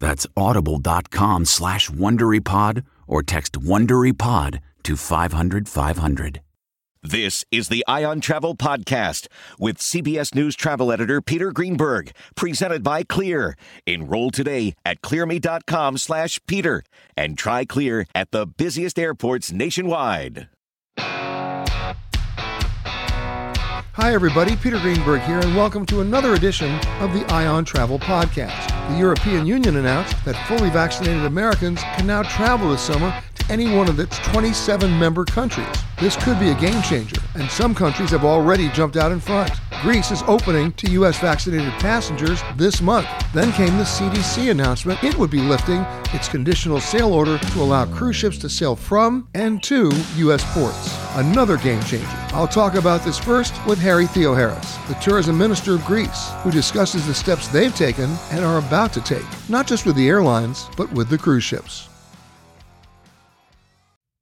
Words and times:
That's 0.00 0.26
audible.com 0.36 1.44
slash 1.44 1.90
WonderyPod 1.90 2.84
or 3.06 3.22
text 3.22 3.52
WonderyPod 3.60 4.60
to 4.84 4.96
500 4.96 5.68
500. 5.68 6.40
This 7.02 7.44
is 7.52 7.68
the 7.68 7.84
Eye 7.86 8.02
on 8.02 8.20
Travel 8.20 8.56
Podcast 8.56 9.28
with 9.58 9.78
CBS 9.78 10.34
News 10.34 10.56
travel 10.56 10.90
editor 10.90 11.22
Peter 11.22 11.52
Greenberg, 11.52 12.10
presented 12.34 12.82
by 12.82 13.04
Clear. 13.04 13.56
Enroll 13.86 14.32
today 14.32 14.74
at 14.84 15.00
clearme.com 15.00 15.96
slash 15.96 16.40
Peter 16.48 16.82
and 17.16 17.38
try 17.38 17.64
Clear 17.64 18.04
at 18.16 18.32
the 18.32 18.46
busiest 18.46 18.98
airports 18.98 19.52
nationwide. 19.52 20.48
Hi, 24.00 24.14
everybody. 24.14 24.54
Peter 24.54 24.78
Greenberg 24.78 25.22
here, 25.22 25.40
and 25.40 25.56
welcome 25.56 25.84
to 25.86 26.02
another 26.02 26.34
edition 26.34 26.72
of 27.00 27.12
the 27.12 27.26
Eye 27.32 27.48
on 27.48 27.64
Travel 27.64 27.98
Podcast. 27.98 28.68
The 28.92 28.96
European 28.96 29.44
Union 29.44 29.74
announced 29.74 30.24
that 30.24 30.36
fully 30.46 30.70
vaccinated 30.70 31.24
Americans 31.24 31.82
can 31.82 32.06
now 32.06 32.22
travel 32.22 32.70
this 32.70 32.80
summer 32.80 33.12
any 33.48 33.74
one 33.74 33.88
of 33.88 33.98
its 33.98 34.18
27 34.18 34.98
member 34.98 35.24
countries. 35.24 35.66
This 36.00 36.16
could 36.22 36.38
be 36.38 36.50
a 36.50 36.54
game 36.54 36.80
changer, 36.82 37.20
and 37.34 37.50
some 37.50 37.74
countries 37.74 38.10
have 38.10 38.24
already 38.24 38.68
jumped 38.70 38.96
out 38.96 39.10
in 39.10 39.20
front. 39.20 39.50
Greece 39.82 40.10
is 40.10 40.22
opening 40.26 40.72
to 40.72 40.90
U.S. 40.92 41.18
vaccinated 41.18 41.72
passengers 41.74 42.42
this 42.56 42.80
month. 42.80 43.06
Then 43.32 43.52
came 43.52 43.76
the 43.76 43.84
CDC 43.84 44.50
announcement 44.50 45.02
it 45.04 45.16
would 45.16 45.30
be 45.30 45.40
lifting 45.40 45.84
its 46.12 46.28
conditional 46.28 46.80
sail 46.80 47.12
order 47.12 47.38
to 47.38 47.60
allow 47.60 47.86
cruise 47.86 48.16
ships 48.16 48.38
to 48.38 48.48
sail 48.48 48.74
from 48.74 49.28
and 49.34 49.62
to 49.64 49.90
U.S. 50.16 50.44
ports. 50.52 50.96
Another 51.14 51.56
game 51.58 51.82
changer. 51.82 52.06
I'll 52.32 52.48
talk 52.48 52.74
about 52.74 53.02
this 53.04 53.18
first 53.18 53.54
with 53.66 53.78
Harry 53.78 54.06
Theoharis, 54.06 54.88
the 54.88 54.94
tourism 54.94 55.38
minister 55.38 55.74
of 55.74 55.84
Greece, 55.84 56.30
who 56.42 56.50
discusses 56.50 57.06
the 57.06 57.14
steps 57.14 57.48
they've 57.48 57.74
taken 57.74 58.10
and 58.30 58.44
are 58.44 58.58
about 58.58 58.92
to 58.94 59.00
take, 59.00 59.26
not 59.48 59.66
just 59.66 59.86
with 59.86 59.96
the 59.96 60.08
airlines, 60.08 60.68
but 60.76 60.92
with 60.92 61.08
the 61.08 61.18
cruise 61.18 61.44
ships. 61.44 61.88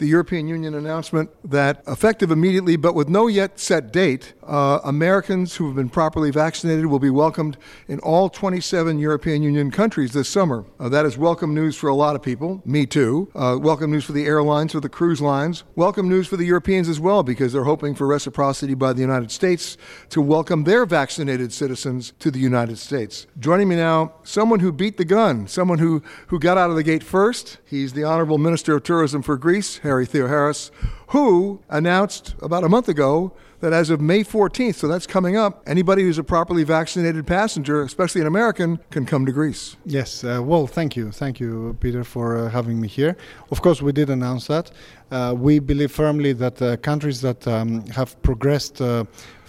The 0.00 0.06
European 0.06 0.48
Union 0.48 0.74
announcement 0.74 1.30
that, 1.44 1.82
effective 1.86 2.30
immediately 2.30 2.74
but 2.74 2.94
with 2.94 3.08
no 3.08 3.26
yet 3.26 3.60
set 3.60 3.92
date, 3.92 4.32
uh, 4.42 4.80
Americans 4.82 5.56
who 5.56 5.66
have 5.66 5.76
been 5.76 5.90
properly 5.90 6.30
vaccinated 6.30 6.86
will 6.86 6.98
be 6.98 7.10
welcomed 7.10 7.58
in 7.86 8.00
all 8.00 8.30
27 8.30 8.98
European 8.98 9.42
Union 9.42 9.70
countries 9.70 10.12
this 10.12 10.28
summer. 10.28 10.64
Uh, 10.80 10.88
that 10.88 11.04
is 11.04 11.18
welcome 11.18 11.54
news 11.54 11.76
for 11.76 11.88
a 11.88 11.94
lot 11.94 12.16
of 12.16 12.22
people, 12.22 12.62
me 12.64 12.86
too. 12.86 13.30
Uh, 13.34 13.58
welcome 13.60 13.90
news 13.90 14.04
for 14.04 14.12
the 14.12 14.24
airlines, 14.24 14.72
for 14.72 14.80
the 14.80 14.88
cruise 14.88 15.20
lines. 15.20 15.64
Welcome 15.76 16.08
news 16.08 16.26
for 16.26 16.38
the 16.38 16.46
Europeans 16.46 16.88
as 16.88 16.98
well, 16.98 17.22
because 17.22 17.52
they're 17.52 17.64
hoping 17.64 17.94
for 17.94 18.06
reciprocity 18.06 18.72
by 18.72 18.94
the 18.94 19.02
United 19.02 19.30
States 19.30 19.76
to 20.08 20.22
welcome 20.22 20.64
their 20.64 20.86
vaccinated 20.86 21.52
citizens 21.52 22.14
to 22.20 22.30
the 22.30 22.40
United 22.40 22.78
States. 22.78 23.26
Joining 23.38 23.68
me 23.68 23.76
now, 23.76 24.14
someone 24.22 24.60
who 24.60 24.72
beat 24.72 24.96
the 24.96 25.04
gun, 25.04 25.46
someone 25.46 25.78
who, 25.78 26.02
who 26.28 26.38
got 26.38 26.56
out 26.56 26.70
of 26.70 26.76
the 26.76 26.82
gate 26.82 27.02
first. 27.02 27.58
He's 27.66 27.92
the 27.92 28.04
Honorable 28.04 28.38
Minister 28.38 28.76
of 28.76 28.82
Tourism 28.82 29.20
for 29.20 29.36
Greece, 29.36 29.76
Harry 29.90 30.06
Theoharis, 30.06 30.70
who 31.08 31.60
announced 31.68 32.36
about 32.40 32.62
a 32.62 32.68
month 32.68 32.88
ago 32.88 33.32
that 33.58 33.72
as 33.72 33.90
of 33.90 34.00
May 34.00 34.22
14th, 34.22 34.76
so 34.76 34.86
that's 34.86 35.04
coming 35.04 35.36
up, 35.36 35.64
anybody 35.66 36.02
who's 36.02 36.16
a 36.16 36.22
properly 36.22 36.62
vaccinated 36.62 37.26
passenger, 37.26 37.82
especially 37.82 38.20
an 38.20 38.28
American, 38.28 38.78
can 38.90 39.04
come 39.04 39.26
to 39.26 39.32
Greece. 39.32 39.76
Yes, 39.84 40.22
uh, 40.22 40.40
well, 40.40 40.68
thank 40.68 40.94
you. 40.94 41.10
Thank 41.10 41.40
you, 41.40 41.76
Peter, 41.80 42.04
for 42.04 42.38
uh, 42.38 42.50
having 42.50 42.80
me 42.80 42.86
here. 42.86 43.16
Of 43.50 43.62
course, 43.62 43.82
we 43.82 43.90
did 43.90 44.10
announce 44.10 44.46
that. 44.46 44.70
Uh, 45.10 45.34
we 45.36 45.58
believe 45.58 45.90
firmly 45.90 46.32
that 46.34 46.62
uh, 46.62 46.76
countries 46.76 47.20
that 47.22 47.44
um, 47.48 47.84
have 47.88 48.10
progressed 48.22 48.80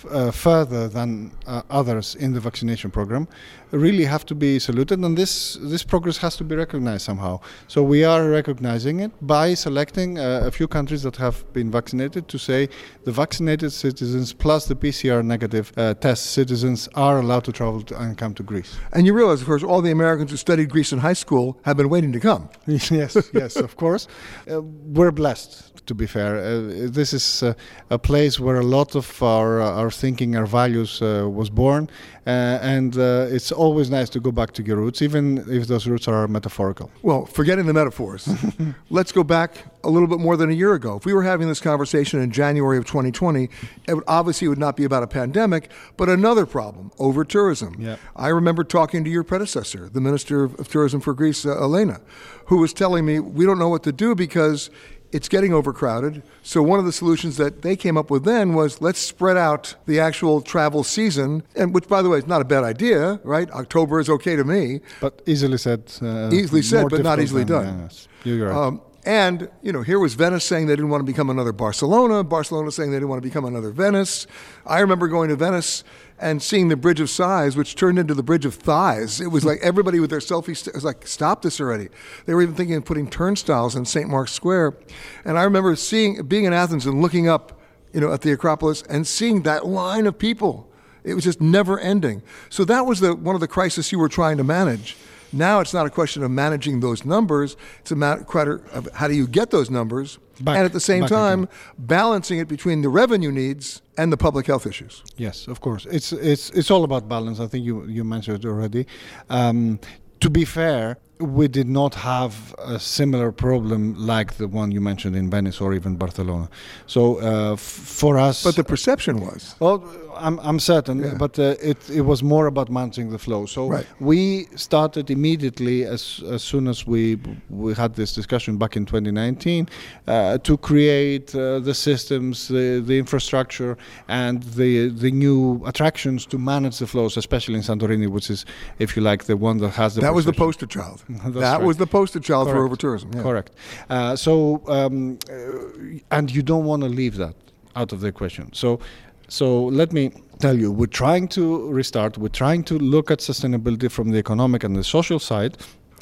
uh, 0.10 0.32
further 0.32 0.88
than 0.88 1.32
uh, 1.48 1.62
others 1.70 2.16
in 2.16 2.34
the 2.34 2.40
vaccination 2.40 2.92
program 2.92 3.28
really 3.72 4.06
have 4.06 4.26
to 4.26 4.36
be 4.36 4.60
saluted, 4.60 5.00
and 5.00 5.18
this, 5.18 5.58
this 5.62 5.84
progress 5.84 6.18
has 6.18 6.36
to 6.38 6.44
be 6.44 6.56
recognized 6.56 7.06
somehow. 7.06 7.40
So 7.68 7.84
we 7.84 8.04
are 8.04 8.30
recognizing 8.30 9.00
it 9.00 9.12
by 9.22 9.54
selecting 9.54 10.20
uh, 10.20 10.42
a 10.46 10.52
few 10.52 10.68
countries 10.68 11.04
that 11.04 11.16
have 11.18 11.52
been 11.54 11.72
vaccinated 11.72 12.28
to 12.28 12.38
say 12.38 12.70
the 13.04 13.12
vaccinated 13.12 13.72
citizens 13.72 14.34
plus 14.34 14.66
the 14.66 14.76
PCR 14.76 15.24
negative 15.24 15.72
uh, 15.78 15.94
test 15.96 16.32
citizens 16.32 16.90
are 16.96 17.20
allowed 17.20 17.46
to 17.46 17.52
travel 17.52 17.82
to, 17.84 18.00
and 18.02 18.18
come 18.18 18.34
to 18.34 18.44
Greece. 18.44 18.76
And 18.94 19.06
you 19.06 19.14
realize, 19.14 19.42
of 19.42 19.48
course, 19.48 19.64
all 19.64 19.82
the 19.82 19.92
Americans 19.92 20.32
who 20.32 20.38
studied 20.38 20.70
Greece 20.70 20.92
in 20.92 21.00
high 21.00 21.14
school 21.14 21.58
have 21.64 21.78
been 21.78 21.90
waiting 21.90 22.12
to 22.12 22.20
come. 22.20 22.50
yes, 22.68 22.92
yes, 23.34 23.56
of 23.56 23.76
course. 23.76 24.08
Uh, 24.52 24.62
we're 24.62 25.12
blessed 25.12 25.71
to 25.86 25.96
be 25.96 26.06
fair. 26.06 26.38
Uh, 26.38 26.88
this 26.90 27.14
is 27.14 27.44
uh, 27.44 27.54
a 27.90 27.98
place 27.98 28.40
where 28.40 28.60
a 28.60 28.64
lot 28.64 28.96
of 28.96 29.24
our 29.24 29.62
uh, 29.62 29.82
our 29.82 29.92
thinking, 29.92 30.36
our 30.36 30.46
values 30.46 31.02
uh, 31.02 31.28
was 31.30 31.50
born, 31.50 31.90
uh, 32.28 32.60
and 32.62 32.98
uh, 32.98 33.28
it's 33.30 33.52
always 33.52 33.90
nice 33.90 34.10
to 34.10 34.20
go 34.20 34.32
back 34.32 34.52
to 34.54 34.64
your 34.64 34.78
roots, 34.78 35.02
even 35.02 35.44
if 35.50 35.68
those 35.68 35.88
roots 35.88 36.08
are 36.08 36.28
metaphorical. 36.28 36.92
Well, 37.02 37.26
forgetting 37.26 37.66
the 37.66 37.74
metaphors, 37.74 38.30
let's 38.90 39.12
go 39.12 39.24
back 39.24 39.66
a 39.84 39.90
little 39.90 40.08
bit 40.08 40.20
more 40.20 40.38
than 40.38 40.50
a 40.50 40.54
year 40.54 40.74
ago. 40.74 40.98
If 40.98 41.06
we 41.06 41.14
were 41.14 41.24
having 41.24 41.48
this 41.48 41.60
conversation 41.60 42.22
in 42.22 42.32
January 42.32 42.78
of 42.78 42.86
2020, 42.86 43.50
it 43.88 43.94
would 43.94 44.04
obviously 44.08 44.48
would 44.48 44.60
not 44.60 44.78
be 44.78 44.84
about 44.84 45.04
a 45.04 45.08
pandemic, 45.08 45.72
but 45.98 46.10
another 46.10 46.46
problem 46.46 46.92
over 47.00 47.26
tourism. 47.26 47.76
Yeah. 47.80 47.96
I 48.16 48.28
remember 48.28 48.64
talking 48.64 49.04
to 49.04 49.10
your 49.10 49.24
predecessor, 49.24 49.90
the 49.90 50.02
Minister 50.02 50.44
of 50.44 50.68
Tourism 50.68 51.02
for 51.02 51.14
Greece, 51.14 51.46
uh, 51.46 51.60
Elena, 51.60 52.02
who 52.46 52.58
was 52.58 52.74
telling 52.74 53.06
me 53.06 53.20
we 53.20 53.46
don't 53.46 53.58
know 53.58 53.70
what 53.70 53.84
to 53.84 53.92
do 53.92 54.14
because 54.14 54.70
it's 55.12 55.28
getting 55.30 55.54
overcrowded. 55.54 56.24
So 56.44 56.62
one 56.62 56.80
of 56.80 56.86
the 56.86 56.92
solutions 56.92 57.38
that 57.38 57.62
they 57.62 57.76
came 57.76 57.98
up 57.98 58.10
with 58.10 58.24
then 58.24 58.54
was 58.54 58.82
let's 58.82 59.00
spread 59.00 59.38
out 59.38 59.76
the 59.86 60.00
actual 60.00 60.42
travel 60.42 60.84
season, 60.84 61.44
and 61.56 61.74
which, 61.74 61.88
by 61.88 62.02
the 62.02 62.10
way, 62.10 62.18
is 62.20 62.28
not 62.28 62.42
a 62.42 62.46
bad 62.46 62.64
idea, 62.64 63.20
right? 63.24 63.50
October 63.52 64.00
is 64.00 64.10
okay 64.10 64.36
to 64.36 64.44
me. 64.44 64.82
But 65.00 65.22
easily 65.26 65.58
said. 65.58 65.92
Uh, 66.02 66.30
Easily 66.32 66.62
said, 66.62 66.88
but 66.90 67.04
not 67.04 67.20
easily 67.20 67.44
than- 67.44 67.66
done. 67.66 67.80
Yes, 67.84 68.08
you're 68.24 68.48
right. 68.48 68.56
Um, 68.56 68.82
and 69.04 69.50
you 69.62 69.72
know, 69.72 69.82
here 69.82 70.00
was 70.00 70.14
Venice 70.14 70.46
saying 70.46 70.68
they 70.68 70.76
didn't 70.76 70.90
want 70.90 71.02
to 71.02 71.12
become 71.12 71.30
another 71.30 71.52
Barcelona. 71.52 72.24
Barcelona 72.24 72.72
saying 72.72 72.92
they 72.92 72.98
didn't 72.98 73.10
want 73.10 73.22
to 73.22 73.28
become 73.28 73.46
another 73.46 73.72
Venice. 73.72 74.28
I 74.66 74.80
remember 74.80 75.08
going 75.08 75.30
to 75.30 75.36
Venice 75.36 75.84
and 76.20 76.42
seeing 76.42 76.68
the 76.68 76.76
Bridge 76.76 77.00
of 77.00 77.10
Sighs, 77.10 77.58
which 77.58 77.76
turned 77.76 77.98
into 77.98 78.14
the 78.14 78.22
Bridge 78.22 78.46
of 78.46 78.54
Thighs. 78.54 79.20
It 79.20 79.28
was 79.28 79.42
hmm. 79.44 79.50
like 79.50 79.60
everybody 79.62 80.00
with 80.00 80.12
their 80.12 80.20
selfie. 80.20 80.56
St- 80.56 80.76
was 80.76 80.84
like, 80.84 81.08
stop 81.08 81.42
this 81.42 81.60
already. 81.60 81.90
They 82.26 82.36
were 82.36 82.44
even 82.44 82.54
thinking 82.54 82.76
of 82.76 82.86
putting 82.86 83.10
turnstiles 83.10 83.76
in 83.76 83.86
St. 83.86 84.08
Mark's 84.08 84.32
Square. 84.32 84.78
And 85.26 85.38
I 85.38 85.44
remember 85.44 85.76
seeing, 85.76 86.24
being 86.24 86.46
in 86.46 86.54
Athens 86.54 86.86
and 86.86 87.02
looking 87.02 87.28
up, 87.28 87.60
you 87.94 88.00
know, 88.00 88.14
at 88.14 88.22
the 88.22 88.32
Acropolis 88.32 88.84
and 88.84 89.06
seeing 89.08 89.42
that 89.44 89.66
line 89.66 90.06
of 90.06 90.18
people. 90.18 90.68
It 91.04 91.16
was 91.16 91.24
just 91.24 91.42
never 91.42 91.80
ending. 91.80 92.22
So 92.50 92.64
that 92.66 92.86
was 92.86 93.00
the 93.00 93.16
one 93.16 93.34
of 93.34 93.42
the 93.42 93.48
crises 93.48 93.92
you 93.92 93.98
were 93.98 94.10
trying 94.10 94.38
to 94.38 94.44
manage. 94.44 94.96
Now 95.34 95.60
it's 95.60 95.74
not 95.74 95.86
a 95.86 95.90
question 95.90 96.24
of 96.24 96.32
managing 96.32 96.80
those 96.82 97.06
numbers. 97.06 97.56
It's 97.80 97.92
a 97.92 97.96
matter 97.96 98.62
of 98.74 98.88
how 98.94 99.08
do 99.08 99.14
you 99.14 99.28
get 99.28 99.50
those 99.52 99.70
numbers, 99.70 100.20
Back- 100.42 100.58
and 100.58 100.66
at 100.66 100.74
the 100.74 100.80
same 100.80 101.06
time 101.06 101.44
again. 101.44 101.56
balancing 101.78 102.40
it 102.40 102.48
between 102.48 102.82
the 102.82 102.90
revenue 102.90 103.32
needs 103.32 103.82
and 103.98 104.12
the 104.12 104.18
public 104.18 104.48
health 104.48 104.66
issues. 104.68 105.04
Yes, 105.18 105.48
of 105.48 105.62
course. 105.62 105.86
It's 105.92 106.12
it's 106.14 106.50
it's 106.52 106.70
all 106.72 106.84
about 106.84 107.08
balance. 107.08 107.40
I 107.40 107.48
think 107.48 107.66
you 107.66 107.86
you 107.88 108.04
mentioned 108.04 108.44
it 108.44 108.48
already. 108.48 108.86
Um, 109.30 109.80
to 110.20 110.30
be 110.30 110.46
fair, 110.46 110.98
we 111.22 111.48
did 111.48 111.68
not 111.70 111.96
have 111.96 112.56
a 112.58 112.80
similar 112.80 113.32
problem 113.32 113.94
like 113.98 114.34
the 114.38 114.48
one 114.48 114.72
you 114.72 114.82
mentioned 114.82 115.16
in 115.16 115.30
Venice 115.30 115.62
or 115.62 115.74
even 115.74 115.96
Barcelona. 115.96 116.50
So 116.88 117.22
uh, 117.22 117.54
f- 117.54 117.60
for 117.60 118.18
us, 118.18 118.44
But 118.44 118.56
the 118.56 118.64
perception 118.64 119.20
was 119.22 119.56
well, 119.60 119.84
I'm, 120.18 120.40
I'm 120.40 120.60
certain, 120.60 121.00
Yeah. 121.00 121.14
but 121.18 121.38
uh, 121.40 121.56
it, 121.62 121.90
it 121.90 122.02
was 122.02 122.22
more 122.24 122.48
about 122.48 122.70
managing 122.70 123.12
the 123.12 123.18
flow. 123.20 123.46
So 123.46 123.68
Right. 123.70 123.86
we 124.00 124.48
started 124.56 125.10
immediately 125.10 125.86
as, 125.86 126.22
as 126.30 126.44
soon 126.44 126.68
as 126.68 126.86
we 126.88 127.18
we 127.50 127.74
had 127.74 127.96
this 127.96 128.14
discussion 128.14 128.58
back 128.58 128.76
in 128.76 128.86
2019 128.86 129.68
uh, 130.08 130.38
to 130.40 130.58
create 130.58 131.34
uh, 131.36 131.60
the 131.60 131.74
systems, 131.74 132.48
the, 132.48 132.82
the 132.86 132.98
infrastructure, 132.98 133.78
and 134.08 134.44
the 134.44 134.90
the 134.90 135.12
new 135.12 135.62
attractions 135.66 136.26
to 136.26 136.38
manage 136.38 136.78
the 136.80 136.88
flows, 136.88 137.18
especially 137.18 137.56
in 137.56 137.62
Santorini, 137.64 138.08
which 138.08 138.30
is, 138.30 138.46
if 138.80 138.96
you 138.96 139.02
like, 139.04 139.24
the 139.26 139.38
one 139.38 139.58
that 139.60 139.70
has 139.72 139.96
the 139.96 140.02
that 140.02 140.14
was 140.14 140.26
the 140.26 140.34
poster 140.34 140.66
child. 140.66 141.04
That 141.26 141.58
right. 141.58 141.62
was 141.62 141.78
the 141.78 141.88
poster 141.88 142.20
child 142.20 142.48
for 142.48 142.54
Correct. 142.54 142.66
over 142.66 142.76
tourism. 142.76 143.12
Yeah. 143.14 143.22
Correct. 143.24 143.52
Uh, 143.90 144.16
so, 144.16 144.62
um, 144.68 145.20
uh, 145.30 146.16
and 146.16 146.32
you 146.32 146.42
don't 146.42 146.66
want 146.66 146.84
to 146.84 146.90
leave 146.90 147.18
that 147.18 147.36
out 147.76 147.92
of 147.94 148.02
the 148.02 148.12
question. 148.12 148.52
So, 148.54 148.80
so 149.28 149.66
let 149.66 149.94
me 149.94 150.12
tell 150.40 150.58
you, 150.58 150.72
we're 150.72 150.88
trying 150.88 151.28
to 151.30 151.70
restart. 151.70 152.18
We're 152.18 152.30
trying 152.30 152.64
to 152.66 152.78
look 152.78 153.12
at 153.12 153.20
sustainability 153.20 153.90
from 153.90 154.10
the 154.10 154.18
economic 154.18 154.64
and 154.64 154.76
the 154.76 154.84
social 154.84 155.20
side. 155.20 155.58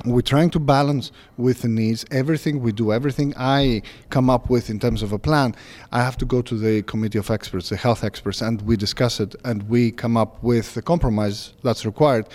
We're 0.06 0.22
trying 0.22 0.50
to 0.52 0.60
balance 0.60 1.12
with 1.36 1.62
the 1.62 1.68
needs. 1.68 2.06
Everything 2.10 2.62
we 2.62 2.72
do, 2.72 2.94
everything 2.94 3.34
I 3.36 3.82
come 4.10 4.30
up 4.30 4.50
with 4.50 4.70
in 4.70 4.80
terms 4.80 5.04
of 5.04 5.12
a 5.12 5.20
plan, 5.20 5.54
I 5.92 6.02
have 6.02 6.16
to 6.20 6.26
go 6.26 6.42
to 6.42 6.56
the 6.56 6.84
committee 6.84 7.18
of 7.18 7.30
experts, 7.30 7.68
the 7.68 7.76
health 7.76 8.06
experts, 8.06 8.42
and 8.42 8.62
we 8.62 8.78
discuss 8.78 9.20
it 9.20 9.36
and 9.44 9.64
we 9.64 9.92
come 9.92 10.16
up 10.16 10.42
with 10.42 10.74
the 10.74 10.82
compromise 10.82 11.54
that's 11.64 11.86
required 11.86 12.28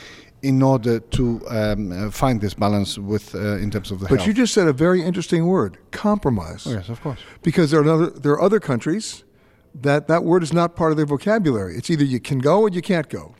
in 0.44 0.62
order 0.62 1.00
to 1.00 1.22
um, 1.48 1.92
uh, 1.92 2.10
find 2.10 2.40
this 2.40 2.54
balance 2.54 2.98
with 2.98 3.34
uh, 3.34 3.56
in 3.64 3.70
terms 3.70 3.90
of 3.90 3.98
the 4.00 4.06
But 4.08 4.16
health. 4.18 4.28
you 4.28 4.34
just 4.34 4.52
said 4.54 4.66
a 4.68 4.72
very 4.72 5.00
interesting 5.02 5.46
word: 5.46 5.78
compromise. 5.90 6.66
Oh, 6.66 6.72
yes, 6.72 6.88
of 6.88 7.00
course. 7.00 7.18
because 7.42 7.70
there 7.70 7.80
are 7.80 7.88
other, 7.88 8.10
there 8.10 8.32
are 8.32 8.42
other 8.42 8.60
countries 8.60 9.24
that 9.82 10.06
that 10.08 10.22
word 10.22 10.42
is 10.42 10.52
not 10.52 10.76
part 10.76 10.90
of 10.92 10.96
their 10.96 11.06
vocabulary. 11.06 11.74
It's 11.76 11.90
either 11.90 12.04
you 12.04 12.20
can 12.20 12.38
go 12.38 12.60
or 12.60 12.68
you 12.68 12.82
can't 12.82 13.08
go. 13.08 13.34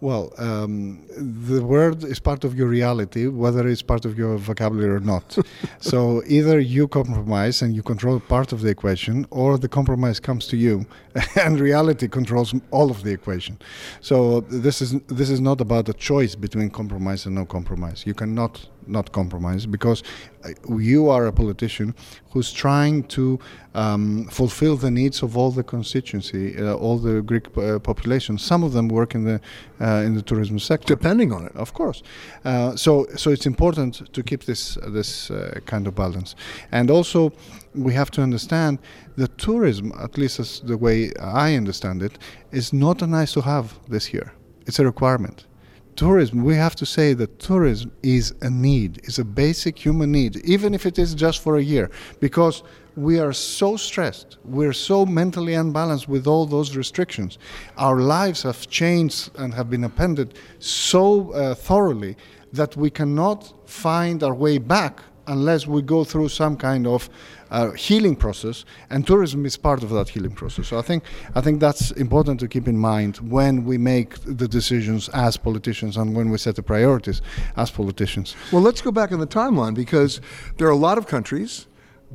Well, 0.00 0.34
um, 0.36 1.00
the 1.16 1.64
word 1.64 2.04
is 2.04 2.20
part 2.20 2.44
of 2.44 2.54
your 2.54 2.68
reality, 2.68 3.28
whether 3.28 3.66
it's 3.66 3.80
part 3.80 4.04
of 4.04 4.18
your 4.18 4.36
vocabulary 4.36 4.94
or 4.96 5.00
not. 5.00 5.38
so 5.80 6.22
either 6.26 6.60
you 6.60 6.86
compromise 6.86 7.62
and 7.62 7.74
you 7.74 7.82
control 7.82 8.20
part 8.20 8.52
of 8.52 8.60
the 8.60 8.68
equation, 8.68 9.26
or 9.30 9.56
the 9.56 9.68
compromise 9.68 10.20
comes 10.20 10.46
to 10.48 10.56
you, 10.58 10.84
and 11.36 11.58
reality 11.58 12.08
controls 12.08 12.54
all 12.70 12.90
of 12.90 13.04
the 13.04 13.10
equation. 13.10 13.58
So 14.02 14.40
this 14.42 14.82
is 14.82 15.00
this 15.06 15.30
is 15.30 15.40
not 15.40 15.62
about 15.62 15.88
a 15.88 15.94
choice 15.94 16.34
between 16.34 16.68
compromise 16.68 17.24
and 17.24 17.34
no 17.34 17.46
compromise. 17.46 18.04
You 18.06 18.12
cannot 18.12 18.68
not 18.86 19.12
compromise 19.12 19.66
because 19.66 20.02
uh, 20.44 20.50
you 20.76 21.08
are 21.08 21.26
a 21.26 21.32
politician 21.32 21.94
who's 22.30 22.52
trying 22.52 23.02
to 23.04 23.38
um, 23.74 24.26
fulfill 24.30 24.76
the 24.76 24.90
needs 24.90 25.22
of 25.22 25.36
all 25.36 25.50
the 25.50 25.62
constituency, 25.62 26.56
uh, 26.58 26.74
all 26.74 26.98
the 26.98 27.22
Greek 27.22 27.46
uh, 27.56 27.78
population. 27.78 28.38
Some 28.38 28.62
of 28.62 28.72
them 28.72 28.88
work 28.88 29.14
in 29.14 29.24
the 29.24 29.40
uh, 29.80 30.06
in 30.06 30.14
the 30.14 30.22
tourism 30.22 30.58
sector. 30.58 30.94
Depending 30.94 31.32
on 31.32 31.44
it. 31.46 31.56
Of 31.56 31.72
course, 31.72 32.02
uh, 32.44 32.76
so 32.76 33.06
so 33.16 33.30
it's 33.30 33.46
important 33.46 34.12
to 34.12 34.22
keep 34.22 34.44
this 34.44 34.78
this 34.88 35.30
uh, 35.30 35.60
kind 35.66 35.86
of 35.86 35.94
balance, 35.94 36.36
and 36.72 36.90
also 36.90 37.32
we 37.74 37.92
have 37.94 38.10
to 38.12 38.22
understand 38.22 38.78
that 39.16 39.36
tourism, 39.38 39.92
at 39.98 40.16
least 40.18 40.40
as 40.40 40.60
the 40.60 40.76
way 40.76 41.12
I 41.20 41.56
understand 41.56 42.02
it, 42.02 42.18
is 42.52 42.72
not 42.72 43.02
a 43.02 43.06
nice 43.06 43.32
to 43.32 43.40
have 43.40 43.78
this 43.88 44.12
year. 44.12 44.32
It's 44.66 44.78
a 44.78 44.84
requirement 44.84 45.46
tourism, 45.96 46.44
we 46.44 46.54
have 46.54 46.76
to 46.76 46.86
say 46.86 47.12
that 47.14 47.38
tourism 47.38 47.90
is 48.02 48.34
a 48.42 48.50
need, 48.50 49.00
is 49.04 49.18
a 49.18 49.24
basic 49.24 49.78
human 49.78 50.12
need, 50.12 50.36
even 50.44 50.74
if 50.74 50.86
it 50.86 50.98
is 50.98 51.14
just 51.14 51.42
for 51.42 51.56
a 51.56 51.62
year, 51.62 51.90
because 52.20 52.62
we 52.96 53.18
are 53.18 53.32
so 53.32 53.76
stressed, 53.76 54.38
we're 54.44 54.72
so 54.72 55.04
mentally 55.04 55.54
unbalanced 55.54 56.08
with 56.08 56.26
all 56.26 56.46
those 56.46 56.76
restrictions. 56.76 57.38
Our 57.76 58.00
lives 58.00 58.42
have 58.42 58.68
changed 58.68 59.30
and 59.36 59.52
have 59.54 59.68
been 59.68 59.84
appended 59.84 60.38
so 60.58 61.30
uh, 61.32 61.54
thoroughly 61.54 62.16
that 62.52 62.76
we 62.76 62.90
cannot 62.90 63.68
find 63.68 64.22
our 64.22 64.34
way 64.34 64.58
back 64.58 65.00
unless 65.26 65.66
we 65.66 65.82
go 65.82 66.04
through 66.04 66.28
some 66.28 66.56
kind 66.56 66.86
of 66.86 67.08
uh, 67.50 67.70
healing 67.72 68.16
process, 68.16 68.64
and 68.90 69.06
tourism 69.06 69.46
is 69.46 69.56
part 69.56 69.82
of 69.82 69.90
that 69.90 70.08
healing 70.08 70.32
process. 70.32 70.68
So 70.68 70.78
I 70.78 70.82
think 70.82 71.04
I 71.34 71.40
think 71.40 71.60
that's 71.60 71.90
important 71.92 72.40
to 72.40 72.48
keep 72.48 72.66
in 72.68 72.78
mind 72.78 73.16
when 73.18 73.64
we 73.64 73.78
make 73.78 74.18
the 74.24 74.48
decisions 74.48 75.08
as 75.10 75.36
politicians 75.36 75.96
and 75.96 76.14
when 76.16 76.30
we 76.30 76.38
set 76.38 76.56
the 76.56 76.62
priorities 76.62 77.22
as 77.56 77.70
politicians. 77.70 78.34
Well, 78.52 78.62
let's 78.62 78.82
go 78.82 78.90
back 78.90 79.12
in 79.12 79.20
the 79.20 79.26
timeline 79.26 79.74
because 79.74 80.20
there 80.56 80.66
are 80.66 80.72
a 80.72 80.76
lot 80.76 80.98
of 80.98 81.06
countries 81.06 81.66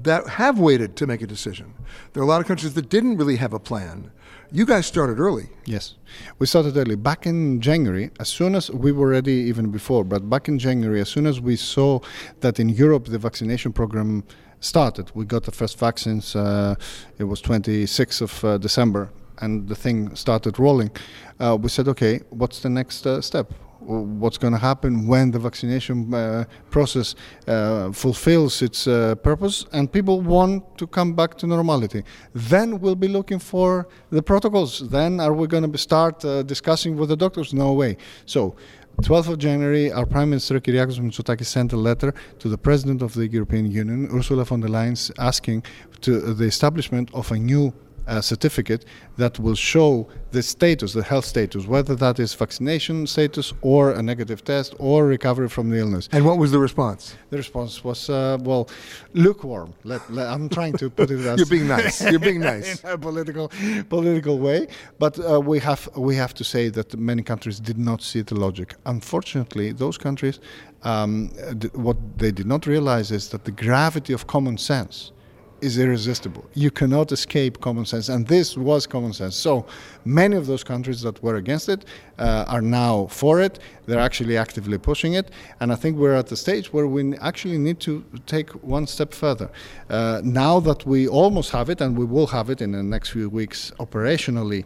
that 0.03 0.27
have 0.27 0.59
waited 0.59 0.95
to 0.95 1.07
make 1.07 1.21
a 1.21 1.27
decision. 1.27 1.73
There 2.13 2.21
are 2.21 2.25
a 2.25 2.29
lot 2.29 2.41
of 2.41 2.47
countries 2.47 2.73
that 2.73 2.89
didn't 2.89 3.17
really 3.17 3.35
have 3.37 3.53
a 3.53 3.59
plan. 3.59 4.11
You 4.53 4.65
guys 4.65 4.85
started 4.85 5.17
early. 5.17 5.47
Yes, 5.63 5.95
we 6.37 6.45
started 6.45 6.75
early. 6.75 6.95
Back 6.95 7.25
in 7.25 7.61
January, 7.61 8.11
as 8.19 8.27
soon 8.27 8.53
as 8.53 8.69
we 8.69 8.91
were 8.91 9.07
ready 9.07 9.31
even 9.31 9.71
before, 9.71 10.03
but 10.03 10.29
back 10.29 10.49
in 10.49 10.59
January, 10.59 10.99
as 10.99 11.07
soon 11.07 11.25
as 11.25 11.39
we 11.39 11.55
saw 11.55 12.01
that 12.41 12.59
in 12.59 12.67
Europe 12.67 13.05
the 13.05 13.17
vaccination 13.17 13.71
program 13.71 14.25
started, 14.59 15.09
we 15.15 15.23
got 15.23 15.43
the 15.45 15.51
first 15.51 15.79
vaccines. 15.79 16.35
Uh, 16.35 16.75
it 17.17 17.23
was 17.23 17.41
26th 17.41 18.21
of 18.21 18.43
uh, 18.43 18.57
December, 18.57 19.09
and 19.37 19.69
the 19.69 19.75
thing 19.75 20.13
started 20.17 20.59
rolling. 20.59 20.91
Uh, 21.39 21.57
we 21.57 21.69
said, 21.69 21.87
okay, 21.87 22.19
what's 22.29 22.59
the 22.59 22.69
next 22.69 23.07
uh, 23.07 23.21
step? 23.21 23.53
What's 23.81 24.37
going 24.37 24.53
to 24.53 24.59
happen 24.59 25.07
when 25.07 25.31
the 25.31 25.39
vaccination 25.39 26.13
uh, 26.13 26.45
process 26.69 27.15
uh, 27.47 27.91
fulfills 27.91 28.61
its 28.61 28.87
uh, 28.87 29.15
purpose 29.15 29.65
and 29.73 29.91
people 29.91 30.21
want 30.21 30.77
to 30.77 30.85
come 30.85 31.13
back 31.13 31.35
to 31.39 31.47
normality? 31.47 32.03
Then 32.33 32.79
we'll 32.79 32.95
be 32.95 33.07
looking 33.07 33.39
for 33.39 33.87
the 34.11 34.21
protocols. 34.21 34.87
Then 34.89 35.19
are 35.19 35.33
we 35.33 35.47
going 35.47 35.71
to 35.71 35.77
start 35.77 36.23
uh, 36.23 36.43
discussing 36.43 36.95
with 36.95 37.09
the 37.09 37.17
doctors? 37.17 37.53
No 37.53 37.73
way. 37.73 37.97
So 38.25 38.55
12th 39.01 39.29
of 39.29 39.37
January, 39.39 39.91
our 39.91 40.05
Prime 40.05 40.29
Minister 40.29 40.59
Kyriakos 40.59 40.99
Mitsotakis 40.99 41.47
sent 41.47 41.73
a 41.73 41.77
letter 41.77 42.13
to 42.37 42.49
the 42.49 42.57
President 42.57 43.01
of 43.01 43.13
the 43.15 43.27
European 43.27 43.65
Union, 43.65 44.07
Ursula 44.11 44.45
von 44.45 44.59
der 44.59 44.67
Leyen, 44.67 45.11
asking 45.17 45.63
to 46.01 46.19
the 46.33 46.45
establishment 46.45 47.09
of 47.13 47.31
a 47.31 47.37
new 47.37 47.73
a 48.07 48.21
certificate 48.21 48.85
that 49.17 49.39
will 49.39 49.55
show 49.55 50.07
the 50.31 50.41
status, 50.41 50.93
the 50.93 51.03
health 51.03 51.25
status, 51.25 51.67
whether 51.67 51.95
that 51.95 52.19
is 52.19 52.33
vaccination 52.33 53.05
status 53.05 53.53
or 53.61 53.91
a 53.91 54.01
negative 54.01 54.43
test 54.43 54.73
or 54.79 55.05
recovery 55.05 55.49
from 55.49 55.69
the 55.69 55.77
illness. 55.77 56.07
And 56.11 56.25
what 56.25 56.37
was 56.37 56.51
the 56.51 56.59
response? 56.59 57.15
The 57.29 57.37
response 57.37 57.83
was, 57.83 58.09
uh, 58.09 58.37
well, 58.41 58.69
lukewarm. 59.13 59.73
Let, 59.83 60.11
let, 60.11 60.27
I'm 60.27 60.49
trying 60.49 60.73
to 60.73 60.89
put 60.89 61.11
it 61.11 61.19
as 61.25 61.37
You're 61.39 61.47
being 61.47 61.67
nice. 61.67 62.01
You're 62.11 62.19
being 62.19 62.39
nice. 62.39 62.83
in 62.83 62.89
a 62.89 62.97
political 62.97 63.51
political 63.89 64.39
way. 64.39 64.67
But 64.99 65.19
uh, 65.19 65.39
we 65.41 65.59
have 65.59 65.89
we 65.95 66.15
have 66.15 66.33
to 66.35 66.43
say 66.43 66.69
that 66.69 66.97
many 66.97 67.23
countries 67.23 67.59
did 67.59 67.77
not 67.77 68.01
see 68.01 68.21
the 68.21 68.35
logic. 68.35 68.75
Unfortunately, 68.85 69.71
those 69.73 69.97
countries, 69.97 70.39
um, 70.83 71.31
d- 71.57 71.69
what 71.73 71.97
they 72.17 72.31
did 72.31 72.47
not 72.47 72.65
realize 72.65 73.11
is 73.11 73.29
that 73.29 73.43
the 73.45 73.51
gravity 73.51 74.13
of 74.13 74.27
common 74.27 74.57
sense 74.57 75.11
is 75.61 75.77
irresistible. 75.77 76.43
You 76.53 76.71
cannot 76.71 77.11
escape 77.11 77.61
common 77.61 77.85
sense, 77.85 78.09
and 78.09 78.27
this 78.27 78.57
was 78.57 78.87
common 78.87 79.13
sense. 79.13 79.35
So 79.35 79.65
many 80.05 80.35
of 80.35 80.47
those 80.47 80.63
countries 80.63 81.01
that 81.01 81.21
were 81.23 81.35
against 81.35 81.69
it 81.69 81.85
uh, 82.19 82.45
are 82.47 82.61
now 82.61 83.07
for 83.07 83.41
it. 83.41 83.59
They're 83.85 83.99
actually 83.99 84.37
actively 84.37 84.77
pushing 84.77 85.13
it, 85.13 85.31
and 85.59 85.71
I 85.71 85.75
think 85.75 85.97
we're 85.97 86.15
at 86.15 86.27
the 86.27 86.37
stage 86.37 86.73
where 86.73 86.87
we 86.87 87.15
actually 87.17 87.57
need 87.57 87.79
to 87.81 88.03
take 88.25 88.49
one 88.63 88.87
step 88.87 89.13
further. 89.13 89.49
Uh, 89.89 90.21
now 90.23 90.59
that 90.59 90.85
we 90.85 91.07
almost 91.07 91.51
have 91.51 91.69
it, 91.69 91.81
and 91.81 91.97
we 91.97 92.05
will 92.05 92.27
have 92.27 92.49
it 92.49 92.61
in 92.61 92.71
the 92.71 92.83
next 92.83 93.09
few 93.09 93.29
weeks 93.29 93.71
operationally 93.79 94.65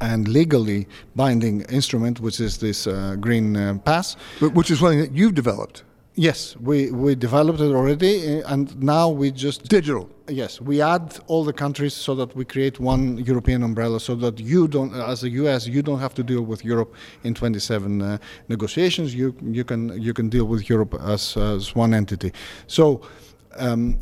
and 0.00 0.28
legally 0.28 0.86
binding 1.14 1.62
instrument, 1.62 2.20
which 2.20 2.40
is 2.40 2.58
this 2.58 2.86
uh, 2.86 3.16
green 3.18 3.56
uh, 3.56 3.78
pass. 3.84 4.16
But 4.40 4.54
which 4.54 4.70
is 4.70 4.78
something 4.80 5.00
that 5.00 5.12
you've 5.12 5.34
developed. 5.34 5.84
Yes, 6.18 6.56
we, 6.56 6.90
we 6.90 7.14
developed 7.14 7.60
it 7.60 7.74
already, 7.74 8.40
uh, 8.40 8.52
and 8.52 8.82
now 8.82 9.10
we 9.10 9.30
just 9.30 9.68
Digital. 9.68 10.08
Yes, 10.28 10.62
we 10.62 10.80
add 10.80 11.18
all 11.26 11.44
the 11.44 11.52
countries 11.52 11.92
so 11.92 12.14
that 12.14 12.34
we 12.34 12.46
create 12.46 12.80
one 12.80 13.18
European 13.18 13.62
umbrella, 13.62 14.00
so 14.00 14.14
that 14.14 14.40
you 14.40 14.66
don't, 14.66 14.94
as 14.94 15.24
a 15.24 15.28
U.S., 15.28 15.66
you 15.66 15.82
don't 15.82 16.00
have 16.00 16.14
to 16.14 16.22
deal 16.22 16.40
with 16.40 16.64
Europe 16.64 16.94
in 17.22 17.34
27 17.34 18.00
uh, 18.00 18.18
negotiations. 18.48 19.14
You 19.14 19.36
you 19.42 19.62
can 19.62 20.00
you 20.00 20.14
can 20.14 20.30
deal 20.30 20.46
with 20.46 20.70
Europe 20.70 20.94
as 21.02 21.36
as 21.36 21.74
one 21.74 21.92
entity. 21.94 22.32
So. 22.66 23.02
Um, 23.58 23.98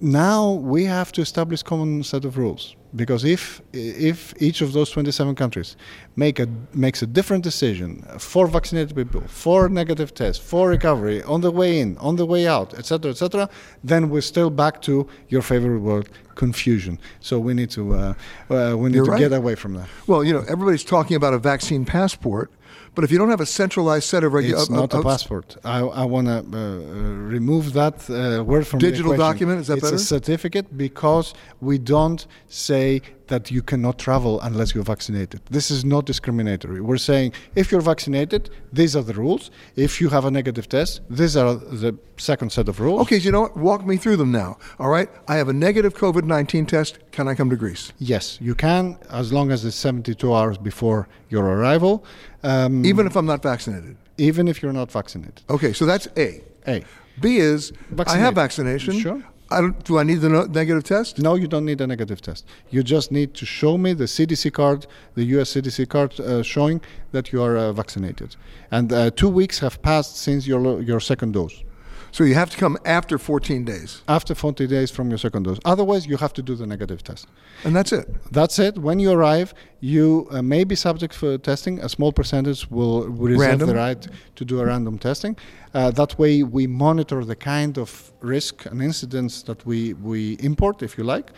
now 0.00 0.52
we 0.52 0.84
have 0.84 1.10
to 1.10 1.20
establish 1.20 1.62
common 1.64 2.04
set 2.04 2.24
of 2.24 2.38
rules 2.38 2.76
because 2.96 3.24
if 3.24 3.60
if 3.72 4.34
each 4.40 4.60
of 4.60 4.72
those 4.72 4.90
27 4.90 5.34
countries 5.34 5.76
make 6.16 6.38
a 6.38 6.48
makes 6.72 7.02
a 7.02 7.06
different 7.06 7.44
decision 7.44 8.02
for 8.18 8.46
vaccinated 8.46 8.96
people 8.96 9.20
for 9.26 9.68
negative 9.68 10.14
tests 10.14 10.42
for 10.42 10.68
recovery 10.68 11.22
on 11.24 11.40
the 11.42 11.50
way 11.50 11.80
in 11.80 11.96
on 11.98 12.16
the 12.16 12.24
way 12.24 12.46
out 12.46 12.72
etc 12.74 13.10
etc 13.10 13.48
then 13.84 14.08
we're 14.08 14.22
still 14.22 14.50
back 14.50 14.80
to 14.80 15.06
your 15.28 15.42
favorite 15.42 15.80
word 15.80 16.08
confusion 16.34 16.98
so 17.20 17.38
we 17.38 17.52
need 17.52 17.68
to 17.68 17.94
uh, 17.94 18.14
uh, 18.50 18.74
we 18.76 18.88
need 18.88 18.96
You're 18.96 19.04
to 19.06 19.10
right. 19.10 19.18
get 19.18 19.32
away 19.32 19.54
from 19.54 19.74
that 19.74 19.88
Well, 20.06 20.22
you 20.24 20.32
know, 20.32 20.44
everybody's 20.48 20.84
talking 20.84 21.16
about 21.16 21.34
a 21.34 21.38
vaccine 21.38 21.84
passport, 21.84 22.50
but 22.94 23.04
if 23.04 23.10
you 23.10 23.18
don't 23.18 23.30
have 23.30 23.40
a 23.40 23.46
centralized 23.46 24.08
set 24.08 24.24
of 24.24 24.32
it's 24.32 24.34
regulations, 24.34 24.70
not 24.70 24.94
a 24.94 25.02
passport. 25.02 25.56
I, 25.64 25.80
I 25.80 26.04
want 26.04 26.26
to 26.26 26.38
uh, 26.38 26.60
uh, 26.60 26.98
remove 27.36 27.72
that 27.74 28.08
uh, 28.10 28.44
word 28.44 28.66
from 28.66 28.78
Digital 28.78 29.16
document, 29.16 29.60
is 29.60 29.66
that 29.68 29.78
it's 29.78 29.82
better? 29.82 29.96
a 29.96 29.98
certificate 29.98 30.76
because 30.76 31.34
we 31.60 31.78
don't 31.78 32.26
say 32.48 33.02
that 33.28 33.50
you 33.50 33.62
cannot 33.62 33.98
travel 33.98 34.40
unless 34.40 34.74
you're 34.74 34.84
vaccinated. 34.84 35.40
This 35.50 35.70
is 35.70 35.84
not 35.84 36.06
discriminatory. 36.06 36.80
We're 36.80 36.96
saying 36.96 37.32
if 37.54 37.70
you're 37.70 37.80
vaccinated, 37.80 38.50
these 38.72 38.96
are 38.96 39.02
the 39.02 39.14
rules. 39.14 39.50
If 39.76 40.00
you 40.00 40.08
have 40.08 40.24
a 40.24 40.30
negative 40.30 40.68
test, 40.68 41.02
these 41.08 41.36
are 41.36 41.54
the 41.54 41.96
second 42.16 42.50
set 42.52 42.68
of 42.68 42.80
rules. 42.80 43.02
Okay, 43.02 43.18
so 43.18 43.26
you 43.26 43.32
know 43.32 43.42
what? 43.42 43.56
Walk 43.56 43.86
me 43.86 43.96
through 43.96 44.16
them 44.16 44.32
now. 44.32 44.58
All 44.78 44.88
right. 44.88 45.08
I 45.28 45.36
have 45.36 45.48
a 45.48 45.52
negative 45.52 45.94
COVID 45.94 46.24
19 46.24 46.66
test. 46.66 46.98
Can 47.12 47.28
I 47.28 47.34
come 47.34 47.50
to 47.50 47.56
Greece? 47.56 47.92
Yes, 47.98 48.38
you 48.40 48.54
can 48.54 48.98
as 49.10 49.32
long 49.32 49.50
as 49.52 49.64
it's 49.64 49.76
72 49.76 50.34
hours 50.34 50.58
before 50.58 51.08
your 51.28 51.44
arrival, 51.44 52.04
um, 52.42 52.84
Even 52.84 53.06
if 53.06 53.16
I'm 53.16 53.26
not 53.26 53.42
vaccinated. 53.42 53.96
even 54.16 54.48
if 54.48 54.62
you're 54.62 54.72
not 54.72 54.90
vaccinated. 54.90 55.42
Okay, 55.48 55.72
so 55.72 55.86
that's 55.86 56.08
A. 56.16 56.42
A. 56.66 56.84
B 57.20 57.36
is 57.38 57.72
I 58.06 58.16
have 58.18 58.34
vaccination. 58.34 58.98
Sure. 59.00 59.22
I 59.50 59.62
don't, 59.62 59.82
do 59.84 59.98
I 59.98 60.02
need 60.02 60.20
the 60.20 60.28
no- 60.28 60.44
negative 60.44 60.84
test? 60.84 61.18
No, 61.18 61.34
you 61.34 61.48
don't 61.48 61.64
need 61.64 61.80
a 61.80 61.86
negative 61.86 62.20
test. 62.20 62.46
You 62.70 62.82
just 62.82 63.10
need 63.10 63.32
to 63.34 63.46
show 63.46 63.78
me 63.78 63.94
the 63.94 64.04
CDC 64.04 64.52
card, 64.52 64.86
the 65.14 65.24
US 65.38 65.54
CDC 65.54 65.88
card 65.88 66.20
uh, 66.20 66.42
showing 66.42 66.82
that 67.12 67.32
you 67.32 67.42
are 67.42 67.56
uh, 67.56 67.72
vaccinated. 67.72 68.36
And 68.70 68.92
uh, 68.92 69.10
two 69.10 69.30
weeks 69.30 69.58
have 69.60 69.80
passed 69.80 70.18
since 70.18 70.46
your, 70.46 70.82
your 70.82 71.00
second 71.00 71.32
dose. 71.32 71.64
So 72.12 72.24
you 72.24 72.34
have 72.34 72.50
to 72.50 72.56
come 72.56 72.78
after 72.84 73.18
14 73.18 73.64
days. 73.64 74.02
After 74.08 74.34
40 74.34 74.66
days 74.66 74.90
from 74.90 75.08
your 75.10 75.18
second 75.18 75.44
dose. 75.44 75.58
Otherwise, 75.64 76.06
you 76.06 76.16
have 76.16 76.32
to 76.34 76.42
do 76.42 76.54
the 76.54 76.66
negative 76.66 77.02
test. 77.02 77.26
And 77.64 77.74
that's 77.76 77.92
it. 77.92 78.08
That's 78.32 78.58
it. 78.58 78.78
When 78.78 78.98
you 78.98 79.12
arrive, 79.12 79.54
you 79.80 80.26
uh, 80.30 80.42
may 80.42 80.64
be 80.64 80.74
subject 80.74 81.14
for 81.14 81.38
testing. 81.38 81.78
A 81.80 81.88
small 81.88 82.12
percentage 82.12 82.70
will 82.70 83.08
will 83.08 83.28
reserve 83.28 83.48
Random? 83.48 83.68
the 83.68 83.74
right 83.74 84.08
to 84.36 84.44
do 84.44 84.60
a 84.60 84.66
random 84.66 84.98
testing. 84.98 85.36
Uh, 85.74 85.90
that 85.90 86.18
way, 86.18 86.42
we 86.42 86.66
monitor 86.66 87.24
the 87.24 87.36
kind 87.36 87.78
of 87.78 88.12
risk 88.20 88.66
and 88.66 88.82
incidents 88.82 89.42
that 89.42 89.64
we, 89.66 89.94
we 89.94 90.32
import, 90.40 90.82
if 90.82 90.98
you 90.98 91.04
like. 91.04 91.30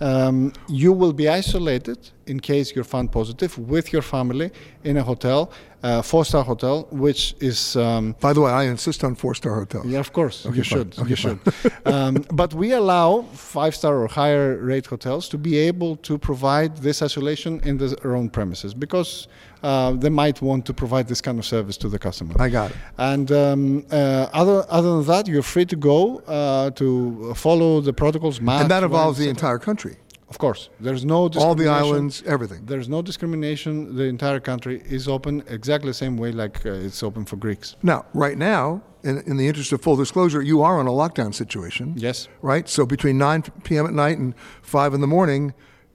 Um, 0.00 0.52
you 0.68 0.92
will 0.92 1.12
be 1.12 1.28
isolated 1.28 1.98
in 2.26 2.40
case 2.40 2.74
you're 2.74 2.84
found 2.84 3.12
positive 3.12 3.56
with 3.58 3.92
your 3.92 4.02
family 4.02 4.50
in 4.84 4.96
a 4.96 5.02
hotel, 5.02 5.50
uh, 5.82 6.02
four-star 6.02 6.42
hotel, 6.42 6.88
which 6.90 7.34
is 7.40 7.76
um, 7.76 8.14
By 8.20 8.32
the 8.32 8.40
way, 8.40 8.50
I 8.50 8.64
insist 8.64 9.04
on 9.04 9.14
four 9.14 9.34
star 9.34 9.54
hotels. 9.54 9.86
yeah, 9.86 10.00
of 10.00 10.12
course. 10.12 10.44
Okay, 10.46 10.56
you 10.56 10.64
fine. 10.64 10.78
should. 10.78 10.98
Okay, 10.98 11.10
you 11.10 11.16
should. 11.16 11.38
um, 11.86 12.24
but 12.32 12.52
we 12.54 12.72
allow 12.72 13.22
five-star 13.32 13.96
or 14.02 14.08
higher 14.08 14.56
rate 14.58 14.86
hotels 14.86 15.28
to 15.28 15.38
be 15.38 15.56
able 15.56 15.96
to 15.96 16.18
provide 16.18 16.76
this 16.78 17.02
isolation 17.02 17.60
in 17.64 17.78
their 17.78 18.16
own 18.16 18.28
premises 18.30 18.74
because 18.74 19.28
uh, 19.66 19.90
they 20.04 20.12
might 20.22 20.38
want 20.40 20.62
to 20.66 20.72
provide 20.82 21.06
this 21.08 21.20
kind 21.20 21.38
of 21.40 21.44
service 21.44 21.76
to 21.78 21.88
the 21.88 21.98
customer. 21.98 22.32
I 22.46 22.48
got 22.48 22.70
it. 22.70 22.76
And 23.12 23.28
um, 23.32 23.86
uh, 23.90 24.40
other 24.42 24.58
other 24.78 24.90
than 24.96 25.06
that, 25.12 25.26
you're 25.26 25.48
free 25.54 25.66
to 25.66 25.76
go 25.92 25.98
uh, 26.38 26.70
to 26.80 26.86
follow 27.34 27.80
the 27.80 27.92
protocols. 27.92 28.38
And 28.38 28.70
that 28.74 28.82
involves 28.82 29.18
the 29.18 29.28
entire 29.28 29.58
country. 29.58 29.96
Of 30.28 30.38
course, 30.38 30.70
there's 30.80 31.04
no 31.04 31.28
All 31.44 31.54
the 31.54 31.68
islands, 31.68 32.22
everything. 32.26 32.60
There's 32.66 32.88
no 32.88 33.00
discrimination. 33.00 33.72
The 34.00 34.04
entire 34.16 34.40
country 34.40 34.82
is 34.96 35.06
open 35.06 35.42
exactly 35.58 35.90
the 35.90 36.00
same 36.04 36.16
way 36.16 36.30
like 36.32 36.56
uh, 36.66 36.86
it's 36.86 37.02
open 37.02 37.24
for 37.24 37.36
Greeks. 37.36 37.76
Now, 37.82 38.06
right 38.12 38.36
now, 38.36 38.82
in, 39.04 39.18
in 39.30 39.36
the 39.36 39.46
interest 39.46 39.72
of 39.72 39.80
full 39.82 39.96
disclosure, 39.96 40.42
you 40.42 40.62
are 40.62 40.80
in 40.80 40.88
a 40.88 40.96
lockdown 41.02 41.32
situation. 41.32 41.94
Yes. 41.96 42.28
Right? 42.42 42.68
So 42.68 42.84
between 42.86 43.18
9 43.18 43.42
p.m. 43.62 43.86
at 43.86 43.92
night 43.92 44.18
and 44.18 44.34
5 44.62 44.94
in 44.94 45.00
the 45.00 45.06
morning, 45.06 45.54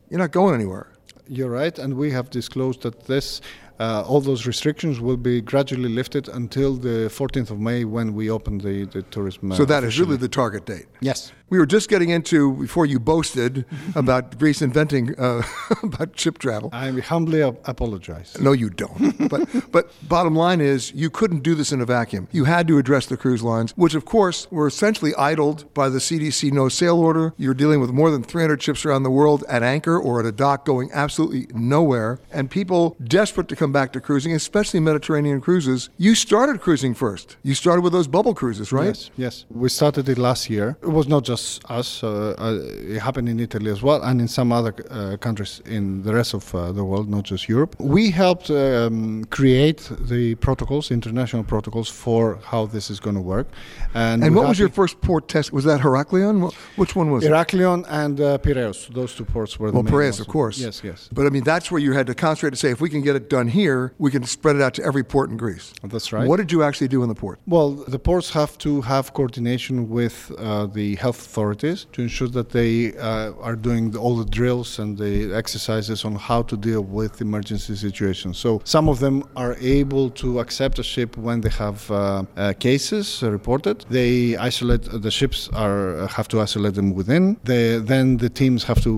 you're 0.09 0.23
not 0.25 0.31
going 0.31 0.55
anywhere. 0.55 0.87
You're 1.27 1.49
right, 1.49 1.79
and 1.79 1.93
we 1.93 2.11
have 2.11 2.29
disclosed 2.29 2.81
that 2.81 3.05
this, 3.05 3.39
uh, 3.81 4.03
all 4.09 4.21
those 4.21 4.41
restrictions 4.53 4.95
will 5.05 5.17
be 5.31 5.35
gradually 5.51 5.89
lifted 5.89 6.25
until 6.41 6.71
the 6.87 6.97
14th 7.19 7.49
of 7.53 7.59
May 7.59 7.79
when 7.97 8.07
we 8.19 8.29
open 8.37 8.53
the, 8.67 8.85
the 8.95 9.01
tourism. 9.15 9.51
uh, 9.51 9.55
So 9.55 9.65
that 9.65 9.83
is 9.83 9.87
officially. 9.89 10.05
really 10.07 10.17
the 10.27 10.33
target 10.41 10.63
date. 10.73 10.87
yes. 11.09 11.19
We 11.51 11.59
were 11.59 11.65
just 11.65 11.89
getting 11.89 12.11
into, 12.11 12.53
before 12.53 12.85
you 12.85 12.97
boasted 12.97 13.65
about 13.95 14.39
Greece 14.39 14.61
inventing 14.61 15.19
uh, 15.19 15.43
about 15.83 16.17
ship 16.17 16.37
travel. 16.37 16.69
I 16.71 16.89
humbly 16.91 17.41
apologize. 17.41 18.37
No, 18.39 18.53
you 18.53 18.69
don't. 18.69 19.29
but 19.29 19.49
but 19.71 19.91
bottom 20.07 20.33
line 20.33 20.61
is 20.61 20.93
you 20.93 21.09
couldn't 21.09 21.43
do 21.43 21.53
this 21.53 21.73
in 21.73 21.81
a 21.81 21.85
vacuum. 21.85 22.29
You 22.31 22.45
had 22.45 22.69
to 22.69 22.77
address 22.77 23.05
the 23.05 23.17
cruise 23.17 23.43
lines, 23.43 23.73
which 23.75 23.95
of 23.95 24.05
course 24.05 24.49
were 24.49 24.65
essentially 24.65 25.13
idled 25.15 25.71
by 25.73 25.89
the 25.89 25.99
CDC 25.99 26.53
no 26.53 26.69
sail 26.69 26.97
order. 26.97 27.33
You're 27.37 27.53
dealing 27.53 27.81
with 27.81 27.91
more 27.91 28.11
than 28.11 28.23
300 28.23 28.63
ships 28.63 28.85
around 28.85 29.03
the 29.03 29.11
world 29.11 29.43
at 29.49 29.61
anchor 29.61 29.99
or 29.99 30.21
at 30.21 30.25
a 30.25 30.31
dock 30.31 30.63
going 30.63 30.89
absolutely 30.93 31.47
nowhere, 31.53 32.21
and 32.31 32.49
people 32.49 32.95
desperate 33.03 33.49
to 33.49 33.57
come 33.57 33.73
back 33.73 33.91
to 33.91 33.99
cruising, 33.99 34.31
especially 34.33 34.79
Mediterranean 34.79 35.41
cruises. 35.41 35.89
You 35.97 36.15
started 36.15 36.61
cruising 36.61 36.93
first. 36.93 37.35
You 37.43 37.55
started 37.55 37.81
with 37.81 37.91
those 37.91 38.07
bubble 38.07 38.33
cruises, 38.33 38.71
right? 38.71 38.85
Yes, 38.85 39.11
yes. 39.17 39.45
We 39.49 39.67
started 39.67 40.07
it 40.07 40.17
last 40.17 40.49
year. 40.49 40.77
It 40.81 40.87
was 40.87 41.09
not 41.09 41.25
just 41.25 41.40
us. 41.77 42.03
Uh, 42.03 42.09
uh, 42.37 42.95
it 42.95 42.99
happened 43.07 43.27
in 43.33 43.39
Italy 43.39 43.69
as 43.71 43.81
well, 43.87 43.99
and 44.09 44.17
in 44.23 44.27
some 44.27 44.49
other 44.59 44.73
uh, 44.89 45.17
countries 45.25 45.53
in 45.65 45.83
the 46.03 46.13
rest 46.19 46.33
of 46.33 46.43
uh, 46.53 46.59
the 46.71 46.83
world, 46.83 47.05
not 47.15 47.23
just 47.31 47.43
Europe. 47.55 47.75
We 47.79 48.03
helped 48.23 48.47
um, 48.49 49.25
create 49.37 49.81
the 50.13 50.35
protocols, 50.35 50.91
international 50.91 51.43
protocols 51.43 51.89
for 52.03 52.21
how 52.51 52.61
this 52.75 52.89
is 52.93 52.99
going 53.05 53.17
to 53.21 53.25
work. 53.35 53.47
And, 53.93 54.23
And 54.23 54.35
what 54.35 54.47
was 54.47 54.59
your 54.59 54.69
first 54.69 54.95
port 55.01 55.23
test? 55.27 55.47
Was 55.53 55.65
that 55.65 55.79
Heraklion? 55.81 56.53
Which 56.81 56.95
one 56.95 57.07
was 57.11 57.23
it? 57.23 57.31
Heraklion 57.31 57.85
and 58.01 58.15
uh, 58.19 58.37
Piraeus. 58.45 58.79
Those 58.93 59.11
two 59.15 59.25
ports 59.25 59.59
were 59.59 59.69
the 59.71 59.75
Well, 59.75 59.83
main 59.83 59.91
Piraeus, 59.93 60.19
of 60.19 60.27
course. 60.27 60.57
Yes, 60.57 60.81
yes. 60.83 61.09
But 61.11 61.23
I 61.27 61.29
mean, 61.29 61.43
that's 61.43 61.67
where 61.71 61.81
you 61.85 61.93
had 61.93 62.07
to 62.07 62.15
concentrate 62.15 62.51
to 62.51 62.61
say, 62.63 62.71
if 62.71 62.81
we 62.81 62.89
can 62.89 63.01
get 63.01 63.15
it 63.15 63.29
done 63.29 63.47
here, 63.47 63.93
we 63.97 64.09
can 64.11 64.23
spread 64.25 64.55
it 64.57 64.61
out 64.61 64.73
to 64.75 64.83
every 64.83 65.03
port 65.03 65.29
in 65.31 65.37
Greece. 65.37 65.73
That's 65.83 66.11
right. 66.13 66.27
What 66.27 66.37
did 66.37 66.51
you 66.51 66.63
actually 66.63 66.87
do 66.95 67.03
in 67.03 67.09
the 67.09 67.19
port? 67.23 67.39
Well, 67.45 67.69
the 67.95 67.99
ports 67.99 68.29
have 68.31 68.57
to 68.59 68.81
have 68.81 69.13
coordination 69.13 69.89
with 69.89 70.31
uh, 70.37 70.67
the 70.67 70.95
health 70.95 71.21
authorities 71.31 71.79
to 71.93 71.99
ensure 72.07 72.31
that 72.39 72.49
they 72.59 72.73
uh, 72.97 73.47
are 73.47 73.57
doing 73.67 73.85
all 74.03 74.15
the 74.23 74.29
drills 74.39 74.69
and 74.81 74.89
the 75.03 75.13
exercises 75.41 75.99
on 76.07 76.13
how 76.29 76.41
to 76.51 76.55
deal 76.69 76.83
with 76.99 77.13
emergency 77.27 77.75
situations. 77.85 78.33
So 78.45 78.49
some 78.75 78.85
of 78.93 78.97
them 79.05 79.17
are 79.43 79.55
able 79.79 80.05
to 80.21 80.27
accept 80.43 80.75
a 80.79 80.85
ship 80.93 81.11
when 81.27 81.37
they 81.45 81.53
have 81.65 81.79
uh, 81.89 81.97
uh, 81.97 82.53
cases 82.67 83.05
reported. 83.37 83.77
They 83.97 84.11
isolate 84.49 84.83
the 85.07 85.13
ships 85.19 85.39
are 85.63 86.07
have 86.17 86.27
to 86.33 86.37
isolate 86.47 86.75
them 86.79 86.89
within. 86.99 87.23
They, 87.51 87.65
then 87.93 88.05
the 88.25 88.31
teams 88.41 88.61
have 88.69 88.79
to 88.87 88.91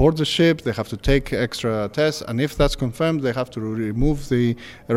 board 0.00 0.14
the 0.22 0.28
ship. 0.36 0.54
They 0.66 0.74
have 0.80 0.88
to 0.94 0.98
take 1.10 1.26
extra 1.46 1.72
tests, 1.98 2.20
and 2.28 2.36
if 2.46 2.52
that's 2.60 2.76
confirmed, 2.86 3.18
they 3.26 3.34
have 3.40 3.50
to 3.56 3.60
remove 3.60 4.18
the 4.34 4.46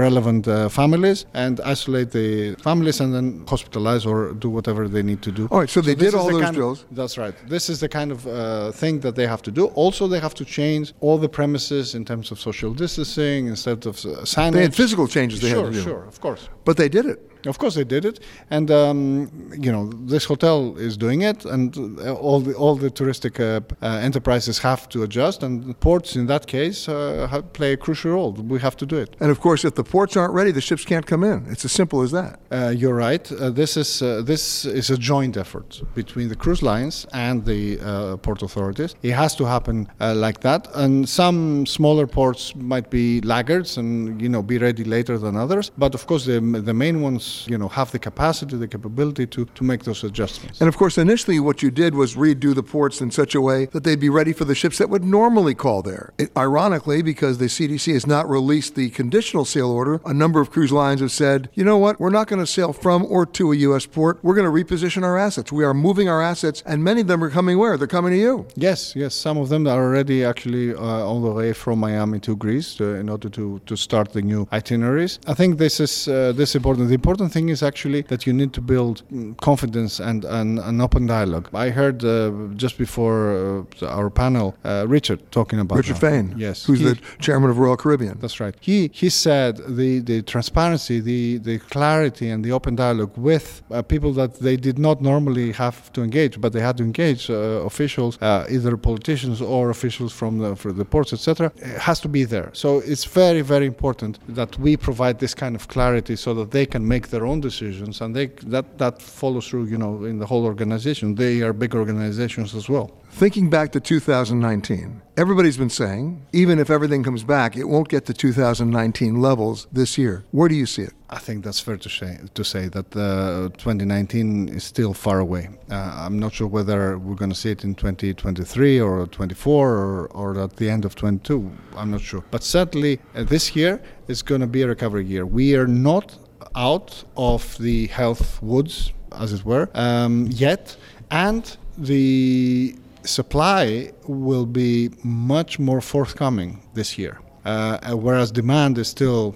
relevant 0.07 0.43
families 0.79 1.19
and 1.43 1.55
isolate 1.75 2.09
the 2.19 2.55
families 2.67 2.97
and 3.01 3.09
then 3.15 3.27
hospitalize 3.53 4.03
or 4.11 4.19
do 4.33 4.49
whatever 4.57 4.83
they 4.95 5.03
need 5.11 5.21
to 5.27 5.31
do. 5.39 5.43
All 5.51 5.59
right, 5.61 5.69
so 5.75 5.81
they 5.81 5.95
so 5.95 6.03
did 6.03 6.13
all 6.15 6.29
those 6.31 6.51
drills. 6.51 6.78
Of, 6.81 6.95
that's 6.95 7.17
right. 7.17 7.33
This 7.47 7.69
is 7.69 7.79
the 7.79 7.89
kind 7.89 8.11
of 8.11 8.27
uh, 8.27 8.71
thing 8.71 8.99
that 9.01 9.15
they 9.15 9.27
have 9.27 9.41
to 9.43 9.51
do. 9.51 9.65
Also, 9.67 10.07
they 10.07 10.19
have 10.19 10.33
to 10.35 10.45
change 10.45 10.93
all 11.01 11.17
the 11.17 11.29
premises 11.29 11.95
in 11.95 12.05
terms 12.05 12.31
of 12.31 12.39
social 12.39 12.73
distancing 12.73 13.47
instead 13.47 13.85
of 13.85 13.97
uh, 13.97 14.23
signage. 14.23 14.53
They 14.53 14.61
had 14.63 14.75
physical 14.75 15.07
changes 15.07 15.41
they 15.41 15.49
sure, 15.49 15.65
had 15.65 15.73
to 15.73 15.79
do. 15.79 15.83
Sure, 15.83 16.03
of 16.05 16.19
course. 16.21 16.49
But 16.65 16.77
they 16.77 16.89
did 16.89 17.05
it. 17.05 17.28
Of 17.45 17.57
course, 17.57 17.75
they 17.75 17.85
did 17.85 18.03
it, 18.03 18.19
and 18.49 18.69
um, 18.69 19.31
you 19.57 19.71
know 19.71 19.89
this 20.05 20.25
hotel 20.25 20.75
is 20.77 20.97
doing 20.97 21.21
it, 21.21 21.45
and 21.45 21.77
uh, 21.99 22.13
all 22.13 22.41
the 22.41 22.53
all 22.53 22.75
the 22.75 22.91
touristic 22.91 23.39
uh, 23.39 23.61
uh, 23.81 23.99
enterprises 23.99 24.59
have 24.59 24.89
to 24.89 25.03
adjust, 25.03 25.41
and 25.43 25.79
ports 25.79 26.15
in 26.15 26.25
that 26.27 26.47
case 26.47 26.89
uh, 26.89 27.41
play 27.53 27.73
a 27.73 27.77
crucial 27.77 28.11
role. 28.11 28.33
We 28.33 28.59
have 28.59 28.75
to 28.77 28.85
do 28.85 28.97
it. 28.97 29.15
And 29.21 29.31
of 29.31 29.39
course, 29.39 29.63
if 29.63 29.75
the 29.75 29.85
ports 29.85 30.17
aren't 30.17 30.33
ready, 30.33 30.51
the 30.51 30.61
ships 30.61 30.83
can't 30.83 31.05
come 31.05 31.23
in. 31.23 31.45
It's 31.49 31.63
as 31.63 31.71
simple 31.71 32.01
as 32.01 32.11
that. 32.11 32.39
Uh, 32.51 32.73
you're 32.75 32.95
right. 32.95 33.31
Uh, 33.31 33.49
this 33.49 33.77
is 33.77 33.99
this 34.25 34.65
is 34.65 34.89
a 34.89 34.97
joint 34.97 35.37
effort 35.37 35.81
between 35.95 36.27
the 36.27 36.35
cruise 36.35 36.61
lines 36.61 37.05
and 37.13 37.45
the 37.45 37.77
port 38.21 38.41
authorities. 38.41 38.95
It 39.01 39.13
has 39.13 39.33
to 39.35 39.45
happen 39.45 39.87
like 39.99 40.41
that, 40.41 40.67
and 40.75 41.07
some 41.07 41.65
smaller 41.65 42.05
ports 42.05 42.53
might 42.55 42.89
be 42.89 43.21
laggards 43.21 43.77
and 43.77 44.21
you 44.21 44.27
know 44.27 44.43
be 44.43 44.57
ready 44.57 44.83
later 44.83 45.17
than 45.17 45.37
others. 45.37 45.71
But 45.77 45.95
of 45.95 46.05
course, 46.05 46.25
the 46.25 46.41
the 46.41 46.73
main 46.73 47.01
ones 47.01 47.28
you 47.47 47.57
know, 47.57 47.67
have 47.67 47.91
the 47.91 47.99
capacity, 47.99 48.55
the 48.57 48.67
capability 48.67 49.25
to, 49.27 49.45
to 49.45 49.63
make 49.63 49.83
those 49.83 50.03
adjustments. 50.03 50.59
And 50.61 50.67
of 50.67 50.77
course, 50.77 50.97
initially 50.97 51.39
what 51.39 51.61
you 51.63 51.71
did 51.71 51.95
was 51.95 52.15
redo 52.15 52.53
the 52.53 52.63
ports 52.63 53.01
in 53.01 53.11
such 53.11 53.35
a 53.35 53.41
way 53.41 53.65
that 53.73 53.83
they'd 53.83 53.99
be 53.99 54.09
ready 54.09 54.33
for 54.33 54.45
the 54.45 54.55
ships 54.55 54.77
that 54.79 54.89
would 54.89 55.03
normally 55.03 55.55
call 55.55 55.81
there. 55.81 56.13
It, 56.17 56.31
ironically, 56.37 57.01
because 57.01 57.37
the 57.37 57.45
CDC 57.45 57.93
has 57.93 58.07
not 58.07 58.29
released 58.29 58.75
the 58.75 58.89
conditional 58.89 59.45
sail 59.45 59.69
order, 59.71 60.01
a 60.05 60.13
number 60.13 60.39
of 60.41 60.51
cruise 60.51 60.71
lines 60.71 61.01
have 61.01 61.11
said, 61.11 61.49
you 61.53 61.63
know 61.63 61.77
what, 61.77 61.99
we're 61.99 62.09
not 62.09 62.27
going 62.27 62.39
to 62.39 62.47
sail 62.47 62.73
from 62.73 63.05
or 63.05 63.25
to 63.25 63.51
a 63.51 63.55
U.S. 63.67 63.85
port. 63.85 64.19
We're 64.23 64.35
going 64.35 64.49
to 64.51 64.57
reposition 64.63 65.03
our 65.03 65.17
assets. 65.17 65.51
We 65.51 65.63
are 65.63 65.73
moving 65.73 66.07
our 66.09 66.21
assets, 66.21 66.63
and 66.65 66.83
many 66.83 67.01
of 67.01 67.07
them 67.07 67.23
are 67.23 67.29
coming 67.29 67.57
where? 67.57 67.77
They're 67.77 67.87
coming 67.87 68.11
to 68.11 68.17
you. 68.17 68.47
Yes, 68.55 68.95
yes. 68.95 69.15
Some 69.15 69.37
of 69.37 69.49
them 69.49 69.67
are 69.67 69.83
already 69.83 70.23
actually 70.23 70.73
uh, 70.73 71.11
on 71.13 71.21
the 71.21 71.31
way 71.31 71.53
from 71.53 71.79
Miami 71.79 72.19
to 72.21 72.35
Greece 72.35 72.79
uh, 72.79 72.95
in 73.01 73.09
order 73.09 73.29
to, 73.29 73.59
to 73.65 73.75
start 73.75 74.13
the 74.13 74.21
new 74.21 74.47
itineraries. 74.51 75.19
I 75.27 75.33
think 75.33 75.57
this 75.57 75.79
is 75.79 76.07
uh, 76.07 76.33
this 76.35 76.55
important. 76.55 76.87
The 76.87 76.95
important 76.95 77.18
important 77.19 77.33
thing 77.33 77.49
is 77.49 77.61
actually 77.63 78.01
that 78.03 78.25
you 78.25 78.33
need 78.33 78.53
to 78.53 78.61
build 78.61 79.03
mm, 79.11 79.35
confidence 79.37 79.99
and 79.99 80.25
an 80.25 80.81
open 80.81 81.05
dialogue. 81.05 81.49
I 81.53 81.69
heard 81.69 82.03
uh, 82.03 82.31
just 82.55 82.77
before 82.77 83.65
uh, 83.81 83.85
our 83.97 84.09
panel 84.09 84.55
uh, 84.63 84.85
Richard 84.87 85.19
talking 85.31 85.59
about 85.59 85.77
Richard 85.77 85.97
that. 85.97 86.11
Fain, 86.11 86.33
yes, 86.37 86.65
who's 86.65 86.79
he, 86.79 86.85
the 86.85 86.95
chairman 87.19 87.49
of 87.49 87.57
Royal 87.57 87.77
Caribbean. 87.77 88.17
That's 88.19 88.39
right. 88.39 88.55
He 88.61 88.89
he 88.93 89.09
said 89.09 89.53
the 89.79 89.91
the 90.11 90.21
transparency, 90.21 90.99
the 91.01 91.39
the 91.49 91.57
clarity, 91.75 92.27
and 92.33 92.43
the 92.45 92.53
open 92.57 92.75
dialogue 92.75 93.13
with 93.17 93.47
uh, 93.71 93.81
people 93.81 94.11
that 94.13 94.31
they 94.39 94.57
did 94.57 94.77
not 94.79 95.01
normally 95.01 95.51
have 95.63 95.77
to 95.95 96.01
engage, 96.07 96.39
but 96.43 96.49
they 96.53 96.63
had 96.69 96.77
to 96.77 96.83
engage 96.83 97.29
uh, 97.29 97.69
officials, 97.71 98.17
uh, 98.21 98.55
either 98.55 98.77
politicians 98.77 99.41
or 99.41 99.69
officials 99.69 100.11
from 100.13 100.39
the, 100.39 100.55
from 100.55 100.77
the 100.77 100.85
ports, 100.85 101.11
etc. 101.13 101.51
has 101.87 101.99
to 101.99 102.07
be 102.07 102.23
there. 102.23 102.49
So 102.53 102.69
it's 102.91 103.05
very 103.05 103.41
very 103.53 103.67
important 103.75 104.13
that 104.39 104.51
we 104.65 104.71
provide 104.77 105.15
this 105.19 105.33
kind 105.43 105.55
of 105.55 105.67
clarity 105.67 106.15
so 106.15 106.33
that 106.39 106.51
they 106.51 106.65
can 106.65 106.83
make 106.87 107.08
their 107.09 107.25
own 107.25 107.41
decisions, 107.41 108.01
and 108.01 108.15
they 108.15 108.27
that 108.47 108.77
that 108.77 109.01
follows 109.01 109.47
through. 109.47 109.65
You 109.65 109.77
know, 109.77 110.05
in 110.05 110.19
the 110.19 110.25
whole 110.25 110.45
organization, 110.45 111.15
they 111.15 111.41
are 111.41 111.53
big 111.53 111.75
organizations 111.75 112.55
as 112.55 112.69
well. 112.69 112.91
Thinking 113.11 113.49
back 113.49 113.71
to 113.71 113.79
2019, 113.79 115.01
everybody's 115.17 115.57
been 115.57 115.69
saying 115.69 116.25
even 116.31 116.59
if 116.59 116.69
everything 116.69 117.03
comes 117.03 117.23
back, 117.23 117.57
it 117.57 117.65
won't 117.65 117.89
get 117.89 118.05
to 118.05 118.13
2019 118.13 119.19
levels 119.19 119.67
this 119.71 119.97
year. 119.97 120.23
Where 120.31 120.47
do 120.47 120.55
you 120.55 120.65
see 120.65 120.83
it? 120.83 120.93
I 121.09 121.17
think 121.17 121.43
that's 121.43 121.59
fair 121.59 121.77
to 121.77 121.89
say. 121.89 122.19
To 122.33 122.43
say 122.43 122.67
that 122.67 122.95
uh, 122.95 123.49
2019 123.57 124.49
is 124.49 124.63
still 124.63 124.93
far 124.93 125.19
away. 125.19 125.49
Uh, 125.71 126.05
I'm 126.05 126.19
not 126.19 126.33
sure 126.33 126.47
whether 126.47 126.99
we're 126.99 127.15
going 127.15 127.31
to 127.31 127.35
see 127.35 127.51
it 127.51 127.63
in 127.63 127.73
2023 127.73 128.79
or 128.79 129.07
24 129.07 129.69
or, 129.69 130.07
or 130.07 130.39
at 130.39 130.55
the 130.57 130.69
end 130.69 130.85
of 130.85 130.95
22. 130.95 131.51
I'm 131.75 131.91
not 131.91 132.01
sure. 132.01 132.23
But 132.29 132.43
certainly 132.43 132.99
uh, 133.15 133.23
this 133.23 133.55
year 133.55 133.81
is 134.07 134.21
going 134.21 134.41
to 134.41 134.47
be 134.47 134.61
a 134.61 134.67
recovery 134.67 135.05
year. 135.05 135.25
We 135.25 135.55
are 135.55 135.67
not 135.67 136.15
out 136.55 137.03
of 137.17 137.57
the 137.57 137.87
health 137.87 138.41
woods, 138.41 138.93
as 139.17 139.33
it 139.33 139.43
were, 139.45 139.69
um, 139.73 140.27
yet, 140.31 140.75
and 141.11 141.57
the 141.77 142.75
supply 143.03 143.91
will 144.07 144.45
be 144.45 144.89
much 145.03 145.59
more 145.59 145.81
forthcoming 145.81 146.61
this 146.73 146.97
year, 146.97 147.19
uh, 147.45 147.93
whereas 147.93 148.31
demand 148.31 148.77
is 148.77 148.87
still 148.87 149.35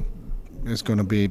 is 0.65 0.81
going 0.81 0.97
to 0.97 1.03
be, 1.03 1.29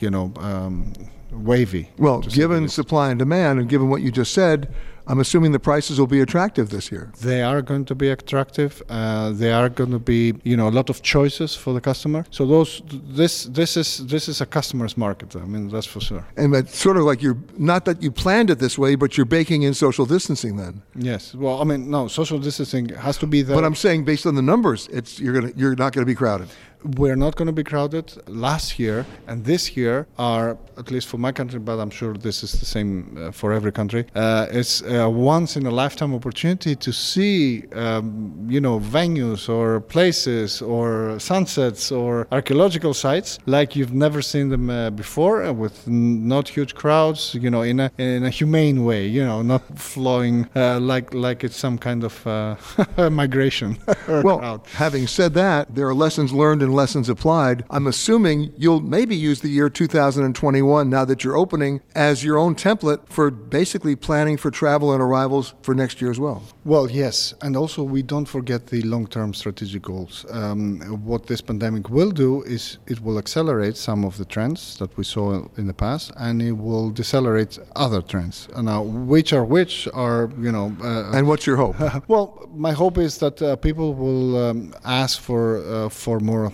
you 0.00 0.10
know, 0.10 0.32
um, 0.38 0.92
wavy. 1.30 1.88
Well, 1.98 2.20
given 2.20 2.68
supply 2.68 3.10
and 3.10 3.18
demand, 3.18 3.60
and 3.60 3.68
given 3.68 3.88
what 3.88 4.02
you 4.02 4.10
just 4.10 4.32
said, 4.32 4.72
I'm 5.06 5.20
assuming 5.20 5.52
the 5.52 5.58
prices 5.58 5.98
will 5.98 6.06
be 6.06 6.20
attractive 6.20 6.70
this 6.70 6.92
year. 6.92 7.12
They 7.20 7.42
are 7.42 7.62
going 7.62 7.84
to 7.86 7.94
be 7.94 8.08
attractive. 8.10 8.82
Uh, 8.88 9.30
they 9.30 9.52
are 9.52 9.68
going 9.68 9.90
to 9.90 9.98
be, 9.98 10.34
you 10.44 10.56
know, 10.56 10.68
a 10.68 10.74
lot 10.80 10.90
of 10.90 11.02
choices 11.02 11.54
for 11.54 11.72
the 11.74 11.80
customer. 11.80 12.24
So 12.30 12.46
those, 12.46 12.82
this, 12.90 13.44
this 13.44 13.76
is 13.76 14.06
this 14.06 14.28
is 14.28 14.40
a 14.40 14.46
customer's 14.46 14.96
market. 14.96 15.34
I 15.36 15.40
mean, 15.40 15.68
that's 15.68 15.86
for 15.86 16.00
sure. 16.00 16.24
And 16.36 16.54
it's 16.54 16.76
sort 16.76 16.96
of 16.96 17.04
like 17.04 17.22
you're 17.22 17.38
not 17.58 17.84
that 17.86 18.02
you 18.02 18.10
planned 18.10 18.50
it 18.50 18.58
this 18.58 18.78
way, 18.78 18.94
but 18.94 19.16
you're 19.16 19.26
baking 19.26 19.62
in 19.62 19.74
social 19.74 20.06
distancing 20.06 20.56
then. 20.56 20.82
Yes. 20.94 21.34
Well, 21.34 21.60
I 21.60 21.64
mean, 21.64 21.90
no, 21.90 22.08
social 22.08 22.38
distancing 22.38 22.90
has 22.90 23.18
to 23.18 23.26
be 23.26 23.42
there. 23.42 23.56
But 23.56 23.64
I'm 23.64 23.74
saying, 23.74 24.04
based 24.04 24.26
on 24.26 24.34
the 24.34 24.42
numbers, 24.42 24.88
it's 24.88 25.18
you're 25.18 25.34
gonna 25.34 25.52
you're 25.56 25.76
not 25.76 25.92
going 25.92 26.02
to 26.02 26.10
be 26.10 26.14
crowded 26.14 26.48
we're 26.84 27.16
not 27.16 27.36
going 27.36 27.46
to 27.46 27.52
be 27.52 27.64
crowded. 27.64 28.12
Last 28.28 28.78
year 28.78 29.06
and 29.26 29.44
this 29.44 29.76
year 29.76 30.06
are, 30.18 30.58
at 30.76 30.90
least 30.90 31.08
for 31.08 31.18
my 31.18 31.32
country, 31.32 31.58
but 31.58 31.78
I'm 31.78 31.90
sure 31.90 32.14
this 32.14 32.42
is 32.42 32.52
the 32.52 32.66
same 32.66 33.16
uh, 33.18 33.30
for 33.30 33.52
every 33.52 33.72
country. 33.72 34.06
Uh, 34.14 34.46
it's 34.50 34.82
a 34.82 35.08
once 35.08 35.56
in 35.56 35.66
a 35.66 35.70
lifetime 35.70 36.14
opportunity 36.14 36.74
to 36.76 36.92
see, 36.92 37.64
um, 37.72 38.46
you 38.48 38.60
know, 38.60 38.80
venues 38.80 39.48
or 39.48 39.80
places 39.80 40.62
or 40.62 41.18
sunsets 41.18 41.92
or 41.92 42.26
archaeological 42.32 42.94
sites 42.94 43.38
like 43.46 43.76
you've 43.76 43.94
never 43.94 44.22
seen 44.22 44.48
them 44.48 44.70
uh, 44.70 44.90
before, 44.90 45.42
uh, 45.42 45.52
with 45.52 45.86
not 45.88 46.48
huge 46.48 46.74
crowds. 46.74 47.34
You 47.34 47.50
know, 47.50 47.62
in 47.62 47.80
a 47.80 47.90
in 47.98 48.24
a 48.24 48.30
humane 48.30 48.84
way. 48.84 49.06
You 49.06 49.24
know, 49.24 49.42
not 49.42 49.62
flowing 49.78 50.48
uh, 50.56 50.80
like 50.80 51.14
like 51.14 51.44
it's 51.44 51.56
some 51.56 51.78
kind 51.78 52.04
of 52.04 52.26
uh, 52.26 52.56
migration. 53.10 53.78
well, 54.08 54.38
crowd. 54.38 54.60
having 54.74 55.06
said 55.06 55.34
that, 55.34 55.74
there 55.74 55.88
are 55.88 55.94
lessons 55.94 56.32
learned 56.32 56.62
in 56.62 56.71
lessons 56.72 57.08
applied, 57.08 57.64
I'm 57.70 57.86
assuming 57.86 58.52
you'll 58.56 58.80
maybe 58.80 59.14
use 59.14 59.40
the 59.40 59.48
year 59.48 59.68
2021 59.68 60.90
now 60.90 61.04
that 61.04 61.22
you're 61.22 61.36
opening 61.36 61.80
as 61.94 62.24
your 62.24 62.38
own 62.38 62.54
template 62.54 63.08
for 63.08 63.30
basically 63.30 63.96
planning 63.96 64.36
for 64.36 64.50
travel 64.50 64.92
and 64.92 65.02
arrivals 65.02 65.54
for 65.62 65.74
next 65.74 66.00
year 66.00 66.10
as 66.10 66.18
well. 66.18 66.42
Well, 66.64 66.90
yes. 66.90 67.34
And 67.42 67.56
also, 67.56 67.82
we 67.82 68.02
don't 68.02 68.26
forget 68.26 68.68
the 68.68 68.82
long 68.82 69.06
term 69.06 69.34
strategic 69.34 69.82
goals. 69.82 70.24
Um, 70.30 70.80
what 71.04 71.26
this 71.26 71.40
pandemic 71.40 71.90
will 71.90 72.10
do 72.10 72.42
is 72.42 72.78
it 72.86 73.00
will 73.00 73.18
accelerate 73.18 73.76
some 73.76 74.04
of 74.04 74.16
the 74.18 74.24
trends 74.24 74.78
that 74.78 74.96
we 74.96 75.04
saw 75.04 75.46
in 75.56 75.66
the 75.66 75.74
past 75.74 76.12
and 76.16 76.40
it 76.40 76.52
will 76.52 76.90
decelerate 76.90 77.58
other 77.76 78.02
trends. 78.02 78.48
Now, 78.56 78.82
which 78.82 79.32
are 79.32 79.44
which 79.44 79.88
are, 79.92 80.30
you 80.38 80.52
know. 80.52 80.74
Uh, 80.82 81.12
and 81.16 81.26
what's 81.26 81.46
your 81.46 81.56
hope? 81.56 81.76
well, 82.08 82.48
my 82.54 82.72
hope 82.72 82.98
is 82.98 83.18
that 83.18 83.40
uh, 83.42 83.56
people 83.56 83.94
will 83.94 84.36
um, 84.36 84.74
ask 84.84 85.20
for, 85.20 85.58
uh, 85.58 85.88
for 85.88 86.20
more 86.20 86.44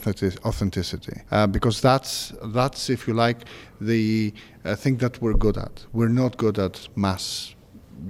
authenticity 0.44 1.22
uh, 1.30 1.46
because 1.46 1.80
that's 1.80 2.32
that's 2.46 2.90
if 2.90 3.06
you 3.06 3.14
like 3.14 3.44
the 3.80 4.32
uh, 4.64 4.74
thing 4.74 4.96
that 4.98 5.20
we're 5.22 5.34
good 5.34 5.56
at. 5.56 5.86
We're 5.92 6.08
not 6.08 6.36
good 6.36 6.58
at 6.58 6.88
mass 6.96 7.54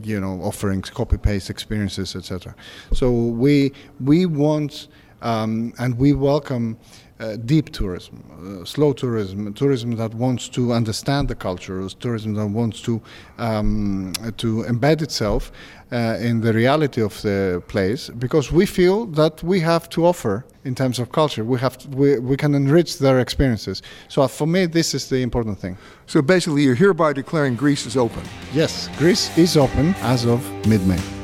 you 0.02 0.20
know 0.20 0.40
offering 0.42 0.82
copy 0.82 1.16
paste 1.16 1.48
experiences 1.48 2.14
etc 2.14 2.54
so 2.92 3.10
we 3.10 3.72
we 4.00 4.26
want 4.26 4.88
Um, 5.20 5.72
and 5.78 5.98
we 5.98 6.12
welcome 6.12 6.78
uh, 7.20 7.36
deep 7.36 7.72
tourism, 7.72 8.22
uh, 8.30 8.64
slow 8.64 8.92
tourism, 8.92 9.52
tourism 9.54 9.96
that 9.96 10.14
wants 10.14 10.48
to 10.48 10.72
understand 10.72 11.28
the 11.28 11.34
culture, 11.34 11.88
tourism 12.00 12.34
that 12.34 12.46
wants 12.46 12.80
to 12.82 13.00
um, 13.38 14.12
to 14.36 14.64
embed 14.64 15.02
itself 15.02 15.50
uh, 15.90 16.16
in 16.20 16.40
the 16.40 16.52
reality 16.52 17.02
of 17.02 17.20
the 17.22 17.62
place. 17.66 18.08
Because 18.10 18.52
we 18.52 18.66
feel 18.66 19.06
that 19.06 19.42
we 19.42 19.60
have 19.60 19.88
to 19.90 20.06
offer 20.06 20.44
in 20.64 20.74
terms 20.74 20.98
of 20.98 21.10
culture, 21.10 21.44
we 21.44 21.58
have 21.58 21.78
to, 21.78 21.88
we, 21.88 22.18
we 22.18 22.36
can 22.36 22.54
enrich 22.54 22.98
their 22.98 23.20
experiences. 23.20 23.82
So 24.08 24.26
for 24.28 24.46
me, 24.46 24.66
this 24.66 24.94
is 24.94 25.08
the 25.08 25.22
important 25.22 25.58
thing. 25.58 25.76
So 26.06 26.22
basically, 26.22 26.62
you're 26.62 26.74
hereby 26.74 27.14
declaring 27.14 27.56
Greece 27.56 27.86
is 27.86 27.96
open. 27.96 28.22
Yes, 28.52 28.88
Greece 28.98 29.36
is 29.38 29.56
open 29.56 29.94
as 30.00 30.24
of 30.26 30.40
mid-May. 30.66 31.17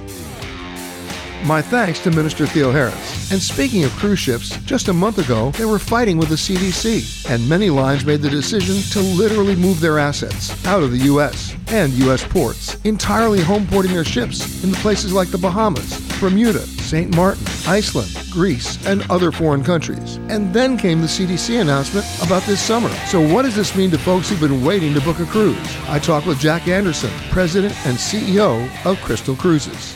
My 1.44 1.60
thanks 1.60 2.00
to 2.00 2.10
Minister 2.10 2.46
Theoharis. 2.46 3.30
And 3.30 3.40
speaking 3.40 3.84
of 3.84 3.90
cruise 3.92 4.18
ships, 4.18 4.56
just 4.62 4.88
a 4.88 4.94
month 4.94 5.18
ago, 5.18 5.50
they 5.50 5.66
were 5.66 5.78
fighting 5.78 6.16
with 6.16 6.30
the 6.30 6.36
CDC, 6.36 7.30
and 7.30 7.46
many 7.46 7.68
lines 7.68 8.06
made 8.06 8.22
the 8.22 8.30
decision 8.30 8.76
to 8.92 9.00
literally 9.14 9.54
move 9.54 9.78
their 9.78 9.98
assets 9.98 10.64
out 10.64 10.82
of 10.82 10.90
the 10.90 11.04
U.S. 11.04 11.54
and 11.68 11.92
U.S. 11.94 12.26
ports, 12.26 12.82
entirely 12.84 13.40
homeporting 13.40 13.92
their 13.92 14.06
ships 14.06 14.64
in 14.64 14.72
places 14.72 15.12
like 15.12 15.28
the 15.28 15.36
Bahamas, 15.36 16.00
Bermuda, 16.18 16.60
St. 16.60 17.14
Martin, 17.14 17.44
Iceland, 17.66 18.10
Greece, 18.30 18.82
and 18.86 19.02
other 19.10 19.30
foreign 19.30 19.62
countries. 19.62 20.16
And 20.30 20.54
then 20.54 20.78
came 20.78 21.02
the 21.02 21.06
CDC 21.06 21.60
announcement 21.60 22.06
about 22.22 22.44
this 22.44 22.62
summer. 22.62 22.88
So, 23.08 23.20
what 23.20 23.42
does 23.42 23.54
this 23.54 23.76
mean 23.76 23.90
to 23.90 23.98
folks 23.98 24.30
who've 24.30 24.40
been 24.40 24.64
waiting 24.64 24.94
to 24.94 25.00
book 25.02 25.20
a 25.20 25.26
cruise? 25.26 25.58
I 25.88 25.98
talked 25.98 26.26
with 26.26 26.38
Jack 26.38 26.68
Anderson, 26.68 27.10
President 27.30 27.74
and 27.84 27.98
CEO 27.98 28.66
of 28.86 28.98
Crystal 29.02 29.36
Cruises. 29.36 29.94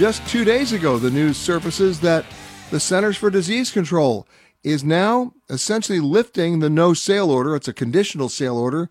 Just 0.00 0.26
two 0.26 0.46
days 0.46 0.72
ago, 0.72 0.96
the 0.96 1.10
news 1.10 1.36
surfaces 1.36 2.00
that 2.00 2.24
the 2.70 2.80
Centers 2.80 3.18
for 3.18 3.28
Disease 3.28 3.70
Control 3.70 4.26
is 4.64 4.82
now 4.82 5.34
essentially 5.50 6.00
lifting 6.00 6.60
the 6.60 6.70
no 6.70 6.94
sail 6.94 7.30
order. 7.30 7.54
It's 7.54 7.68
a 7.68 7.74
conditional 7.74 8.30
sail 8.30 8.56
order 8.56 8.88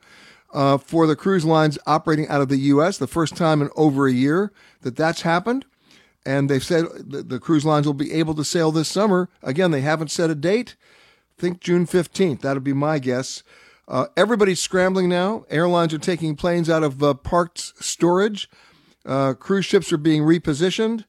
uh, 0.53 0.77
for 0.77 1.07
the 1.07 1.15
cruise 1.15 1.45
lines 1.45 1.79
operating 1.87 2.27
out 2.27 2.41
of 2.41 2.49
the 2.49 2.57
U.S. 2.57 2.99
The 2.99 3.07
first 3.07 3.35
time 3.35 3.59
in 3.59 3.71
over 3.75 4.05
a 4.05 4.13
year 4.13 4.51
that 4.81 4.95
that's 4.95 5.23
happened. 5.23 5.65
And 6.27 6.47
they've 6.47 6.63
said 6.63 6.85
the 7.07 7.39
cruise 7.39 7.65
lines 7.65 7.87
will 7.87 7.95
be 7.95 8.13
able 8.13 8.35
to 8.35 8.43
sail 8.43 8.71
this 8.71 8.87
summer. 8.87 9.29
Again, 9.41 9.71
they 9.71 9.81
haven't 9.81 10.11
set 10.11 10.29
a 10.29 10.35
date. 10.35 10.75
think 11.39 11.59
June 11.59 11.87
15th. 11.87 12.41
That'll 12.41 12.61
be 12.61 12.71
my 12.71 12.99
guess. 12.99 13.41
Uh, 13.87 14.05
everybody's 14.15 14.61
scrambling 14.61 15.09
now. 15.09 15.43
Airlines 15.49 15.91
are 15.91 15.97
taking 15.97 16.35
planes 16.35 16.69
out 16.69 16.83
of 16.83 17.01
uh, 17.01 17.15
parked 17.15 17.83
storage. 17.83 18.47
Uh, 19.05 19.33
cruise 19.33 19.65
ships 19.65 19.91
are 19.91 19.97
being 19.97 20.23
repositioned. 20.23 21.05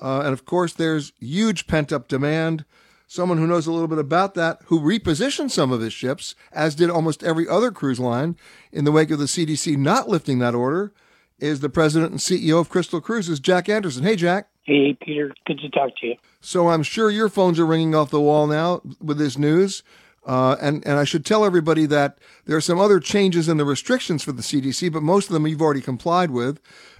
Uh, 0.00 0.20
and 0.20 0.32
of 0.32 0.44
course, 0.44 0.72
there's 0.72 1.12
huge 1.20 1.66
pent 1.66 1.92
up 1.92 2.08
demand. 2.08 2.64
Someone 3.06 3.38
who 3.38 3.46
knows 3.46 3.66
a 3.66 3.72
little 3.72 3.88
bit 3.88 3.98
about 3.98 4.34
that, 4.34 4.60
who 4.66 4.80
repositioned 4.80 5.50
some 5.50 5.70
of 5.70 5.80
his 5.80 5.92
ships, 5.92 6.34
as 6.52 6.74
did 6.74 6.90
almost 6.90 7.22
every 7.22 7.46
other 7.48 7.70
cruise 7.70 8.00
line 8.00 8.36
in 8.72 8.84
the 8.84 8.90
wake 8.90 9.12
of 9.12 9.18
the 9.18 9.26
CDC 9.26 9.76
not 9.76 10.08
lifting 10.08 10.40
that 10.40 10.56
order, 10.56 10.92
is 11.38 11.60
the 11.60 11.68
president 11.68 12.10
and 12.10 12.20
CEO 12.20 12.58
of 12.58 12.68
Crystal 12.68 13.00
Cruises, 13.00 13.38
Jack 13.38 13.68
Anderson. 13.68 14.02
Hey, 14.02 14.16
Jack. 14.16 14.48
Hey, 14.64 14.96
Peter. 15.00 15.32
Good 15.46 15.60
to 15.60 15.68
talk 15.68 15.96
to 16.00 16.06
you. 16.08 16.16
So 16.40 16.68
I'm 16.68 16.82
sure 16.82 17.10
your 17.10 17.28
phones 17.28 17.60
are 17.60 17.66
ringing 17.66 17.94
off 17.94 18.10
the 18.10 18.20
wall 18.20 18.46
now 18.46 18.80
with 19.00 19.18
this 19.18 19.38
news. 19.38 19.84
Uh, 20.26 20.56
and, 20.60 20.84
and 20.84 20.98
I 20.98 21.04
should 21.04 21.24
tell 21.24 21.44
everybody 21.44 21.86
that 21.86 22.18
there 22.46 22.56
are 22.56 22.60
some 22.60 22.80
other 22.80 22.98
changes 22.98 23.48
in 23.48 23.58
the 23.58 23.64
restrictions 23.64 24.24
for 24.24 24.32
the 24.32 24.42
CDC, 24.42 24.92
but 24.92 25.04
most 25.04 25.28
of 25.28 25.32
them 25.32 25.46
you've 25.46 25.62
already 25.62 25.80
complied 25.80 26.32
with. 26.32 26.58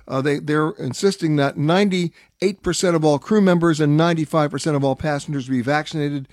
Uh, 0.08 0.20
they, 0.20 0.38
they're 0.38 0.70
insisting 0.70 1.36
that 1.36 1.56
98% 1.56 2.94
of 2.94 3.04
all 3.04 3.18
crew 3.18 3.40
members 3.40 3.80
and 3.80 3.98
95% 3.98 4.76
of 4.76 4.84
all 4.84 4.96
passengers 4.96 5.48
be 5.48 5.62
vaccinated. 5.62 6.28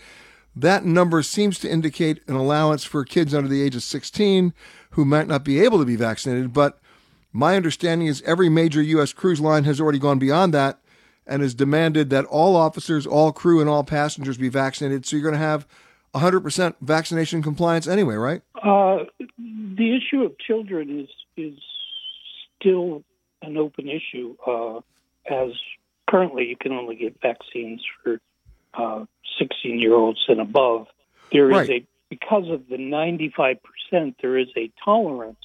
That 0.55 0.86
number 0.86 1.23
seems 1.23 1.57
to 1.59 1.69
indicate 1.69 2.21
an 2.27 2.36
allowance 2.36 2.83
for 2.83 3.03
kids 3.03 3.33
under 3.33 3.49
the 3.49 3.63
age 3.63 3.75
of 3.75 3.83
16 3.83 4.53
who 4.91 5.05
might 5.05 5.27
not 5.27 5.43
be 5.43 5.59
able 5.59 5.79
to 5.79 5.86
be 5.86 5.95
vaccinated. 5.95 6.53
But 6.53 6.79
my 7.31 7.55
understanding 7.55 8.07
is 8.07 8.21
every 8.23 8.49
major 8.49 8.81
U.S. 8.81 9.12
cruise 9.13 9.41
line 9.41 9.63
has 9.63 9.81
already 9.81 9.97
gone 9.97 10.19
beyond 10.19 10.53
that 10.53 10.79
and 11.25 11.41
has 11.41 11.55
demanded 11.55 12.12
that 12.12 12.25
all 12.25 12.55
officers, 12.55 13.07
all 13.07 13.31
crew, 13.31 13.59
and 13.59 13.69
all 13.69 13.83
passengers 13.83 14.38
be 14.38 14.49
vaccinated. 14.49 15.05
So 15.05 15.15
you're 15.15 15.23
going 15.23 15.33
to 15.33 15.39
have 15.39 15.65
100% 16.13 16.75
vaccination 16.81 17.41
compliance 17.41 17.88
anyway, 17.88 18.15
right? 18.15 18.41
Uh, 18.55 19.05
the 19.39 19.97
issue 19.97 20.21
of 20.23 20.38
children 20.38 20.99
is 21.01 21.09
is 21.36 21.57
still 22.59 23.03
an 23.43 23.58
open 23.58 23.88
issue, 23.89 24.36
uh, 24.45 24.77
as 25.29 25.51
currently 26.10 26.45
you 26.45 26.56
can 26.56 26.71
only 26.71 26.95
get 26.95 27.19
vaccines 27.21 27.84
for 28.03 28.19
uh, 28.73 29.06
16 29.39 29.79
year 29.79 29.93
olds 29.93 30.23
and 30.27 30.39
above. 30.39 30.88
There 31.32 31.49
is 31.49 31.69
right. 31.69 31.69
a 31.69 31.88
because 32.10 32.49
of 32.49 32.67
the 32.69 32.77
95 32.77 33.58
percent, 33.63 34.17
there 34.21 34.38
is 34.38 34.49
a 34.56 34.71
tolerance 34.84 35.43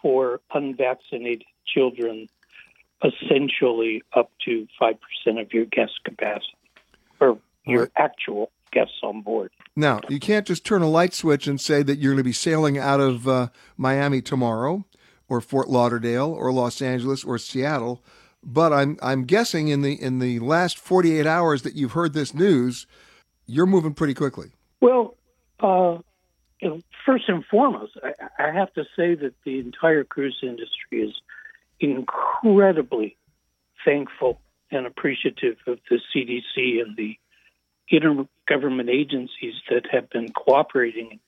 for 0.00 0.40
unvaccinated 0.54 1.44
children, 1.66 2.28
essentially 3.04 4.02
up 4.12 4.30
to 4.44 4.68
five 4.78 4.96
percent 5.00 5.40
of 5.40 5.52
your 5.52 5.64
guest 5.64 5.92
capacity 6.04 6.56
or 7.18 7.38
your 7.66 7.82
right. 7.82 7.90
actual 7.96 8.50
guests 8.70 9.00
on 9.02 9.20
board. 9.22 9.50
Now, 9.74 10.00
you 10.08 10.20
can't 10.20 10.46
just 10.46 10.64
turn 10.64 10.82
a 10.82 10.88
light 10.88 11.12
switch 11.12 11.48
and 11.48 11.60
say 11.60 11.82
that 11.82 11.98
you're 11.98 12.12
going 12.12 12.18
to 12.18 12.24
be 12.24 12.32
sailing 12.32 12.78
out 12.78 13.00
of 13.00 13.26
uh, 13.26 13.48
Miami 13.76 14.22
tomorrow 14.22 14.84
or 15.30 15.40
Fort 15.40 15.70
Lauderdale 15.70 16.30
or 16.30 16.52
Los 16.52 16.82
Angeles 16.82 17.24
or 17.24 17.38
Seattle. 17.38 18.02
But 18.42 18.72
I'm 18.72 18.98
I'm 19.02 19.24
guessing 19.24 19.68
in 19.68 19.82
the 19.82 20.00
in 20.00 20.18
the 20.18 20.40
last 20.40 20.78
48 20.78 21.26
hours 21.26 21.62
that 21.62 21.74
you've 21.74 21.92
heard 21.92 22.12
this 22.12 22.34
news, 22.34 22.86
you're 23.46 23.66
moving 23.66 23.94
pretty 23.94 24.14
quickly. 24.14 24.50
Well, 24.80 25.14
uh, 25.60 25.98
you 26.60 26.68
know, 26.68 26.80
first 27.06 27.28
and 27.28 27.44
foremost, 27.44 27.92
I, 28.02 28.48
I 28.48 28.50
have 28.52 28.72
to 28.74 28.84
say 28.96 29.14
that 29.14 29.34
the 29.44 29.60
entire 29.60 30.04
cruise 30.04 30.38
industry 30.42 31.02
is 31.02 31.14
incredibly 31.80 33.16
thankful 33.84 34.40
and 34.70 34.86
appreciative 34.86 35.56
of 35.66 35.78
the 35.88 36.00
CDC 36.14 36.82
and 36.82 36.96
the 36.96 37.16
intergovernment 37.92 38.88
agencies 38.88 39.54
that 39.68 39.86
have 39.90 40.08
been 40.10 40.32
cooperating 40.32 41.10
and 41.10 41.20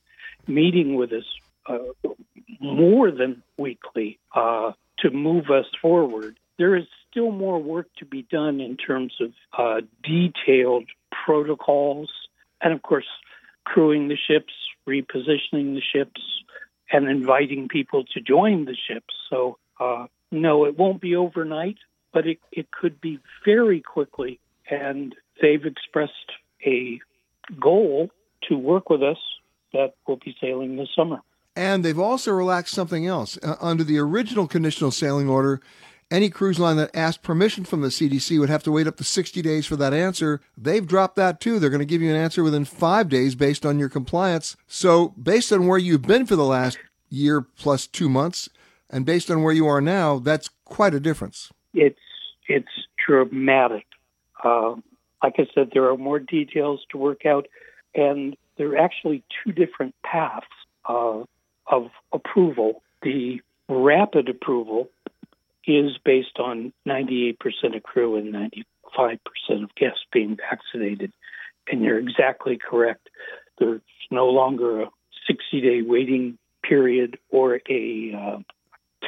meeting 0.54 0.94
with 0.94 1.12
us 1.12 1.24
more 2.60 3.10
than 3.10 3.42
weekly 3.58 4.18
uh, 4.34 4.72
to 4.98 5.10
move 5.10 5.50
us 5.50 5.66
forward. 5.80 6.38
There 6.58 6.76
is 6.76 6.84
still 7.10 7.30
more 7.30 7.58
work 7.62 7.88
to 7.98 8.04
be 8.04 8.22
done 8.22 8.60
in 8.60 8.76
terms 8.76 9.14
of 9.20 9.32
uh, 9.56 9.80
detailed 10.02 10.88
protocols 11.24 12.10
and, 12.60 12.72
of 12.72 12.82
course, 12.82 13.06
crewing 13.64 14.08
the 14.08 14.16
ships, 14.16 14.52
repositioning 14.88 15.74
the 15.74 15.82
ships, 15.92 16.20
and 16.90 17.08
inviting 17.08 17.68
people 17.68 18.04
to 18.14 18.20
join 18.20 18.64
the 18.64 18.76
ships. 18.88 19.14
So, 19.30 19.58
uh, 19.80 20.06
no, 20.30 20.64
it 20.66 20.78
won't 20.78 21.00
be 21.00 21.16
overnight, 21.16 21.78
but 22.12 22.26
it, 22.26 22.38
it 22.52 22.70
could 22.70 23.00
be 23.00 23.18
very 23.44 23.80
quickly. 23.80 24.40
And 24.70 25.14
they've 25.40 25.64
expressed 25.64 26.12
a 26.64 27.00
goal 27.58 28.10
to 28.48 28.56
work 28.56 28.90
with 28.90 29.02
us 29.02 29.18
that 29.72 29.94
will 30.06 30.16
be 30.16 30.36
sailing 30.40 30.76
this 30.76 30.88
summer. 30.94 31.20
And 31.54 31.84
they've 31.84 31.98
also 31.98 32.32
relaxed 32.32 32.74
something 32.74 33.06
else. 33.06 33.38
Uh, 33.42 33.56
under 33.60 33.84
the 33.84 33.98
original 33.98 34.46
conditional 34.46 34.90
sailing 34.90 35.28
order, 35.28 35.60
any 36.10 36.28
cruise 36.28 36.58
line 36.58 36.76
that 36.76 36.94
asked 36.94 37.22
permission 37.22 37.64
from 37.64 37.80
the 37.80 37.88
CDC 37.88 38.38
would 38.38 38.50
have 38.50 38.62
to 38.64 38.72
wait 38.72 38.86
up 38.86 38.96
to 38.98 39.04
60 39.04 39.40
days 39.42 39.66
for 39.66 39.76
that 39.76 39.94
answer. 39.94 40.40
They've 40.56 40.86
dropped 40.86 41.16
that 41.16 41.40
too. 41.40 41.58
They're 41.58 41.70
going 41.70 41.80
to 41.80 41.86
give 41.86 42.02
you 42.02 42.10
an 42.10 42.16
answer 42.16 42.42
within 42.42 42.64
five 42.64 43.08
days 43.08 43.34
based 43.34 43.64
on 43.64 43.78
your 43.78 43.88
compliance. 43.88 44.56
So, 44.66 45.08
based 45.10 45.52
on 45.52 45.66
where 45.66 45.78
you've 45.78 46.02
been 46.02 46.26
for 46.26 46.36
the 46.36 46.44
last 46.44 46.78
year 47.08 47.40
plus 47.42 47.86
two 47.86 48.08
months, 48.08 48.48
and 48.90 49.06
based 49.06 49.30
on 49.30 49.42
where 49.42 49.54
you 49.54 49.66
are 49.66 49.80
now, 49.80 50.18
that's 50.18 50.50
quite 50.66 50.94
a 50.94 51.00
difference. 51.00 51.50
It's 51.72 51.98
it's 52.46 52.68
dramatic. 53.06 53.86
Uh, 54.44 54.74
like 55.22 55.36
I 55.38 55.46
said, 55.54 55.70
there 55.72 55.88
are 55.88 55.96
more 55.96 56.18
details 56.18 56.80
to 56.90 56.98
work 56.98 57.24
out, 57.24 57.46
and 57.94 58.36
there 58.58 58.72
are 58.72 58.76
actually 58.76 59.24
two 59.42 59.52
different 59.52 59.94
paths. 60.02 60.46
Uh, 60.84 61.22
of 61.66 61.90
approval. 62.12 62.82
The 63.02 63.40
rapid 63.68 64.28
approval 64.28 64.88
is 65.66 65.92
based 66.04 66.38
on 66.38 66.72
98% 66.86 67.36
of 67.76 67.82
crew 67.82 68.16
and 68.16 68.34
95% 68.34 69.62
of 69.62 69.74
guests 69.74 70.04
being 70.12 70.36
vaccinated. 70.36 71.12
And 71.70 71.82
you're 71.82 71.98
exactly 71.98 72.58
correct. 72.58 73.08
There's 73.58 73.80
no 74.10 74.26
longer 74.26 74.82
a 74.82 74.90
60 75.26 75.60
day 75.60 75.82
waiting 75.82 76.38
period 76.62 77.18
or 77.30 77.60
a 77.68 78.12
uh, 78.12 78.38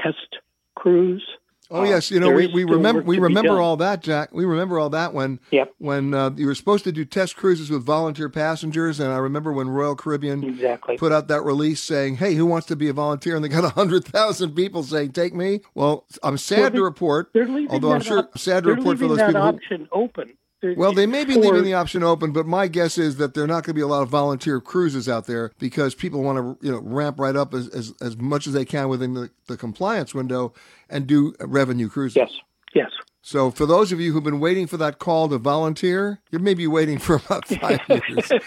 test 0.01 0.39
cruise. 0.75 1.27
Oh 1.71 1.83
yes, 1.83 2.11
you 2.11 2.21
know 2.21 2.31
we, 2.31 2.47
we 2.49 2.65
remember 2.65 3.03
we 3.03 3.19
remember 3.19 3.61
all 3.61 3.77
that, 3.79 4.03
Jack. 4.03 4.33
We 4.33 4.45
remember 4.45 4.79
all 4.79 4.91
that 4.91 5.15
when 5.15 5.41
yep. 5.51 5.73
when 5.79 6.13
uh, 6.13 6.31
you 6.37 6.47
were 6.47 6.55
supposed 6.55 6.85
to 6.85 6.93
do 6.93 7.05
test 7.07 7.37
cruises 7.37 7.71
with 7.71 7.83
volunteer 7.85 8.29
passengers, 8.29 9.01
and 9.01 9.11
I 9.11 9.17
remember 9.17 9.53
when 9.53 9.71
Royal 9.71 9.97
Caribbean 9.97 10.45
exactly. 10.45 10.99
put 10.99 11.11
out 11.11 11.29
that 11.29 11.41
release 11.43 11.83
saying, 11.83 12.17
"Hey, 12.17 12.35
who 12.35 12.45
wants 12.45 12.67
to 12.67 12.77
be 12.77 12.89
a 12.89 12.93
volunteer?" 12.93 13.35
And 13.35 13.45
they 13.45 13.49
got 13.49 13.73
hundred 13.75 14.05
thousand 14.05 14.55
people 14.55 14.83
saying, 14.83 15.13
"Take 15.13 15.35
me." 15.35 15.61
Well, 15.75 16.07
I'm 16.23 16.37
sad 16.37 16.59
well, 16.59 16.71
to 16.73 16.83
report, 16.83 17.31
although 17.71 17.93
I'm 17.93 18.03
sure 18.03 18.19
op- 18.19 18.39
sad 18.39 18.65
to 18.65 18.75
report 18.75 18.99
for 18.99 19.09
those 19.09 19.19
that 19.19 19.29
people. 19.29 19.43
option 19.43 19.89
who, 19.91 20.03
open. 20.05 20.35
Well, 20.77 20.93
they 20.93 21.07
may 21.07 21.25
be 21.25 21.35
leaving 21.35 21.65
the 21.65 21.75
option 21.75 22.03
open, 22.03 22.33
but 22.33 22.47
my 22.47 22.69
guess 22.69 22.99
is 22.99 23.17
that 23.17 23.35
there 23.35 23.45
are 23.45 23.49
not 23.49 23.65
going 23.65 23.75
to 23.75 23.75
be 23.75 23.81
a 23.81 23.87
lot 23.87 24.03
of 24.03 24.09
volunteer 24.09 24.61
cruises 24.61 25.09
out 25.09 25.27
there 25.27 25.53
because 25.59 25.95
people 25.95 26.23
want 26.23 26.39
to, 26.39 26.67
you 26.67 26.73
know, 26.73 26.81
ramp 26.81 27.19
right 27.19 27.37
up 27.37 27.55
as, 27.55 27.69
as, 27.69 27.93
as 28.01 28.17
much 28.17 28.47
as 28.47 28.53
they 28.53 28.65
can 28.65 28.89
within 28.89 29.15
the, 29.15 29.31
the 29.47 29.57
compliance 29.57 30.15
window 30.15 30.53
and 30.89 31.07
do 31.07 31.35
revenue 31.41 31.89
cruises. 31.89 32.17
Yes, 32.17 32.33
yes. 32.75 32.91
So, 33.27 33.51
for 33.51 33.65
those 33.65 33.91
of 33.91 34.01
you 34.01 34.13
who've 34.13 34.23
been 34.23 34.39
waiting 34.39 34.67
for 34.67 34.77
that 34.77 34.99
call 34.99 35.31
to 35.31 35.39
volunteer, 35.39 36.21
you 36.31 36.39
may 36.39 36.53
be 36.53 36.67
waiting 36.67 36.99
for 36.99 37.17
about 37.17 37.49
five 37.49 37.81
years. 37.89 38.29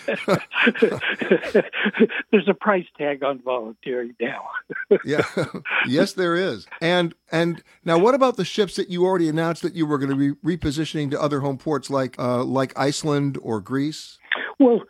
There's 2.32 2.48
a 2.48 2.54
price 2.54 2.86
tag 2.96 3.24
on 3.24 3.42
volunteering 3.42 4.14
now. 4.22 4.50
yeah, 5.04 5.24
yes, 5.88 6.14
there 6.14 6.36
is. 6.36 6.68
And 6.80 7.16
and 7.32 7.64
now, 7.86 7.98
what 7.98 8.14
about 8.14 8.38
the 8.38 8.46
ships 8.46 8.76
that 8.76 8.92
you 8.92 9.04
already 9.04 9.28
announced 9.28 9.64
that 9.64 9.74
you 9.74 9.88
were 9.88 9.98
going 9.98 10.12
to 10.12 10.16
be 10.16 10.58
repositioning 10.58 11.10
to 11.10 11.20
other 11.20 11.40
home 11.40 11.58
ports 11.58 11.90
like 11.90 12.14
uh, 12.20 12.44
like 12.44 12.78
Iceland 12.78 13.40
or 13.42 13.60
Greece? 13.60 14.20
Well, 14.60 14.84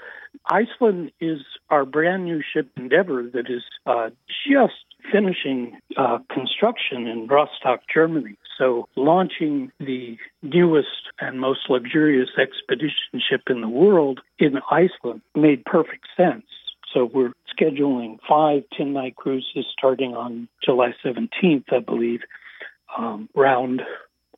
Iceland 0.48 1.14
is 1.22 1.40
our 1.70 1.86
brand 1.86 2.26
new 2.26 2.42
ship 2.42 2.70
Endeavor 2.76 3.24
that 3.34 3.50
is 3.50 3.64
uh, 3.86 4.10
just 4.50 4.74
finishing 5.12 5.78
uh, 5.98 6.20
construction 6.32 7.08
in 7.08 7.28
Rostock, 7.28 7.82
Germany. 7.94 8.38
So, 8.58 8.88
launching 8.96 9.72
the 9.80 10.18
newest 10.42 11.12
and 11.20 11.40
most 11.40 11.70
luxurious 11.70 12.30
expedition 12.40 13.22
ship 13.30 13.42
in 13.50 13.62
the 13.62 13.70
world 13.70 14.22
in 14.40 14.60
Iceland 14.72 15.22
made 15.36 15.64
perfect 15.66 16.08
sense. 16.16 16.46
So, 16.94 17.06
we're 17.06 17.34
scheduling 17.58 18.18
five 18.28 18.64
10 18.76 18.94
night 18.94 19.16
cruises 19.16 19.66
starting 19.72 20.16
on 20.16 20.48
July 20.64 20.94
17th, 21.06 21.72
I 21.72 21.80
believe, 21.80 22.22
um, 22.98 23.30
round 23.36 23.82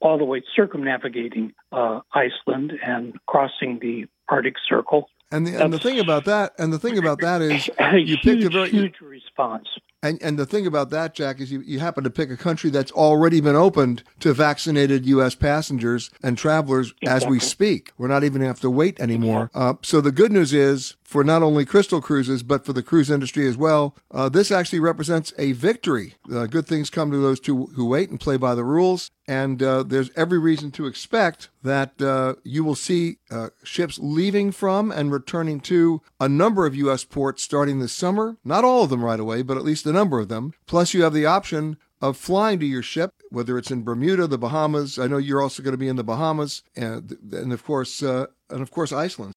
all 0.01 0.17
the 0.17 0.25
way 0.25 0.41
circumnavigating 0.55 1.53
uh, 1.71 2.01
Iceland 2.13 2.73
and 2.85 3.13
crossing 3.25 3.79
the 3.81 4.05
Arctic 4.29 4.55
Circle. 4.67 5.09
And 5.31 5.45
the, 5.45 5.63
and 5.63 5.71
the 5.71 5.77
thing 5.79 5.99
about 5.99 6.25
that, 6.25 6.53
and 6.57 6.73
the 6.73 6.79
thing 6.79 6.97
about 6.97 7.19
that 7.21 7.41
is, 7.41 7.67
you 7.93 8.17
huge, 8.17 8.21
picked 8.23 8.43
a 8.43 8.49
very 8.49 8.69
huge 8.69 8.99
response. 8.99 9.67
And 10.01 10.21
and 10.23 10.39
the 10.39 10.45
thing 10.45 10.65
about 10.65 10.89
that, 10.91 11.13
Jack, 11.13 11.39
is 11.41 11.51
you, 11.51 11.61
you 11.61 11.79
happen 11.79 12.03
to 12.03 12.09
pick 12.09 12.31
a 12.31 12.37
country 12.37 12.69
that's 12.69 12.91
already 12.91 13.41
been 13.41 13.55
opened 13.55 14.03
to 14.21 14.33
vaccinated 14.33 15.05
U.S. 15.05 15.35
passengers 15.35 16.09
and 16.23 16.37
travelers 16.37 16.93
exactly. 17.01 17.09
as 17.09 17.29
we 17.29 17.39
speak. 17.39 17.91
We're 17.97 18.07
not 18.07 18.23
even 18.23 18.41
have 18.41 18.61
to 18.61 18.69
wait 18.69 18.99
anymore. 18.99 19.51
Uh, 19.53 19.73
so 19.81 19.99
the 19.99 20.11
good 20.11 20.31
news 20.31 20.53
is 20.53 20.95
for 21.03 21.23
not 21.23 21.43
only 21.43 21.65
Crystal 21.65 22.01
Cruises 22.01 22.43
but 22.43 22.65
for 22.65 22.71
the 22.71 22.83
cruise 22.83 23.09
industry 23.09 23.47
as 23.47 23.57
well. 23.57 23.95
Uh, 24.11 24.29
this 24.29 24.51
actually 24.51 24.79
represents 24.79 25.33
a 25.37 25.51
victory. 25.51 26.13
Uh, 26.31 26.45
good 26.45 26.65
things 26.65 26.89
come 26.89 27.11
to 27.11 27.17
those 27.17 27.39
two 27.39 27.65
who 27.75 27.85
wait 27.85 28.09
and 28.09 28.19
play 28.19 28.37
by 28.37 28.55
the 28.55 28.63
rules. 28.63 29.11
And 29.27 29.61
uh, 29.61 29.83
there's 29.83 30.11
every 30.15 30.39
reason 30.39 30.71
to 30.71 30.85
expect 30.85 31.49
that 31.61 32.01
uh, 32.01 32.35
you 32.43 32.63
will 32.63 32.75
see 32.75 33.17
uh, 33.29 33.49
ships 33.63 33.99
leaving 34.19 34.51
from 34.51 34.91
and 34.91 35.13
returning 35.13 35.61
to 35.61 36.01
a 36.19 36.27
number 36.27 36.65
of 36.65 36.75
U.S. 36.75 37.05
ports 37.05 37.41
starting 37.41 37.79
this 37.79 37.93
summer. 37.93 38.35
Not 38.43 38.65
all 38.65 38.83
of 38.83 38.89
them 38.89 39.05
right 39.05 39.19
away, 39.19 39.43
but 39.43 39.55
at 39.55 39.63
least 39.63 39.85
a 39.85 39.93
number 39.93 40.19
of 40.19 40.27
them. 40.27 40.51
Plus, 40.67 40.93
you 40.93 41.03
have 41.03 41.13
the 41.13 41.25
option 41.25 41.77
of 42.01 42.17
flying 42.17 42.59
to 42.59 42.65
your 42.65 42.83
ship, 42.83 43.13
whether 43.29 43.57
it's 43.57 43.71
in 43.71 43.85
Bermuda, 43.85 44.27
the 44.27 44.37
Bahamas. 44.37 44.99
I 44.99 45.07
know 45.07 45.19
you're 45.19 45.41
also 45.41 45.63
going 45.63 45.71
to 45.71 45.77
be 45.77 45.87
in 45.87 45.95
the 45.95 46.03
Bahamas, 46.03 46.63
and 46.75 47.17
and 47.31 47.53
of 47.53 47.63
course, 47.63 48.03
uh, 48.03 48.25
and 48.49 48.61
of 48.61 48.71
course, 48.71 48.91
Iceland. 48.91 49.31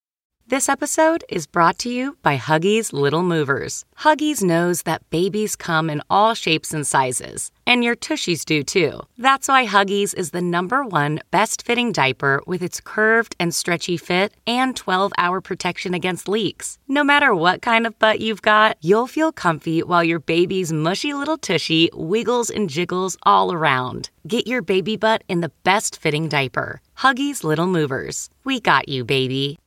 This 0.52 0.68
episode 0.68 1.24
is 1.30 1.46
brought 1.46 1.78
to 1.78 1.88
you 1.88 2.18
by 2.20 2.36
Huggies 2.36 2.92
Little 2.92 3.22
Movers. 3.22 3.86
Huggies 4.00 4.44
knows 4.44 4.82
that 4.82 5.08
babies 5.08 5.56
come 5.56 5.88
in 5.88 6.02
all 6.10 6.34
shapes 6.34 6.74
and 6.74 6.86
sizes, 6.86 7.50
and 7.66 7.82
your 7.82 7.96
tushies 7.96 8.44
do 8.44 8.62
too. 8.62 9.00
That's 9.16 9.48
why 9.48 9.66
Huggies 9.66 10.12
is 10.12 10.32
the 10.32 10.42
number 10.42 10.84
one 10.84 11.20
best 11.30 11.64
fitting 11.64 11.90
diaper 11.90 12.42
with 12.46 12.62
its 12.62 12.82
curved 12.82 13.34
and 13.40 13.54
stretchy 13.54 13.96
fit 13.96 14.34
and 14.46 14.76
12 14.76 15.12
hour 15.16 15.40
protection 15.40 15.94
against 15.94 16.28
leaks. 16.28 16.78
No 16.86 17.02
matter 17.02 17.34
what 17.34 17.62
kind 17.62 17.86
of 17.86 17.98
butt 17.98 18.20
you've 18.20 18.42
got, 18.42 18.76
you'll 18.82 19.06
feel 19.06 19.32
comfy 19.32 19.82
while 19.82 20.04
your 20.04 20.20
baby's 20.20 20.70
mushy 20.70 21.14
little 21.14 21.38
tushy 21.38 21.88
wiggles 21.94 22.50
and 22.50 22.68
jiggles 22.68 23.16
all 23.22 23.54
around. 23.54 24.10
Get 24.28 24.46
your 24.46 24.60
baby 24.60 24.98
butt 24.98 25.24
in 25.28 25.40
the 25.40 25.52
best 25.64 25.98
fitting 25.98 26.28
diaper. 26.28 26.82
Huggies 26.98 27.42
Little 27.42 27.66
Movers. 27.66 28.28
We 28.44 28.60
got 28.60 28.90
you, 28.90 29.02
baby. 29.02 29.58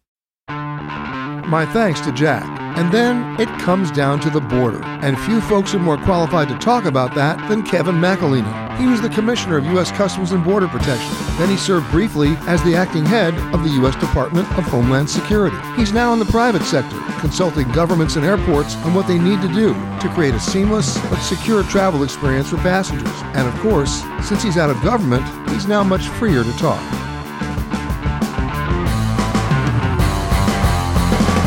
My 1.47 1.63
thanks 1.63 2.01
to 2.01 2.11
Jack. 2.11 2.43
And 2.77 2.91
then 2.91 3.39
it 3.39 3.47
comes 3.59 3.91
down 3.91 4.19
to 4.21 4.29
the 4.29 4.41
border, 4.41 4.83
and 4.83 5.17
few 5.17 5.39
folks 5.39 5.73
are 5.73 5.79
more 5.79 5.97
qualified 5.97 6.49
to 6.49 6.57
talk 6.57 6.85
about 6.85 7.13
that 7.15 7.47
than 7.47 7.63
Kevin 7.63 7.95
McAleenan. 7.95 8.77
He 8.77 8.87
was 8.87 8.99
the 8.99 9.09
Commissioner 9.09 9.57
of 9.57 9.65
U.S. 9.67 9.91
Customs 9.91 10.31
and 10.31 10.43
Border 10.43 10.67
Protection. 10.67 11.15
Then 11.37 11.49
he 11.49 11.55
served 11.55 11.89
briefly 11.91 12.35
as 12.47 12.61
the 12.63 12.75
acting 12.75 13.05
head 13.05 13.33
of 13.53 13.63
the 13.63 13.69
U.S. 13.81 13.95
Department 13.95 14.45
of 14.57 14.65
Homeland 14.65 15.09
Security. 15.09 15.55
He's 15.77 15.93
now 15.93 16.11
in 16.13 16.19
the 16.19 16.25
private 16.25 16.63
sector, 16.63 16.99
consulting 17.19 17.71
governments 17.71 18.15
and 18.17 18.25
airports 18.25 18.75
on 18.77 18.93
what 18.93 19.07
they 19.07 19.19
need 19.19 19.41
to 19.41 19.53
do 19.53 19.73
to 20.01 20.11
create 20.13 20.33
a 20.33 20.39
seamless 20.39 20.97
but 21.09 21.21
secure 21.21 21.63
travel 21.63 22.03
experience 22.03 22.49
for 22.49 22.57
passengers. 22.57 23.21
And 23.35 23.47
of 23.47 23.53
course, 23.59 24.03
since 24.27 24.43
he's 24.43 24.57
out 24.57 24.71
of 24.71 24.81
government, 24.81 25.23
he's 25.49 25.67
now 25.67 25.83
much 25.83 26.07
freer 26.07 26.43
to 26.43 26.57
talk. 26.57 27.05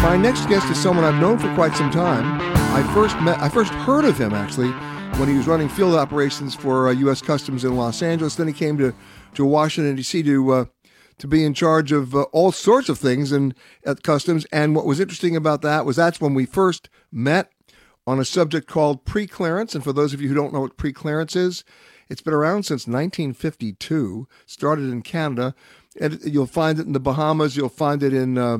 My 0.08 0.16
next 0.16 0.46
guest 0.46 0.70
is 0.70 0.82
someone 0.82 1.04
I've 1.04 1.20
known 1.20 1.36
for 1.38 1.54
quite 1.54 1.76
some 1.76 1.90
time. 1.90 2.40
I 2.74 2.82
first 2.94 3.20
met, 3.20 3.38
I 3.40 3.50
first 3.50 3.74
heard 3.74 4.06
of 4.06 4.16
him 4.16 4.32
actually 4.32 4.70
when 5.20 5.28
he 5.28 5.36
was 5.36 5.46
running 5.46 5.68
field 5.68 5.96
operations 5.96 6.54
for 6.54 6.88
uh, 6.88 6.92
U.S. 6.92 7.20
Customs 7.20 7.62
in 7.62 7.76
Los 7.76 8.00
Angeles. 8.00 8.34
Then 8.34 8.46
he 8.46 8.54
came 8.54 8.78
to, 8.78 8.94
to 9.34 9.44
Washington 9.44 9.96
D.C. 9.96 10.22
to 10.22 10.50
uh, 10.50 10.64
to 11.18 11.28
be 11.28 11.44
in 11.44 11.52
charge 11.52 11.92
of 11.92 12.14
uh, 12.14 12.22
all 12.32 12.52
sorts 12.52 12.88
of 12.88 12.98
things 12.98 13.32
in 13.32 13.54
at 13.84 14.02
Customs. 14.02 14.46
And 14.46 14.74
what 14.74 14.86
was 14.86 14.98
interesting 14.98 15.36
about 15.36 15.60
that 15.60 15.84
was 15.84 15.96
that's 15.96 16.22
when 16.22 16.32
we 16.32 16.46
first 16.46 16.88
met 17.12 17.52
on 18.06 18.18
a 18.18 18.24
subject 18.24 18.66
called 18.66 19.04
pre-clearance. 19.04 19.74
And 19.74 19.84
for 19.84 19.92
those 19.92 20.14
of 20.14 20.22
you 20.22 20.30
who 20.30 20.34
don't 20.34 20.54
know 20.54 20.62
what 20.62 20.78
pre-clearance 20.78 21.36
is, 21.36 21.64
it's 22.08 22.22
been 22.22 22.32
around 22.32 22.62
since 22.62 22.86
1952. 22.86 24.26
Started 24.46 24.90
in 24.90 25.02
Canada, 25.02 25.54
and 26.00 26.18
you'll 26.24 26.46
find 26.46 26.78
it 26.78 26.86
in 26.86 26.94
the 26.94 26.98
Bahamas. 26.98 27.58
You'll 27.58 27.68
find 27.68 28.02
it 28.02 28.14
in 28.14 28.38
uh, 28.38 28.58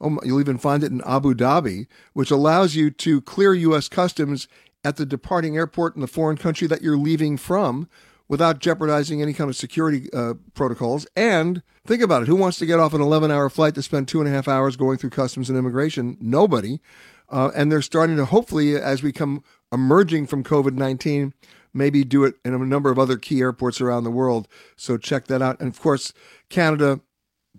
you'll 0.00 0.40
even 0.40 0.58
find 0.58 0.84
it 0.84 0.92
in 0.92 1.00
Abu 1.06 1.34
Dhabi, 1.34 1.86
which 2.12 2.30
allows 2.30 2.74
you 2.74 2.90
to 2.90 3.20
clear 3.22 3.54
U.S. 3.54 3.88
customs 3.88 4.48
at 4.84 4.96
the 4.96 5.06
departing 5.06 5.56
airport 5.56 5.94
in 5.94 6.00
the 6.00 6.06
foreign 6.06 6.36
country 6.36 6.68
that 6.68 6.82
you're 6.82 6.96
leaving 6.96 7.36
from 7.36 7.88
without 8.28 8.58
jeopardizing 8.58 9.22
any 9.22 9.32
kind 9.32 9.48
of 9.48 9.56
security 9.56 10.08
uh, 10.12 10.34
protocols. 10.54 11.06
And 11.16 11.62
think 11.86 12.02
about 12.02 12.22
it 12.22 12.28
who 12.28 12.36
wants 12.36 12.58
to 12.58 12.66
get 12.66 12.80
off 12.80 12.94
an 12.94 13.00
11 13.00 13.30
hour 13.30 13.48
flight 13.48 13.74
to 13.76 13.82
spend 13.82 14.08
two 14.08 14.20
and 14.20 14.28
a 14.28 14.32
half 14.32 14.48
hours 14.48 14.76
going 14.76 14.98
through 14.98 15.10
customs 15.10 15.48
and 15.48 15.58
immigration? 15.58 16.16
Nobody. 16.20 16.80
Uh, 17.28 17.50
and 17.54 17.70
they're 17.70 17.82
starting 17.82 18.16
to 18.16 18.24
hopefully, 18.24 18.76
as 18.76 19.02
we 19.02 19.12
come 19.12 19.42
emerging 19.72 20.26
from 20.26 20.44
COVID 20.44 20.74
19, 20.74 21.34
maybe 21.74 22.04
do 22.04 22.24
it 22.24 22.34
in 22.44 22.54
a 22.54 22.58
number 22.58 22.90
of 22.90 22.98
other 22.98 23.16
key 23.16 23.40
airports 23.40 23.80
around 23.80 24.04
the 24.04 24.10
world. 24.10 24.48
So 24.76 24.96
check 24.96 25.26
that 25.26 25.42
out. 25.42 25.60
And 25.60 25.68
of 25.68 25.80
course, 25.80 26.12
Canada, 26.48 27.00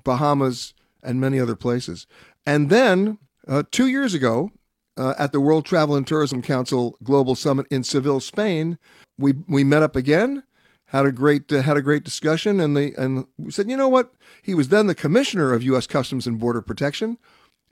Bahamas, 0.04 0.74
and 1.08 1.20
many 1.20 1.40
other 1.40 1.56
places. 1.56 2.06
And 2.46 2.70
then 2.70 3.18
uh, 3.48 3.64
two 3.72 3.88
years 3.88 4.14
ago, 4.14 4.52
uh, 4.98 5.14
at 5.18 5.32
the 5.32 5.40
World 5.40 5.66
Travel 5.66 5.96
and 5.96 6.06
Tourism 6.06 6.42
Council 6.42 6.98
Global 7.04 7.36
Summit 7.36 7.68
in 7.70 7.84
Seville, 7.84 8.20
Spain, 8.20 8.78
we 9.18 9.34
we 9.48 9.64
met 9.64 9.84
up 9.84 9.96
again, 9.96 10.44
had 10.88 11.06
a 11.06 11.12
great 11.12 11.52
uh, 11.52 11.62
had 11.62 11.78
a 11.78 11.82
great 11.82 12.04
discussion, 12.04 12.60
and 12.60 12.76
the 12.76 12.94
and 12.98 13.26
we 13.38 13.52
said, 13.52 13.70
you 13.70 13.78
know 13.78 13.88
what? 13.90 14.14
He 14.42 14.54
was 14.54 14.70
then 14.70 14.88
the 14.88 14.96
commissioner 14.96 15.54
of 15.54 15.64
U.S. 15.64 15.88
Customs 15.88 16.28
and 16.28 16.40
Border 16.40 16.62
Protection, 16.62 17.18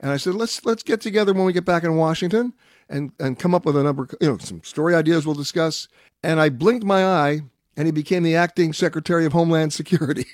and 0.00 0.10
I 0.10 0.16
said, 0.16 0.34
let's 0.34 0.64
let's 0.64 0.82
get 0.82 1.00
together 1.00 1.32
when 1.32 1.44
we 1.44 1.52
get 1.52 1.64
back 1.64 1.82
in 1.84 1.96
Washington 1.96 2.54
and 2.88 3.12
and 3.18 3.38
come 3.38 3.54
up 3.54 3.64
with 3.64 3.76
a 3.76 3.82
number, 3.82 4.08
you 4.20 4.28
know, 4.28 4.38
some 4.38 4.62
story 4.62 4.94
ideas 4.94 5.26
we'll 5.26 5.34
discuss. 5.34 5.88
And 6.22 6.40
I 6.40 6.48
blinked 6.48 6.84
my 6.84 7.04
eye, 7.04 7.42
and 7.76 7.86
he 7.86 7.92
became 7.92 8.22
the 8.22 8.34
acting 8.34 8.72
Secretary 8.72 9.26
of 9.26 9.32
Homeland 9.32 9.72
Security, 9.72 10.26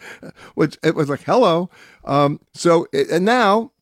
which 0.54 0.76
it 0.82 0.94
was 0.94 1.08
like, 1.08 1.22
hello. 1.22 1.70
Um, 2.04 2.40
so, 2.52 2.86
and 2.92 3.24
now 3.24 3.72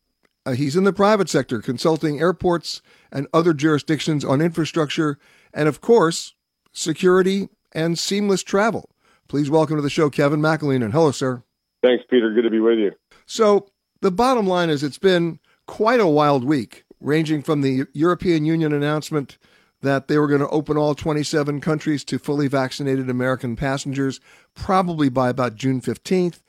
uh, 0.44 0.53
he's 0.53 0.77
in 0.77 0.85
the 0.85 0.92
private 0.92 1.29
sector, 1.29 1.61
consulting 1.61 2.21
airports 2.21 2.83
and 3.11 3.27
other 3.33 3.55
jurisdictions 3.55 4.25
on 4.25 4.40
infrastructure 4.40 5.18
and, 5.55 5.68
of 5.68 5.81
course, 5.81 6.35
security 6.73 7.49
and 7.73 7.99
seamless 7.99 8.42
travel. 8.42 8.90
Please 9.29 9.51
welcome 9.51 9.77
to 9.77 9.83
the 9.83 9.90
show, 9.90 10.11
Kevin 10.11 10.40
McAleen. 10.40 10.85
And 10.85 10.92
Hello, 10.92 11.11
sir. 11.11 11.42
Thanks, 11.83 12.05
Peter. 12.11 12.33
Good 12.33 12.42
to 12.42 12.51
be 12.51 12.61
with 12.61 12.79
you. 12.79 12.92
So, 13.27 13.68
the 14.01 14.11
bottom 14.11 14.47
line 14.47 14.71
is 14.71 14.83
it's 14.83 14.99
been 14.99 15.38
quite 15.66 16.01
a 16.01 16.07
wild 16.07 16.44
week, 16.44 16.85
ranging 17.01 17.42
from 17.42 17.62
the 17.62 17.87
European 17.92 18.44
Union 18.44 18.73
announcement 18.73 19.38
that 19.82 20.08
they 20.08 20.18
were 20.18 20.26
going 20.26 20.40
to 20.40 20.48
open 20.48 20.76
all 20.76 20.94
27 20.94 21.60
countries 21.60 22.04
to 22.04 22.18
fully 22.18 22.48
vaccinated 22.48 23.08
American 23.08 23.56
passengers, 23.56 24.20
probably 24.54 25.08
by 25.08 25.28
about 25.28 25.54
June 25.54 25.80
15th. 25.80 26.40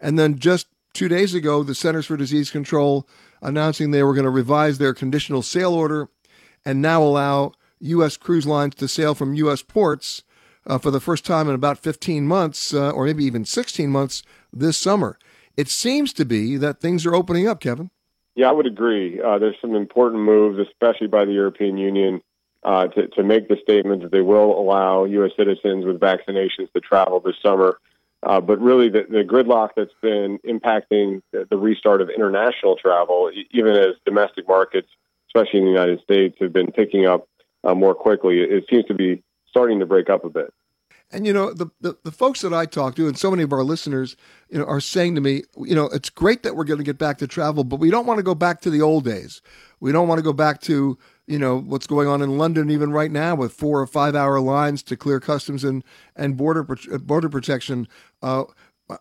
And 0.00 0.18
then 0.18 0.38
just 0.38 0.68
two 0.94 1.08
days 1.08 1.34
ago, 1.34 1.62
the 1.62 1.74
Centers 1.74 2.06
for 2.06 2.16
Disease 2.16 2.50
Control 2.50 3.06
announcing 3.42 3.90
they 3.90 4.02
were 4.02 4.14
going 4.14 4.24
to 4.24 4.30
revise 4.30 4.78
their 4.78 4.94
conditional 4.94 5.42
sail 5.42 5.74
order 5.74 6.08
and 6.64 6.82
now 6.82 7.02
allow 7.02 7.52
U.S. 7.80 8.16
cruise 8.16 8.46
lines 8.46 8.74
to 8.76 8.88
sail 8.88 9.14
from 9.14 9.34
U.S. 9.34 9.62
ports 9.62 10.22
uh, 10.66 10.78
for 10.78 10.90
the 10.90 11.00
first 11.00 11.24
time 11.24 11.48
in 11.48 11.54
about 11.54 11.78
15 11.78 12.26
months, 12.26 12.74
uh, 12.74 12.90
or 12.90 13.04
maybe 13.06 13.24
even 13.24 13.44
16 13.44 13.90
months 13.90 14.22
this 14.52 14.76
summer. 14.76 15.18
it 15.56 15.68
seems 15.68 16.12
to 16.12 16.24
be 16.24 16.56
that 16.56 16.80
things 16.80 17.04
are 17.04 17.14
opening 17.14 17.48
up, 17.48 17.60
Kevin. 17.60 17.90
Yeah, 18.36 18.50
I 18.50 18.52
would 18.52 18.66
agree. 18.66 19.20
Uh, 19.20 19.38
there's 19.38 19.56
some 19.60 19.74
important 19.74 20.22
moves, 20.22 20.60
especially 20.60 21.08
by 21.08 21.24
the 21.24 21.32
European 21.32 21.76
Union, 21.76 22.20
uh, 22.68 22.86
to, 22.86 23.08
to 23.08 23.22
make 23.22 23.48
the 23.48 23.56
statement 23.62 24.02
that 24.02 24.12
they 24.12 24.20
will 24.20 24.60
allow 24.60 25.04
U.S. 25.04 25.30
citizens 25.38 25.86
with 25.86 25.98
vaccinations 25.98 26.70
to 26.74 26.80
travel 26.80 27.18
this 27.18 27.34
summer. 27.42 27.78
Uh, 28.22 28.42
but 28.42 28.60
really, 28.60 28.90
the, 28.90 29.06
the, 29.08 29.24
gridlock 29.24 29.70
that's 29.74 29.94
been 30.02 30.38
impacting 30.46 31.22
the, 31.32 31.46
the, 31.48 31.56
restart 31.56 32.02
of 32.02 32.10
international 32.10 32.76
travel, 32.76 33.30
even 33.52 33.72
as 33.72 33.94
domestic 34.04 34.46
markets, 34.46 34.88
especially 35.28 35.60
in 35.60 35.64
the 35.64 35.70
United 35.70 36.02
States, 36.02 36.36
have 36.40 36.52
been 36.52 36.70
picking 36.70 37.06
up 37.06 37.26
uh, 37.64 37.74
more 37.74 37.94
quickly, 37.94 38.40
it 38.40 38.64
seems 38.68 38.84
to 38.84 38.94
be 38.94 39.22
starting 39.48 39.78
to 39.78 39.86
break 39.86 40.10
up 40.10 40.26
a 40.26 40.28
bit. 40.28 40.52
And 41.10 41.26
you 41.26 41.32
know, 41.32 41.54
the, 41.54 41.68
the, 41.80 41.96
the 42.04 42.12
folks 42.12 42.42
that 42.42 42.52
I 42.52 42.66
talk 42.66 42.96
to, 42.96 43.06
and 43.06 43.16
so 43.16 43.30
many 43.30 43.44
of 43.44 43.52
our 43.52 43.64
listeners, 43.64 44.14
you 44.50 44.58
know, 44.58 44.66
are 44.66 44.80
saying 44.80 45.14
to 45.14 45.22
me, 45.22 45.44
you 45.56 45.74
know, 45.74 45.86
it's 45.86 46.10
great 46.10 46.42
that 46.42 46.54
we're 46.54 46.64
going 46.64 46.78
to 46.78 46.84
get 46.84 46.98
back 46.98 47.16
to 47.18 47.26
travel, 47.26 47.64
but 47.64 47.76
we 47.76 47.90
don't 47.90 48.04
want 48.04 48.18
to 48.18 48.22
go 48.22 48.34
back 48.34 48.60
to 48.62 48.70
the 48.70 48.82
old 48.82 49.06
days. 49.06 49.40
We 49.80 49.90
don't 49.90 50.06
want 50.06 50.18
to 50.18 50.22
go 50.22 50.34
back 50.34 50.60
to, 50.62 50.98
you 51.28 51.38
know, 51.38 51.58
what's 51.58 51.86
going 51.86 52.08
on 52.08 52.22
in 52.22 52.38
London 52.38 52.70
even 52.70 52.90
right 52.90 53.10
now 53.10 53.34
with 53.34 53.52
four 53.52 53.80
or 53.80 53.86
five 53.86 54.16
hour 54.16 54.40
lines 54.40 54.82
to 54.84 54.96
clear 54.96 55.20
customs 55.20 55.62
and 55.62 55.84
and 56.16 56.36
border 56.36 56.64
border 56.64 57.28
protection. 57.28 57.86
Uh, 58.22 58.44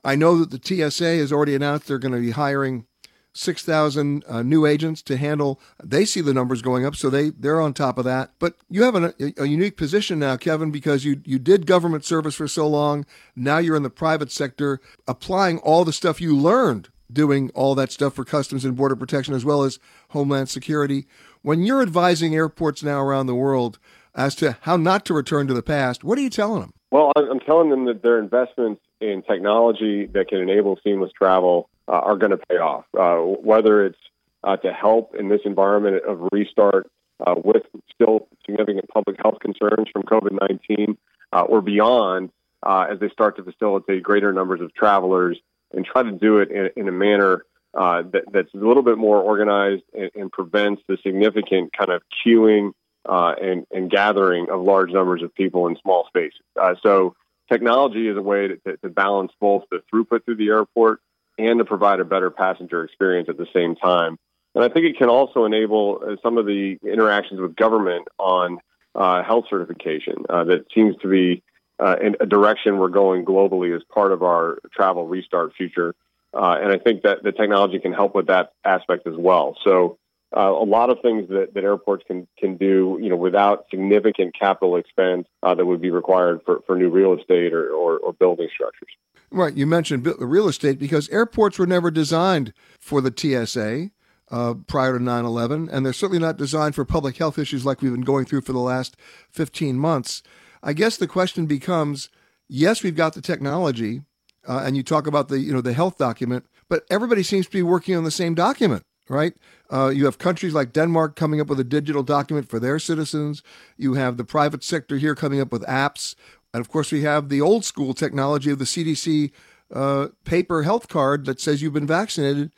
I 0.04 0.16
know 0.16 0.44
that 0.44 0.52
the 0.52 0.92
TSA 0.92 1.18
has 1.18 1.32
already 1.32 1.56
announced 1.56 1.88
they're 1.88 1.98
going 1.98 2.14
to 2.14 2.20
be 2.20 2.32
hiring 2.32 2.86
6,000 3.34 4.26
uh, 4.28 4.42
new 4.42 4.66
agents 4.66 5.02
to 5.04 5.16
handle. 5.16 5.62
They 5.82 6.06
see 6.06 6.22
the 6.22 6.34
numbers 6.34 6.62
going 6.62 6.86
up, 6.86 6.96
so 6.96 7.10
they 7.10 7.30
they're 7.30 7.62
on 7.62 7.74
top 7.74 7.98
of 7.98 8.06
that. 8.06 8.32
But 8.40 8.56
you 8.70 8.84
have 8.84 8.96
an, 8.96 9.14
a, 9.20 9.44
a, 9.44 9.46
unique 9.46 9.78
position 9.78 10.20
now, 10.20 10.36
Kevin, 10.36 10.72
because 10.72 11.06
you 11.06 11.22
you 11.24 11.40
did 11.40 11.66
government 11.66 12.04
service 12.04 12.36
for 12.36 12.48
so 12.48 12.68
long. 12.68 13.06
Now 13.36 13.60
you're 13.60 13.76
in 13.78 13.84
the 13.84 13.90
private 13.90 14.32
sector, 14.32 14.82
applying 15.08 15.60
all 15.60 15.86
the 15.86 15.94
stuff 15.94 16.20
you 16.20 16.36
learned 16.36 16.90
doing 17.12 17.50
all 17.56 17.76
that 17.76 17.92
stuff 17.92 18.14
for 18.14 18.26
customs 18.26 18.66
and 18.66 18.76
border 18.76 18.96
protection 18.96 19.34
as 19.34 19.46
well 19.46 19.64
as 19.64 19.80
homeland 20.10 20.50
security. 20.50 21.06
When 21.42 21.64
you're 21.64 21.82
advising 21.82 22.36
airports 22.36 22.84
now 22.84 23.02
around 23.02 23.28
the 23.28 23.36
world 23.36 23.80
as 24.16 24.36
to 24.36 24.58
how 24.62 24.78
not 24.78 25.06
to 25.06 25.14
return 25.14 25.48
to 25.48 25.54
the 25.54 25.64
past, 25.64 26.04
what 26.04 26.18
are 26.18 26.22
you 26.22 26.30
telling 26.30 26.62
them? 26.62 26.74
Well, 26.92 27.12
I'm 27.16 27.40
telling 27.40 27.70
them 27.70 27.86
that 27.86 28.02
their 28.02 28.20
investments 28.20 28.82
in 29.02 29.22
technology 29.22 30.06
that 30.08 30.30
can 30.30 30.40
enable 30.40 30.80
seamless 30.84 31.12
travel 31.12 31.70
uh, 31.88 31.92
are 31.92 32.18
going 32.18 32.32
to 32.32 32.38
pay 32.38 32.56
off. 32.56 32.86
Uh, 32.98 33.18
whether 33.18 33.86
it's 33.86 34.00
uh, 34.44 34.58
to 34.58 34.72
help 34.72 35.16
in 35.16 35.30
this 35.30 35.42
environment 35.46 36.04
of 36.08 36.28
restart 36.32 36.90
uh, 37.26 37.36
with 37.44 37.64
still 37.94 38.28
significant 38.46 38.88
public 38.90 39.18
health 39.22 39.40
concerns 39.40 39.88
from 39.92 40.04
COVID 40.04 40.38
19 40.68 40.98
uh, 41.34 41.42
or 41.42 41.62
beyond, 41.62 42.30
uh, 42.64 42.88
as 42.92 43.00
they 43.00 43.10
start 43.10 43.36
to 43.38 43.44
facilitate 43.44 44.04
greater 44.04 44.32
numbers 44.34 44.62
of 44.62 44.74
travelers 44.74 45.38
and 45.74 45.86
try 45.86 46.04
to 46.04 46.12
do 46.12 46.38
it 46.38 46.50
in, 46.52 46.70
in 46.76 46.88
a 46.88 46.92
manner 46.92 47.44
that, 47.78 48.24
that's 48.32 48.54
a 48.54 48.58
little 48.58 48.84
bit 48.84 48.98
more 48.98 49.22
organized 49.22 49.84
and, 49.94 50.10
and 50.16 50.32
prevents 50.32 50.82
the 50.88 50.98
significant 51.04 51.72
kind 51.78 51.92
of 51.92 52.02
queuing 52.26 52.72
and, 53.06 53.66
and, 53.72 53.90
gathering 53.90 54.50
of 54.50 54.62
large 54.62 54.92
numbers 54.92 55.24
of 55.24 55.34
people 55.36 55.68
in 55.68 55.78
small 55.82 56.06
spaces. 56.08 56.42
so, 56.84 57.16
technology 57.50 58.08
is 58.08 58.18
a 58.18 58.22
way 58.22 58.50
to, 58.50 58.78
to, 58.78 58.90
balance 58.90 59.32
both 59.40 59.64
the 59.72 59.82
throughput 59.92 60.26
through 60.26 60.36
the 60.36 60.50
airport 60.50 61.00
and 61.38 61.60
to 61.60 61.66
provide 61.66 62.00
a 62.00 62.06
better 62.06 62.30
passenger 62.30 62.84
experience 62.84 63.30
at 63.30 63.38
the 63.38 63.48
same 63.54 63.76
time. 63.76 64.18
And 64.56 64.64
I 64.64 64.70
think 64.70 64.86
it 64.86 64.98
can 64.98 65.10
also 65.10 65.46
enable 65.46 66.02
uh, 66.04 66.16
some 66.24 66.38
of 66.38 66.46
the 66.46 66.78
interactions 66.84 67.40
with 67.40 67.56
government 67.56 68.08
on 68.18 68.58
uh, 68.96 69.24
health 69.24 69.46
certification 69.50 70.26
uh, 70.30 70.46
that 70.46 70.66
seems 70.74 70.96
to 71.04 71.08
be 71.08 71.44
uh, 71.80 71.96
in 72.02 72.16
a 72.20 72.26
direction 72.26 72.80
we're 72.80 72.88
going 72.88 73.24
globally 73.24 73.76
as 73.76 73.84
part 73.94 74.12
of 74.12 74.24
our 74.24 74.58
travel 74.74 75.06
restart 75.06 75.54
future. 75.56 75.94
Uh, 76.38 76.58
and 76.62 76.72
I 76.72 76.78
think 76.78 77.02
that 77.02 77.24
the 77.24 77.32
technology 77.32 77.80
can 77.80 77.94
help 77.94 78.14
with 78.14 78.28
that 78.28 78.52
aspect 78.64 79.08
as 79.08 79.16
well. 79.18 79.58
So 79.64 79.98
uh, 80.36 80.52
a 80.52 80.66
lot 80.66 80.92
of 80.92 81.00
things 81.02 81.30
that, 81.30 81.54
that 81.56 81.64
airports 81.64 82.04
can 82.06 82.28
can 82.38 82.58
do, 82.58 83.00
you 83.02 83.10
know, 83.10 83.16
without 83.16 83.66
significant 83.72 84.36
capital 84.38 84.76
expense 84.76 85.26
uh, 85.42 85.56
that 85.56 85.66
would 85.66 85.82
be 85.82 85.90
required 85.90 86.42
for, 86.46 86.60
for 86.68 86.76
new 86.76 86.90
real 86.90 87.18
estate 87.18 87.54
or, 87.54 87.70
or, 87.70 87.98
or 87.98 88.14
building 88.14 88.50
structures. 88.54 88.90
Right. 89.32 89.56
You 89.56 89.66
mentioned 89.66 90.08
real 90.20 90.48
estate 90.48 90.80
because 90.80 91.10
airports 91.10 91.58
were 91.58 91.66
never 91.66 91.90
designed 91.90 92.54
for 92.80 93.02
the 93.02 93.14
TSA. 93.16 93.92
Uh, 94.30 94.56
prior 94.68 94.98
to 94.98 95.02
9 95.02 95.24
11, 95.24 95.70
and 95.72 95.86
they're 95.86 95.94
certainly 95.94 96.20
not 96.20 96.36
designed 96.36 96.76
for 96.76 96.84
public 96.84 97.16
health 97.16 97.40
issues 97.40 97.66
like 97.66 97.82
we've 97.82 97.94
been 97.94 98.02
going 98.02 98.26
through 98.26 98.42
for 98.42 98.52
the 98.52 98.60
last 98.60 98.98
15 99.32 99.80
months. 99.80 100.22
I 100.62 100.74
guess 100.74 100.98
the 100.98 101.08
question 101.08 101.46
becomes 101.46 102.10
yes, 102.50 102.84
we've 102.84 102.94
got 102.94 103.14
the 103.14 103.22
technology, 103.22 104.02
uh, 104.48 104.64
and 104.66 104.76
you 104.78 104.84
talk 104.84 105.08
about 105.08 105.28
the, 105.28 105.40
you 105.40 105.54
know, 105.54 105.62
the 105.62 105.74
health 105.74 105.98
document, 105.98 106.46
but 106.70 106.86
everybody 106.90 107.24
seems 107.24 107.46
to 107.46 107.52
be 107.52 107.64
working 107.64 107.96
on 107.96 108.04
the 108.04 108.12
same 108.12 108.34
document 108.34 108.84
right? 109.10 109.34
Uh, 109.72 109.88
you 109.88 110.06
have 110.06 110.18
countries 110.18 110.54
like 110.54 110.74
Denmark 110.74 111.16
coming 111.16 111.40
up 111.40 111.48
with 111.48 111.60
a 111.60 111.64
digital 111.64 112.04
document 112.04 112.50
for 112.50 112.60
their 112.60 112.80
citizens. 112.80 113.44
You 113.78 113.94
have 113.94 114.18
the 114.18 114.24
private 114.24 114.64
sector 114.64 114.98
here 114.98 115.16
coming 115.16 115.40
up 115.40 115.52
with 115.52 115.64
apps. 115.64 116.16
And 116.54 116.62
of 116.62 116.70
course, 116.70 116.92
we 116.92 117.04
have 117.04 117.30
the 117.30 117.42
old 117.42 117.66
school 117.66 117.94
technology 117.94 118.52
of 118.52 118.60
the 118.60 118.66
CDC 118.66 119.32
uh, 119.74 120.08
paper 120.24 120.64
health 120.64 120.88
card 120.88 121.26
that 121.26 121.40
says 121.40 121.62
you've 121.62 121.74
been 121.74 121.88
vaccinated. 121.88 122.52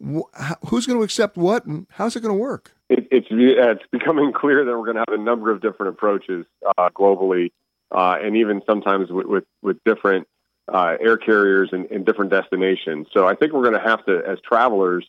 Who's 0.00 0.86
going 0.86 0.98
to 0.98 1.02
accept 1.02 1.36
what 1.36 1.64
and 1.64 1.86
how's 1.90 2.16
it 2.16 2.20
going 2.20 2.34
to 2.34 2.40
work? 2.40 2.72
It, 2.88 3.06
it's, 3.10 3.28
it's 3.30 3.82
becoming 3.90 4.32
clear 4.36 4.64
that 4.64 4.70
we're 4.70 4.84
going 4.84 4.96
to 4.96 5.04
have 5.08 5.20
a 5.20 5.22
number 5.22 5.50
of 5.50 5.60
different 5.60 5.94
approaches 5.94 6.44
uh, 6.76 6.90
globally, 6.90 7.52
uh, 7.92 8.16
and 8.20 8.36
even 8.36 8.62
sometimes 8.66 9.10
with, 9.10 9.26
with, 9.26 9.44
with 9.62 9.78
different 9.84 10.26
uh, 10.72 10.96
air 11.00 11.16
carriers 11.16 11.70
and, 11.72 12.04
different 12.04 12.30
destinations. 12.30 13.06
So 13.12 13.26
I 13.26 13.34
think 13.34 13.52
we're 13.52 13.62
going 13.62 13.80
to 13.80 13.88
have 13.88 14.04
to, 14.06 14.22
as 14.26 14.38
travelers, 14.46 15.06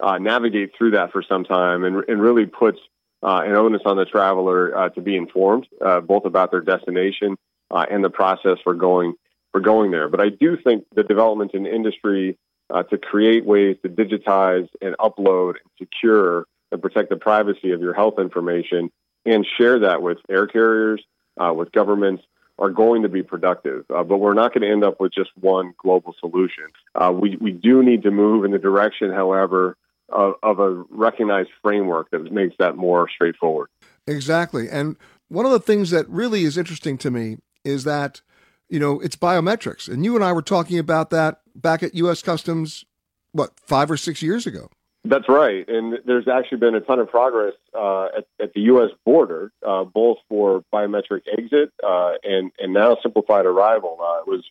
uh, 0.00 0.18
navigate 0.18 0.72
through 0.76 0.92
that 0.92 1.12
for 1.12 1.22
some 1.22 1.44
time 1.44 1.84
and, 1.84 2.04
and 2.08 2.20
really 2.20 2.46
puts 2.46 2.78
uh, 3.22 3.42
an 3.44 3.54
onus 3.54 3.82
on 3.84 3.96
the 3.96 4.04
traveler 4.04 4.76
uh, 4.76 4.88
to 4.90 5.00
be 5.00 5.16
informed 5.16 5.66
uh, 5.84 6.00
both 6.00 6.24
about 6.24 6.50
their 6.50 6.60
destination 6.60 7.36
uh, 7.70 7.86
and 7.88 8.04
the 8.04 8.10
process 8.10 8.58
for 8.64 8.74
going 8.74 9.14
for 9.52 9.60
going 9.60 9.90
there. 9.90 10.08
But 10.08 10.20
I 10.20 10.30
do 10.30 10.56
think 10.56 10.86
the 10.94 11.02
development 11.02 11.52
in 11.52 11.66
industry 11.66 12.38
uh, 12.70 12.82
to 12.84 12.96
create 12.96 13.44
ways 13.44 13.76
to 13.82 13.88
digitize 13.88 14.66
and 14.80 14.96
upload 14.96 15.50
and 15.50 15.70
secure 15.78 16.46
and 16.72 16.80
protect 16.80 17.10
the 17.10 17.16
privacy 17.16 17.72
of 17.72 17.82
your 17.82 17.92
health 17.92 18.14
information 18.18 18.90
and 19.26 19.46
share 19.58 19.80
that 19.80 20.00
with 20.00 20.18
air 20.30 20.46
carriers, 20.46 21.04
with 21.36 21.70
governments, 21.70 22.22
are 22.62 22.70
going 22.70 23.02
to 23.02 23.08
be 23.08 23.24
productive. 23.24 23.84
Uh, 23.90 24.04
but 24.04 24.18
we're 24.18 24.34
not 24.34 24.54
going 24.54 24.62
to 24.62 24.70
end 24.70 24.84
up 24.84 25.00
with 25.00 25.12
just 25.12 25.30
one 25.38 25.74
global 25.76 26.14
solution. 26.20 26.68
Uh, 26.94 27.12
we, 27.12 27.36
we 27.40 27.50
do 27.50 27.82
need 27.82 28.04
to 28.04 28.12
move 28.12 28.44
in 28.44 28.52
the 28.52 28.58
direction, 28.58 29.10
however, 29.10 29.76
of, 30.08 30.34
of 30.44 30.60
a 30.60 30.84
recognized 30.90 31.50
framework 31.60 32.08
that 32.12 32.30
makes 32.30 32.54
that 32.60 32.76
more 32.76 33.08
straightforward. 33.12 33.68
Exactly. 34.06 34.68
And 34.70 34.96
one 35.28 35.44
of 35.44 35.50
the 35.50 35.58
things 35.58 35.90
that 35.90 36.08
really 36.08 36.44
is 36.44 36.56
interesting 36.56 36.96
to 36.98 37.10
me 37.10 37.38
is 37.64 37.82
that, 37.82 38.20
you 38.68 38.78
know, 38.78 39.00
it's 39.00 39.16
biometrics. 39.16 39.88
And 39.88 40.04
you 40.04 40.14
and 40.14 40.24
I 40.24 40.32
were 40.32 40.40
talking 40.40 40.78
about 40.78 41.10
that 41.10 41.40
back 41.56 41.82
at 41.82 41.96
U.S. 41.96 42.22
Customs, 42.22 42.84
what, 43.32 43.58
five 43.58 43.90
or 43.90 43.96
six 43.96 44.22
years 44.22 44.46
ago? 44.46 44.70
That's 45.04 45.28
right. 45.28 45.68
And 45.68 45.98
there's 46.04 46.28
actually 46.28 46.58
been 46.58 46.76
a 46.76 46.80
ton 46.80 47.00
of 47.00 47.10
progress 47.10 47.54
uh, 47.74 48.04
at, 48.18 48.26
at, 48.40 48.54
the 48.54 48.60
U.S. 48.62 48.90
border, 49.04 49.50
uh, 49.66 49.82
both 49.82 50.18
for 50.28 50.64
biometric 50.72 51.22
exit 51.26 51.72
uh, 51.82 52.12
and, 52.22 52.52
and 52.60 52.72
now 52.72 52.96
simplified 53.02 53.44
arrival. 53.44 53.98
Uh, 54.00 54.20
it 54.20 54.26
was 54.28 54.44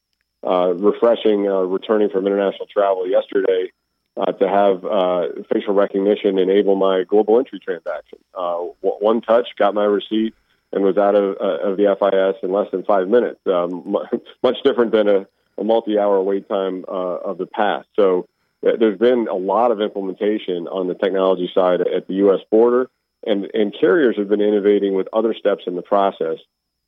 uh, 0.45 0.73
refreshing 0.73 1.47
uh, 1.47 1.61
returning 1.61 2.09
from 2.09 2.27
international 2.27 2.67
travel 2.67 3.07
yesterday 3.07 3.71
to 4.39 4.47
have 4.47 4.81
facial 5.47 5.73
recognition 5.73 6.37
enable 6.37 6.75
my 6.75 7.03
global 7.07 7.39
entry 7.39 7.59
transaction. 7.59 8.19
One 8.33 9.21
touch, 9.21 9.47
got 9.57 9.73
my 9.73 9.85
receipt, 9.85 10.35
and 10.73 10.83
was 10.83 10.97
out 10.97 11.15
of, 11.15 11.37
of 11.37 11.77
the 11.77 11.95
FIS 11.97 12.43
in 12.43 12.51
less 12.51 12.69
than 12.71 12.83
five 12.83 13.07
minutes. 13.07 13.39
Um, 13.47 13.95
much 14.43 14.57
different 14.65 14.91
than 14.91 15.07
a, 15.07 15.27
a 15.57 15.63
multi-hour 15.63 16.21
wait 16.21 16.49
time 16.49 16.83
of 16.87 17.37
the 17.37 17.45
past. 17.45 17.87
So 17.95 18.27
there's 18.61 18.97
been 18.97 19.27
a 19.27 19.35
lot 19.35 19.71
of 19.71 19.81
implementation 19.81 20.67
on 20.67 20.87
the 20.87 20.95
technology 20.95 21.49
side 21.53 21.81
at 21.81 22.07
the 22.07 22.15
U.S. 22.15 22.39
border, 22.49 22.89
and, 23.25 23.49
and 23.53 23.73
carriers 23.79 24.17
have 24.17 24.29
been 24.29 24.41
innovating 24.41 24.93
with 24.93 25.07
other 25.13 25.33
steps 25.33 25.63
in 25.67 25.75
the 25.75 25.81
process. 25.81 26.37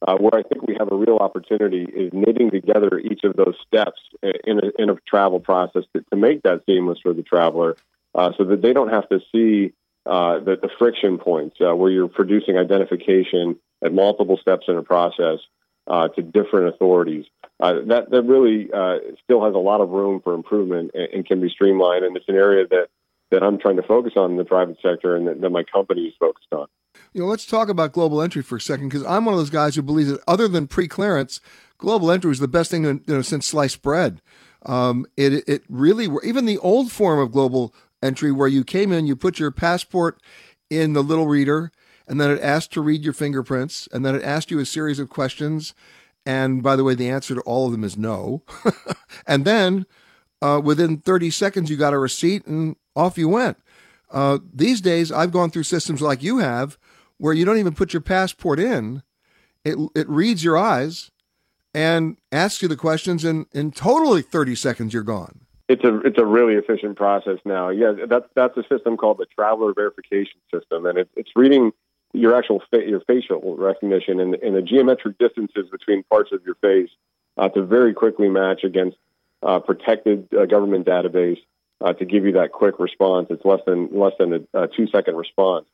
Uh, 0.05 0.17
where 0.17 0.35
I 0.37 0.43
think 0.43 0.67
we 0.67 0.75
have 0.77 0.91
a 0.91 0.95
real 0.95 1.15
opportunity 1.15 1.83
is 1.83 2.11
knitting 2.11 2.51
together 2.51 2.99
each 2.99 3.23
of 3.23 3.37
those 3.37 3.55
steps 3.65 4.01
in 4.21 4.59
a, 4.59 4.81
in 4.81 4.89
a 4.89 4.95
travel 5.07 5.39
process 5.39 5.83
to, 5.95 6.03
to, 6.11 6.17
make 6.17 6.43
that 6.43 6.63
seamless 6.65 6.99
for 7.01 7.13
the 7.13 7.23
traveler 7.23 7.77
uh, 8.13 8.33
so 8.37 8.43
that 8.43 8.61
they 8.61 8.73
don't 8.73 8.89
have 8.89 9.07
to 9.07 9.21
see 9.31 9.71
uh, 10.05 10.39
the, 10.39 10.57
the, 10.61 10.67
friction 10.77 11.17
points 11.17 11.55
uh, 11.61 11.73
where 11.73 11.89
you're 11.89 12.09
producing 12.09 12.57
identification 12.57 13.57
at 13.81 13.93
multiple 13.93 14.35
steps 14.35 14.65
in 14.67 14.75
a 14.75 14.83
process 14.83 15.39
uh, 15.87 16.07
to 16.09 16.21
different 16.21 16.73
authorities. 16.73 17.25
Uh, 17.59 17.73
that, 17.87 18.09
that 18.09 18.23
really 18.23 18.67
still 19.23 19.43
has 19.45 19.53
a 19.53 19.59
lot 19.59 19.81
of 19.81 19.89
room 19.89 20.21
for 20.23 20.33
improvement 20.33 20.91
and, 20.93 21.07
and, 21.13 21.25
can 21.25 21.39
be 21.39 21.49
streamlined, 21.49 22.03
and 22.03 22.17
it's 22.17 22.27
an 22.27 22.35
area 22.35 22.67
that, 22.67 22.87
that 23.31 23.43
I'm 23.43 23.57
trying 23.57 23.77
to 23.77 23.83
focus 23.83 24.13
on 24.15 24.31
in 24.31 24.37
the 24.37 24.45
private 24.45 24.77
sector 24.81 25.15
and 25.15 25.27
that, 25.27 25.41
that 25.41 25.49
my 25.49 25.63
company 25.63 26.01
is 26.01 26.13
focused 26.19 26.51
on. 26.51 26.67
You 27.13 27.21
know, 27.21 27.27
let's 27.27 27.45
talk 27.45 27.69
about 27.69 27.91
global 27.91 28.21
entry 28.21 28.41
for 28.41 28.57
a 28.57 28.61
second 28.61 28.89
because 28.89 29.05
I'm 29.05 29.25
one 29.25 29.33
of 29.33 29.39
those 29.39 29.49
guys 29.49 29.75
who 29.75 29.81
believes 29.81 30.11
that 30.11 30.21
other 30.27 30.47
than 30.47 30.67
pre-clearance, 30.67 31.39
global 31.77 32.11
entry 32.11 32.31
is 32.31 32.39
the 32.39 32.47
best 32.47 32.71
thing 32.71 32.83
you 32.83 33.01
know, 33.07 33.21
since 33.21 33.45
sliced 33.47 33.81
bread. 33.81 34.21
Um, 34.65 35.05
it 35.17 35.47
it 35.47 35.63
really 35.67 36.07
even 36.23 36.45
the 36.45 36.57
old 36.59 36.91
form 36.91 37.19
of 37.19 37.31
global 37.31 37.73
entry 38.01 38.31
where 38.31 38.47
you 38.47 38.63
came 38.63 38.91
in, 38.91 39.07
you 39.07 39.15
put 39.15 39.39
your 39.39 39.51
passport 39.51 40.21
in 40.69 40.93
the 40.93 41.03
little 41.03 41.27
reader, 41.27 41.71
and 42.07 42.19
then 42.19 42.31
it 42.31 42.41
asked 42.41 42.71
to 42.73 42.81
read 42.81 43.03
your 43.03 43.13
fingerprints, 43.13 43.87
and 43.91 44.05
then 44.05 44.15
it 44.15 44.23
asked 44.23 44.51
you 44.51 44.59
a 44.59 44.65
series 44.65 44.99
of 44.99 45.09
questions. 45.09 45.73
And 46.25 46.63
by 46.63 46.75
the 46.75 46.83
way, 46.83 46.95
the 46.95 47.09
answer 47.09 47.35
to 47.35 47.41
all 47.41 47.65
of 47.65 47.71
them 47.71 47.83
is 47.83 47.97
no. 47.97 48.43
and 49.27 49.45
then 49.45 49.85
uh, 50.41 50.61
within 50.63 50.97
30 50.97 51.29
seconds, 51.31 51.69
you 51.69 51.77
got 51.77 51.93
a 51.93 51.97
receipt 51.97 52.45
and 52.45 52.75
off 52.95 53.17
you 53.17 53.29
went. 53.29 53.57
Uh, 54.11 54.39
these 54.53 54.79
days, 54.79 55.11
I've 55.11 55.31
gone 55.31 55.49
through 55.49 55.63
systems 55.63 56.01
like 56.01 56.21
you 56.21 56.37
have 56.37 56.77
where 57.17 57.33
you 57.33 57.45
don't 57.45 57.57
even 57.57 57.73
put 57.73 57.93
your 57.93 58.01
passport 58.01 58.59
in. 58.59 59.03
It, 59.65 59.77
it 59.95 60.07
reads 60.09 60.43
your 60.43 60.57
eyes 60.57 61.11
and 61.73 62.17
asks 62.31 62.61
you 62.61 62.67
the 62.67 62.75
questions, 62.75 63.23
and 63.23 63.47
in 63.53 63.71
totally 63.71 64.21
30 64.21 64.55
seconds, 64.55 64.93
you're 64.93 65.03
gone. 65.03 65.41
It's 65.69 65.83
a 65.85 66.01
it's 66.01 66.19
a 66.19 66.25
really 66.25 66.55
efficient 66.55 66.97
process 66.97 67.39
now. 67.45 67.69
Yeah, 67.69 67.93
that's 68.05 68.25
that's 68.35 68.55
a 68.57 68.63
system 68.67 68.97
called 68.97 69.17
the 69.17 69.25
traveler 69.25 69.73
verification 69.73 70.39
system, 70.53 70.85
and 70.85 70.97
it, 70.97 71.09
it's 71.15 71.31
reading 71.35 71.71
your 72.13 72.35
actual 72.35 72.61
fa- 72.69 72.87
your 72.87 73.01
facial 73.01 73.57
recognition 73.57 74.19
and, 74.19 74.35
and 74.35 74.55
the 74.55 74.61
geometric 74.61 75.17
distances 75.17 75.67
between 75.71 76.03
parts 76.03 76.31
of 76.31 76.41
your 76.45 76.55
face 76.55 76.89
uh, 77.37 77.49
to 77.49 77.63
very 77.63 77.93
quickly 77.93 78.29
match 78.29 78.63
against 78.63 78.97
uh, 79.41 79.59
protected 79.59 80.27
uh, 80.33 80.45
government 80.45 80.85
database 80.85 81.39
uh, 81.81 81.91
to 81.93 82.05
give 82.05 82.23
you 82.23 82.33
that 82.33 82.51
quick 82.51 82.79
response. 82.79 83.27
It's 83.29 83.43
less 83.43 83.61
than 83.65 83.89
less 83.91 84.13
than 84.19 84.33
a, 84.53 84.63
a 84.63 84.67
two 84.67 84.87
second 84.87 85.15
response. 85.15 85.65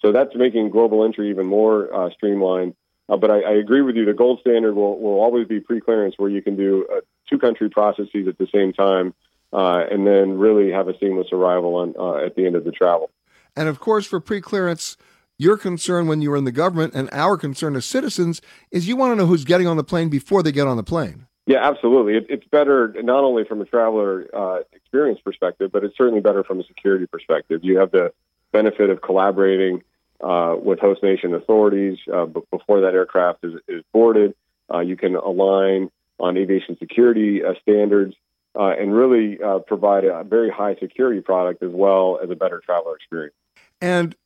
So 0.00 0.12
that's 0.12 0.34
making 0.34 0.70
global 0.70 1.04
entry 1.04 1.30
even 1.30 1.46
more 1.46 1.92
uh, 1.92 2.10
streamlined. 2.10 2.74
Uh, 3.08 3.16
but 3.16 3.30
I, 3.30 3.40
I, 3.40 3.52
agree 3.52 3.80
with 3.80 3.96
you. 3.96 4.04
The 4.04 4.12
gold 4.12 4.40
standard 4.40 4.74
will, 4.74 5.00
will 5.00 5.18
always 5.18 5.48
be 5.48 5.60
pre-clearance, 5.60 6.16
where 6.18 6.28
you 6.28 6.42
can 6.42 6.56
do 6.56 6.86
two 7.28 7.38
country 7.38 7.70
processes 7.70 8.28
at 8.28 8.36
the 8.36 8.46
same 8.54 8.74
time, 8.74 9.14
and 9.50 10.06
then 10.06 10.38
really 10.38 10.70
have 10.70 10.88
a 10.88 10.98
seamless 10.98 11.28
arrival 11.32 11.74
on 11.76 12.22
at 12.22 12.36
the 12.36 12.44
end 12.44 12.54
of 12.54 12.64
the 12.64 12.70
travel. 12.70 13.10
And 13.56 13.66
of 13.66 13.80
course, 13.80 14.06
for 14.06 14.20
pre-clearance, 14.20 14.98
your 15.38 15.56
concern 15.56 16.06
when 16.08 16.20
you 16.20 16.30
were 16.30 16.36
in 16.36 16.44
the 16.44 16.52
government, 16.52 16.94
and 16.94 17.08
our 17.12 17.36
concern 17.36 17.76
as 17.76 17.86
citizens, 17.86 18.42
is 18.70 18.88
you 18.88 18.96
want 18.96 19.12
to 19.12 19.16
know 19.16 19.26
who's 19.26 19.44
getting 19.44 19.66
on 19.66 19.76
the 19.76 19.84
plane 19.84 20.08
before 20.08 20.42
they 20.42 20.52
get 20.52 20.66
on 20.66 20.76
the 20.76 20.82
plane. 20.82 21.26
Yeah, 21.46 21.66
absolutely. 21.66 22.16
It, 22.16 22.26
it's 22.28 22.46
better 22.46 22.94
not 23.02 23.24
only 23.24 23.44
from 23.44 23.62
a 23.62 23.64
traveler 23.64 24.28
uh, 24.36 24.58
experience 24.72 25.18
perspective, 25.24 25.72
but 25.72 25.82
it's 25.82 25.96
certainly 25.96 26.20
better 26.20 26.44
from 26.44 26.60
a 26.60 26.64
security 26.64 27.06
perspective. 27.06 27.60
You 27.62 27.78
have 27.78 27.90
the 27.90 28.12
benefit 28.52 28.90
of 28.90 29.00
collaborating 29.00 29.82
uh, 30.20 30.56
with 30.60 30.78
host 30.78 31.02
nation 31.02 31.32
authorities 31.32 31.98
uh, 32.12 32.26
before 32.26 32.82
that 32.82 32.92
aircraft 32.92 33.44
is, 33.44 33.54
is 33.68 33.82
boarded. 33.92 34.34
Uh, 34.72 34.80
you 34.80 34.96
can 34.96 35.14
align 35.14 35.90
on 36.18 36.36
aviation 36.36 36.76
security 36.78 37.42
uh, 37.44 37.54
standards 37.62 38.14
uh, 38.58 38.74
and 38.78 38.92
really 38.92 39.38
provide 39.66 40.04
a 40.04 40.24
very 40.24 40.50
high 40.50 40.74
security 40.74 41.20
product 41.20 41.62
as 41.62 41.70
well 41.72 42.18
as 42.22 42.28
a 42.28 42.34
better 42.34 42.60
traveler 42.64 42.96
experience. 42.96 43.34
And 43.80 44.16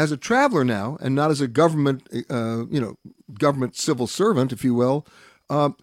as 0.00 0.10
a 0.10 0.16
traveler 0.16 0.64
now, 0.64 0.96
and 1.02 1.14
not 1.14 1.30
as 1.30 1.42
a 1.42 1.46
government, 1.46 2.08
you 2.10 2.80
know, 2.80 2.96
government 3.38 3.76
civil 3.76 4.06
servant, 4.06 4.50
if 4.50 4.64
you 4.64 4.74
will. 4.74 5.06
Um, 5.50 5.76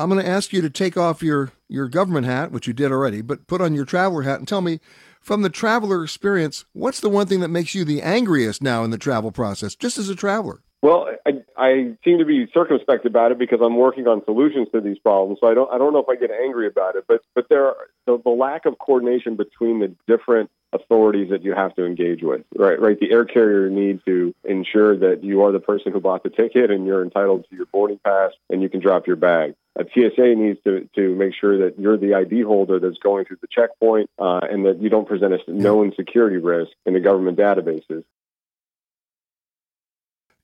I'm 0.00 0.10
going 0.10 0.22
to 0.22 0.28
ask 0.28 0.52
you 0.52 0.60
to 0.62 0.68
take 0.68 0.96
off 0.96 1.22
your, 1.22 1.52
your 1.68 1.88
government 1.88 2.26
hat, 2.26 2.50
which 2.50 2.66
you 2.66 2.72
did 2.72 2.90
already, 2.90 3.22
but 3.22 3.46
put 3.46 3.60
on 3.60 3.72
your 3.72 3.84
traveler 3.84 4.22
hat 4.22 4.40
and 4.40 4.48
tell 4.48 4.62
me 4.62 4.80
from 5.20 5.42
the 5.42 5.48
traveler 5.48 6.02
experience, 6.02 6.64
what's 6.72 6.98
the 6.98 7.08
one 7.08 7.28
thing 7.28 7.38
that 7.38 7.48
makes 7.48 7.72
you 7.72 7.84
the 7.84 8.02
angriest 8.02 8.62
now 8.62 8.82
in 8.82 8.90
the 8.90 8.98
travel 8.98 9.30
process, 9.30 9.76
just 9.76 9.96
as 9.96 10.08
a 10.08 10.16
traveler? 10.16 10.60
Well, 10.82 11.10
I, 11.24 11.30
I 11.56 11.96
seem 12.04 12.18
to 12.18 12.24
be 12.24 12.48
circumspect 12.52 13.06
about 13.06 13.30
it 13.30 13.38
because 13.38 13.60
I'm 13.62 13.76
working 13.76 14.08
on 14.08 14.24
solutions 14.24 14.66
to 14.74 14.80
these 14.80 14.98
problems. 14.98 15.38
So 15.40 15.46
I 15.46 15.54
don't 15.54 15.70
I 15.70 15.78
don't 15.78 15.92
know 15.92 16.00
if 16.00 16.08
I 16.08 16.16
get 16.16 16.32
angry 16.32 16.66
about 16.66 16.96
it, 16.96 17.04
but 17.06 17.20
but 17.36 17.48
there 17.48 17.66
are, 17.66 17.76
the, 18.06 18.20
the 18.24 18.30
lack 18.30 18.66
of 18.66 18.76
coordination 18.80 19.36
between 19.36 19.78
the 19.78 19.94
different 20.08 20.50
authorities 20.72 21.30
that 21.30 21.42
you 21.42 21.54
have 21.54 21.74
to 21.76 21.84
engage 21.84 22.22
with. 22.22 22.42
Right, 22.56 22.80
right. 22.80 22.98
The 22.98 23.12
air 23.12 23.24
carrier 23.24 23.68
needs 23.68 24.02
to 24.04 24.34
ensure 24.44 24.96
that 24.98 25.22
you 25.22 25.42
are 25.42 25.52
the 25.52 25.60
person 25.60 25.92
who 25.92 26.00
bought 26.00 26.22
the 26.22 26.30
ticket 26.30 26.70
and 26.70 26.86
you're 26.86 27.02
entitled 27.02 27.46
to 27.50 27.56
your 27.56 27.66
boarding 27.66 28.00
pass 28.04 28.32
and 28.50 28.62
you 28.62 28.68
can 28.68 28.80
drop 28.80 29.06
your 29.06 29.16
bag. 29.16 29.54
A 29.76 29.84
TSA 29.84 30.34
needs 30.34 30.58
to, 30.64 30.88
to 30.94 31.14
make 31.14 31.34
sure 31.34 31.58
that 31.58 31.78
you're 31.78 31.96
the 31.96 32.14
ID 32.14 32.42
holder 32.42 32.78
that's 32.78 32.98
going 32.98 33.24
through 33.24 33.38
the 33.40 33.48
checkpoint 33.50 34.10
uh, 34.18 34.40
and 34.50 34.66
that 34.66 34.80
you 34.82 34.88
don't 34.88 35.08
present 35.08 35.32
a 35.34 35.38
known 35.50 35.92
security 35.96 36.36
risk 36.36 36.72
in 36.84 36.94
the 36.94 37.00
government 37.00 37.38
databases. 37.38 38.04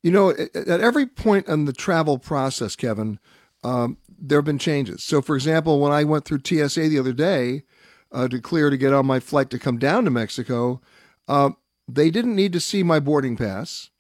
You 0.03 0.12
know, 0.12 0.31
at 0.31 0.81
every 0.81 1.07
point 1.07 1.49
in 1.49 1.64
the 1.64 1.72
travel 1.72 2.18
process, 2.18 2.76
Kevin, 2.76 3.18
um, 3.64 3.99
there 4.18 4.39
have 4.39 4.45
been 4.45 4.59
changes. 4.59 5.03
So, 5.03 5.20
for 5.20 5.35
example, 5.35 5.81
when 5.81 5.93
I 5.93 6.05
went 6.05 6.24
through 6.24 6.41
TSA 6.45 6.89
the 6.89 6.99
other 6.99 7.12
day 7.12 7.64
uh, 8.12 8.28
to 8.28 8.40
clear 8.40 8.70
to 8.70 8.76
get 8.76 8.92
on 8.92 9.06
my 9.06 9.20
flight 9.20 9.50
to 9.50 9.59
come 9.59 9.78
down 9.78 10.04
to 10.04 10.11
Mexico, 10.11 10.80
uh, 11.26 11.50
they 11.86 12.11
didn't 12.11 12.36
need 12.36 12.52
to 12.52 12.61
see 12.61 12.82
my 12.82 13.00
boarding 13.00 13.36
pass. 13.36 13.90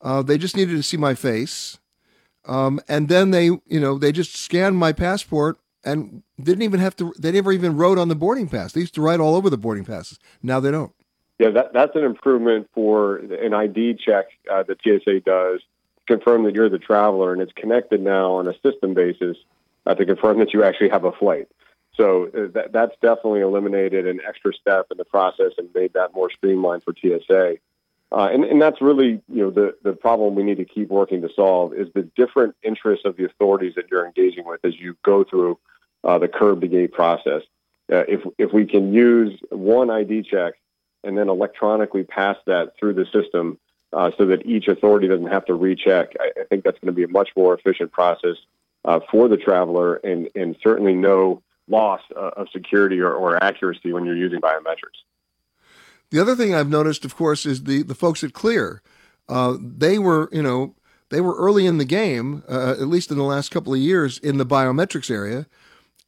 Uh, 0.00 0.22
they 0.22 0.38
just 0.38 0.56
needed 0.56 0.76
to 0.76 0.82
see 0.82 0.96
my 0.96 1.14
face. 1.14 1.78
Um, 2.44 2.80
and 2.88 3.08
then 3.08 3.30
they, 3.30 3.44
you 3.44 3.80
know, 3.80 3.98
they 3.98 4.10
just 4.10 4.34
scanned 4.34 4.76
my 4.76 4.92
passport 4.92 5.58
and 5.84 6.22
didn't 6.40 6.62
even 6.62 6.80
have 6.80 6.96
to. 6.96 7.12
They 7.18 7.32
never 7.32 7.52
even 7.52 7.76
wrote 7.76 7.98
on 7.98 8.08
the 8.08 8.16
boarding 8.16 8.48
pass. 8.48 8.72
They 8.72 8.80
used 8.80 8.94
to 8.96 9.00
write 9.00 9.20
all 9.20 9.36
over 9.36 9.48
the 9.48 9.58
boarding 9.58 9.84
passes. 9.84 10.18
Now 10.42 10.60
they 10.60 10.70
don't. 10.70 10.92
Yeah, 11.38 11.50
that, 11.50 11.72
that's 11.72 11.96
an 11.96 12.04
improvement 12.04 12.68
for 12.74 13.16
an 13.16 13.54
ID 13.54 13.98
check 14.04 14.26
uh, 14.50 14.62
that 14.64 14.78
TSA 14.82 15.20
does 15.20 15.60
to 15.60 16.16
confirm 16.16 16.44
that 16.44 16.54
you're 16.54 16.68
the 16.68 16.78
traveler, 16.78 17.32
and 17.32 17.42
it's 17.42 17.52
connected 17.52 18.00
now 18.00 18.32
on 18.32 18.46
a 18.46 18.54
system 18.60 18.94
basis 18.94 19.36
uh, 19.86 19.94
to 19.94 20.06
confirm 20.06 20.38
that 20.38 20.52
you 20.52 20.62
actually 20.62 20.90
have 20.90 21.04
a 21.04 21.12
flight. 21.12 21.48
So 21.94 22.26
uh, 22.26 22.48
that, 22.54 22.72
that's 22.72 22.94
definitely 23.02 23.40
eliminated 23.40 24.06
an 24.06 24.20
extra 24.26 24.52
step 24.54 24.86
in 24.90 24.96
the 24.96 25.04
process 25.04 25.52
and 25.58 25.68
made 25.74 25.92
that 25.92 26.14
more 26.14 26.30
streamlined 26.30 26.82
for 26.84 26.94
TSA. 26.94 27.56
Uh, 28.10 28.28
and, 28.30 28.44
and 28.44 28.60
that's 28.60 28.80
really, 28.82 29.22
you 29.28 29.42
know, 29.42 29.50
the, 29.50 29.74
the 29.82 29.92
problem 29.92 30.34
we 30.34 30.42
need 30.42 30.58
to 30.58 30.64
keep 30.64 30.88
working 30.88 31.22
to 31.22 31.30
solve 31.34 31.72
is 31.72 31.88
the 31.94 32.02
different 32.14 32.54
interests 32.62 33.06
of 33.06 33.16
the 33.16 33.24
authorities 33.24 33.74
that 33.74 33.90
you're 33.90 34.04
engaging 34.04 34.44
with 34.44 34.62
as 34.64 34.78
you 34.78 34.96
go 35.02 35.24
through 35.24 35.58
uh, 36.04 36.18
the 36.18 36.28
curb 36.28 36.60
to 36.60 36.68
gate 36.68 36.92
process. 36.92 37.42
Uh, 37.90 38.04
if, 38.08 38.20
if 38.38 38.52
we 38.52 38.66
can 38.66 38.92
use 38.92 39.38
one 39.50 39.90
ID 39.90 40.22
check 40.22 40.54
and 41.04 41.16
then 41.16 41.28
electronically 41.28 42.04
pass 42.04 42.36
that 42.46 42.74
through 42.78 42.94
the 42.94 43.06
system 43.06 43.58
uh, 43.92 44.10
so 44.16 44.26
that 44.26 44.44
each 44.46 44.68
authority 44.68 45.08
doesn't 45.08 45.26
have 45.26 45.44
to 45.46 45.54
recheck, 45.54 46.14
I, 46.20 46.40
I 46.40 46.44
think 46.44 46.64
that's 46.64 46.78
going 46.80 46.86
to 46.86 46.92
be 46.92 47.04
a 47.04 47.08
much 47.08 47.30
more 47.36 47.54
efficient 47.54 47.92
process 47.92 48.36
uh, 48.84 49.00
for 49.10 49.28
the 49.28 49.36
traveler 49.36 49.96
and, 49.96 50.28
and 50.34 50.56
certainly 50.62 50.94
no 50.94 51.42
loss 51.68 52.00
uh, 52.16 52.30
of 52.36 52.48
security 52.50 53.00
or, 53.00 53.12
or 53.12 53.42
accuracy 53.42 53.92
when 53.92 54.04
you're 54.04 54.16
using 54.16 54.40
biometrics. 54.40 55.00
The 56.10 56.20
other 56.20 56.36
thing 56.36 56.54
I've 56.54 56.68
noticed, 56.68 57.04
of 57.04 57.16
course, 57.16 57.46
is 57.46 57.64
the 57.64 57.82
the 57.82 57.94
folks 57.94 58.22
at 58.22 58.34
Clear. 58.34 58.82
Uh, 59.28 59.56
they 59.60 59.98
were, 59.98 60.28
you 60.32 60.42
know, 60.42 60.74
they 61.08 61.20
were 61.20 61.34
early 61.36 61.66
in 61.66 61.78
the 61.78 61.84
game, 61.84 62.42
uh, 62.48 62.72
at 62.72 62.88
least 62.88 63.10
in 63.10 63.16
the 63.16 63.24
last 63.24 63.50
couple 63.50 63.72
of 63.72 63.80
years, 63.80 64.18
in 64.18 64.36
the 64.36 64.46
biometrics 64.46 65.10
area, 65.10 65.46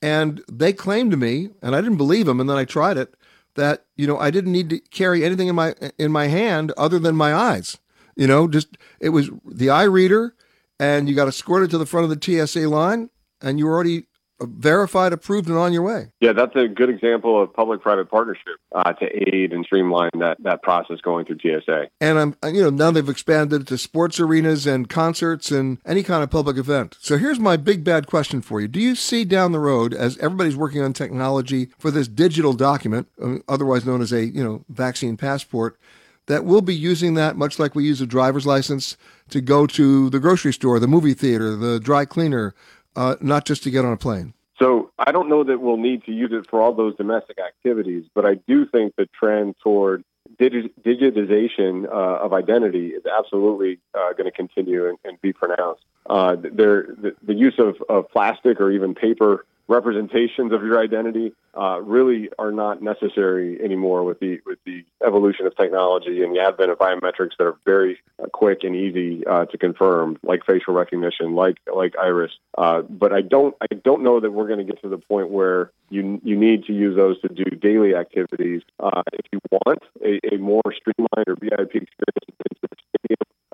and 0.03 0.43
they 0.51 0.73
claimed 0.73 1.11
to 1.13 1.17
me, 1.17 1.51
and 1.63 1.75
I 1.75 1.81
didn't 1.81 1.97
believe 1.97 2.27
them, 2.27 2.41
and 2.41 2.51
then 2.51 2.59
I 2.59 2.67
tried 2.67 2.99
it, 2.99 3.15
that 3.55 3.87
you 3.97 4.07
know 4.07 4.19
I 4.19 4.31
didn't 4.31 4.53
need 4.53 4.69
to 4.71 4.79
carry 4.79 5.25
anything 5.25 5.49
in 5.49 5.55
my 5.55 5.75
in 5.99 6.13
my 6.13 6.27
hand 6.27 6.73
other 6.77 6.99
than 6.99 7.17
my 7.17 7.35
eyes. 7.35 7.79
You 8.17 8.27
know, 8.27 8.47
just 8.47 8.77
it 9.01 9.11
was 9.11 9.31
the 9.47 9.71
eye 9.71 9.85
reader, 9.85 10.35
and 10.79 11.09
you 11.09 11.15
got 11.15 11.29
escorted 11.29 11.71
to 11.71 11.79
the 11.79 11.87
front 11.87 12.05
of 12.05 12.11
the 12.11 12.47
TSA 12.47 12.69
line, 12.69 13.09
and 13.41 13.59
you 13.59 13.67
were 13.67 13.75
already 13.75 14.05
verified, 14.41 15.13
approved, 15.13 15.49
and 15.49 15.57
on 15.57 15.73
your 15.73 15.83
way. 15.83 16.11
Yeah, 16.21 16.33
that's 16.33 16.55
a 16.57 16.69
good 16.69 16.91
example 16.91 17.41
of 17.41 17.53
public-private 17.53 18.11
partnership 18.11 18.57
uh, 18.75 18.93
to 18.95 19.35
aid 19.35 19.53
and 19.53 19.65
streamline 19.65 20.11
that 20.19 20.37
that 20.43 20.63
process 20.63 21.01
going 21.01 21.27
through 21.27 21.39
TSA. 21.39 21.89
And 22.01 22.19
I'm, 22.19 22.37
you 22.55 22.63
know, 22.63 22.71
now 22.71 22.91
they've 22.91 23.09
expanded 23.09 23.67
to 23.69 23.79
sports 23.79 24.19
arenas 24.19 24.67
and 24.67 24.89
concerts 24.89 25.51
and 25.51 25.79
any 25.87 26.03
kind 26.03 26.23
of 26.23 26.31
public 26.31 26.57
event. 26.57 26.97
So 27.01 27.19
here's 27.19 27.39
my 27.39 27.57
big 27.57 27.85
bad 27.85 28.07
question 28.07 28.43
for 28.43 28.61
you: 28.61 28.69
Do 28.69 28.81
you 28.81 28.95
see 28.95 29.25
down 29.25 29.53
the 29.53 29.61
road, 29.61 29.95
as 29.95 30.19
everybody's 30.19 30.57
working 30.57 30.83
on 30.83 30.93
technology 30.93 31.69
for 31.79 31.91
this 31.91 32.09
digital 32.09 32.53
document, 32.53 33.09
uh, 33.23 33.37
otherwise 33.49 33.87
known 33.87 34.03
as 34.03 34.13
a 34.13 34.27
you 34.27 34.43
know 34.43 34.65
vaccine 34.69 35.17
passport? 35.17 35.79
That 36.27 36.47
we'll 36.47 36.63
be 36.63 36.75
using 36.75 37.13
that 37.15 37.37
much 37.37 37.59
like 37.59 37.75
we 37.75 37.85
use 37.85 38.01
a 38.01 38.07
driver's 38.07 38.47
license 38.47 38.97
to 39.29 39.43
go 39.43 39.67
to 39.67 40.09
the 40.09 40.21
grocery 40.21 40.55
store, 40.55 40.79
the 40.79 40.89
movie 40.89 41.13
theater, 41.13 41.55
the 41.55 41.79
dry 41.79 42.07
cleaner, 42.07 42.55
uh, 42.97 43.17
not 43.21 43.45
just 43.45 43.63
to 43.65 43.71
get 43.71 43.85
on 43.85 43.93
a 43.93 43.97
plane? 43.97 44.35
So 44.59 44.93
I 44.99 45.11
don't 45.11 45.29
know 45.29 45.43
that 45.45 45.61
we'll 45.61 45.77
need 45.77 46.05
to 46.05 46.13
use 46.13 46.31
it 46.33 46.49
for 46.49 46.61
all 46.61 46.73
those 46.73 46.95
domestic 46.97 47.39
activities, 47.39 48.05
but 48.15 48.25
I 48.25 48.35
do 48.35 48.67
think 48.67 48.95
the 48.97 49.07
trend 49.07 49.57
toward 49.63 50.05
digitization 50.39 51.87
uh, 51.87 52.25
of 52.25 52.33
identity 52.33 52.89
is 52.89 53.03
absolutely 53.07 53.79
uh, 53.95 54.13
going 54.13 54.25
to 54.25 54.31
continue 54.31 54.89
and, 54.89 54.99
and, 55.05 55.21
be 55.21 55.33
pronounced. 55.33 55.83
Uh, 56.07 56.37
there, 56.37 56.87
the, 56.99 57.15
the, 57.23 57.35
use 57.35 57.55
of, 57.59 57.77
of, 57.89 58.11
plastic 58.11 58.61
or 58.61 58.71
even 58.71 58.95
paper 58.95 59.45
representations 59.69 60.53
of 60.53 60.63
your 60.63 60.79
identity 60.79 61.33
uh, 61.57 61.81
really 61.81 62.29
are 62.39 62.53
not 62.53 62.83
necessary 62.83 63.61
anymore 63.63 64.05
with 64.05 64.19
the 64.21 64.41
with 64.45 64.59
the 64.67 64.85
evolution 65.07 65.47
of 65.47 65.57
technology 65.57 66.23
and 66.23 66.35
the 66.35 66.41
advent 66.41 66.71
of 66.71 66.79
biometrics 66.79 67.37
that 67.39 67.45
are 67.45 67.57
very 67.65 67.99
quick 68.33 68.61
and 68.63 68.75
easy 68.75 69.27
uh, 69.27 69.45
to 69.47 69.59
confirm, 69.59 70.19
like 70.23 70.45
facial 70.47 70.75
recognition, 70.75 71.35
like 71.35 71.57
like 71.73 71.95
iris. 72.01 72.33
Uh, 72.59 72.83
but 72.83 73.13
I 73.13 73.23
don't 73.23 73.55
I 73.61 73.75
don't 73.85 74.03
know 74.03 74.21
that 74.21 74.31
we're 74.31 74.49
going 74.49 74.59
to 74.59 74.65
get 74.65 74.83
to 74.83 74.89
the 74.89 74.99
point 74.99 75.31
where 75.31 75.71
you 75.91 76.21
you 76.25 76.37
need 76.37 76.65
to 76.65 76.73
use 76.73 76.97
those 76.97 77.21
to 77.23 77.29
do 77.29 77.45
daily 77.57 77.95
activities. 77.95 78.63
Uh, 78.79 79.03
if 79.13 79.27
you 79.33 79.39
want 79.51 79.83
a, 80.05 80.35
a 80.35 80.39
more 80.39 80.63
streamlined 80.77 81.29
or 81.29 81.37
VIP 81.41 81.83
experience 81.83 82.35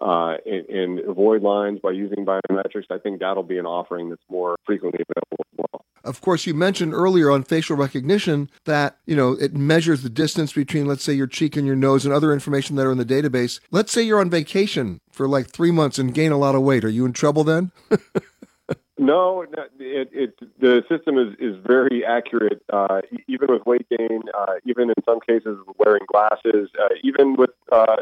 uh, 0.01 0.37
and, 0.47 0.69
and, 0.69 1.01
avoid 1.01 1.43
lines 1.43 1.79
by 1.83 1.91
using 1.91 2.25
biometrics, 2.25 2.87
I 2.91 2.99
think 2.99 3.21
that'll 3.21 3.43
be 3.43 3.59
an 3.59 3.67
offering 3.67 4.09
that's 4.09 4.23
more 4.31 4.57
frequently 4.65 5.05
available. 5.05 5.70
Of 6.05 6.21
course, 6.21 6.47
you 6.47 6.55
mentioned 6.55 6.95
earlier 6.95 7.31
on 7.31 7.43
facial 7.43 7.77
recognition 7.77 8.51
that, 8.65 8.99
you 9.07 9.17
know, 9.17 9.33
it 9.33 9.55
measures 9.55 10.03
the 10.03 10.11
distance 10.11 10.53
between, 10.53 10.87
let's 10.87 11.05
say, 11.05 11.13
your 11.13 11.27
cheek 11.27 11.57
and 11.57 11.67
your 11.67 11.77
nose 11.77 12.05
and 12.05 12.15
other 12.15 12.33
information 12.33 12.77
that 12.77 12.87
are 12.87 12.93
in 12.93 12.99
the 12.99 13.05
database. 13.05 13.61
Let's 13.71 13.93
say 13.93 14.03
you're 14.03 14.21
on 14.21 14.31
vacation 14.31 15.01
for 15.11 15.29
like 15.29 15.49
three 15.49 15.71
months 15.71 15.99
and 15.99 16.15
gain 16.15 16.33
a 16.33 16.39
lot 16.39 16.55
of 16.55 16.63
weight. 16.63 16.85
Are 16.85 16.89
you 16.89 17.05
in 17.05 17.13
trouble 17.13 17.45
then? 17.45 17.73
No, 19.01 19.47
it, 19.79 20.11
it, 20.13 20.39
the 20.61 20.83
system 20.87 21.17
is, 21.17 21.35
is 21.39 21.57
very 21.67 22.05
accurate, 22.05 22.63
uh, 22.71 23.01
even 23.29 23.49
with 23.49 23.65
weight 23.65 23.87
gain, 23.89 24.25
uh, 24.39 24.57
even 24.67 24.91
in 24.91 24.95
some 25.07 25.21
cases 25.21 25.59
wearing 25.79 26.03
glasses, 26.07 26.69
uh, 26.79 26.89
even 27.03 27.35
with 27.35 27.49
uh, 27.73 27.97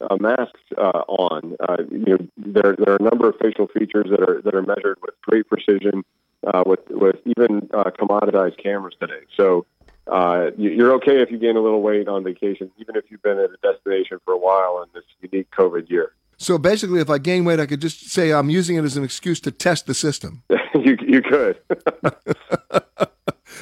uh, 0.00 0.16
masks 0.20 0.60
uh, 0.78 1.02
on. 1.08 1.56
Uh, 1.58 1.78
you 1.90 2.06
know, 2.06 2.18
there 2.36 2.76
there 2.78 2.94
are 2.94 2.96
a 2.96 3.02
number 3.02 3.28
of 3.28 3.34
facial 3.42 3.66
features 3.66 4.06
that 4.10 4.20
are 4.20 4.40
that 4.42 4.54
are 4.54 4.62
measured 4.62 4.98
with 5.02 5.14
great 5.22 5.48
precision, 5.48 6.04
uh, 6.46 6.62
with 6.66 6.80
with 6.90 7.16
even 7.24 7.68
uh, 7.72 7.90
commoditized 7.98 8.62
cameras 8.62 8.94
today. 9.00 9.20
So 9.36 9.66
uh, 10.06 10.50
you're 10.56 10.92
okay 10.94 11.22
if 11.22 11.30
you 11.30 11.38
gain 11.38 11.56
a 11.56 11.60
little 11.60 11.82
weight 11.82 12.08
on 12.08 12.24
vacation, 12.24 12.70
even 12.78 12.96
if 12.96 13.04
you've 13.10 13.22
been 13.22 13.38
at 13.38 13.50
a 13.50 13.56
destination 13.62 14.18
for 14.24 14.34
a 14.34 14.38
while 14.38 14.82
in 14.82 14.88
this 14.94 15.04
unique 15.20 15.50
COVID 15.50 15.88
year. 15.88 16.12
So 16.36 16.58
basically, 16.58 17.00
if 17.00 17.08
I 17.08 17.18
gain 17.18 17.44
weight, 17.44 17.60
I 17.60 17.66
could 17.66 17.80
just 17.80 18.10
say 18.10 18.32
I'm 18.32 18.50
using 18.50 18.76
it 18.76 18.84
as 18.84 18.96
an 18.96 19.04
excuse 19.04 19.40
to 19.40 19.50
test 19.50 19.86
the 19.86 19.94
system. 19.94 20.42
you 20.74 20.96
you 21.06 21.22
could. 21.22 21.58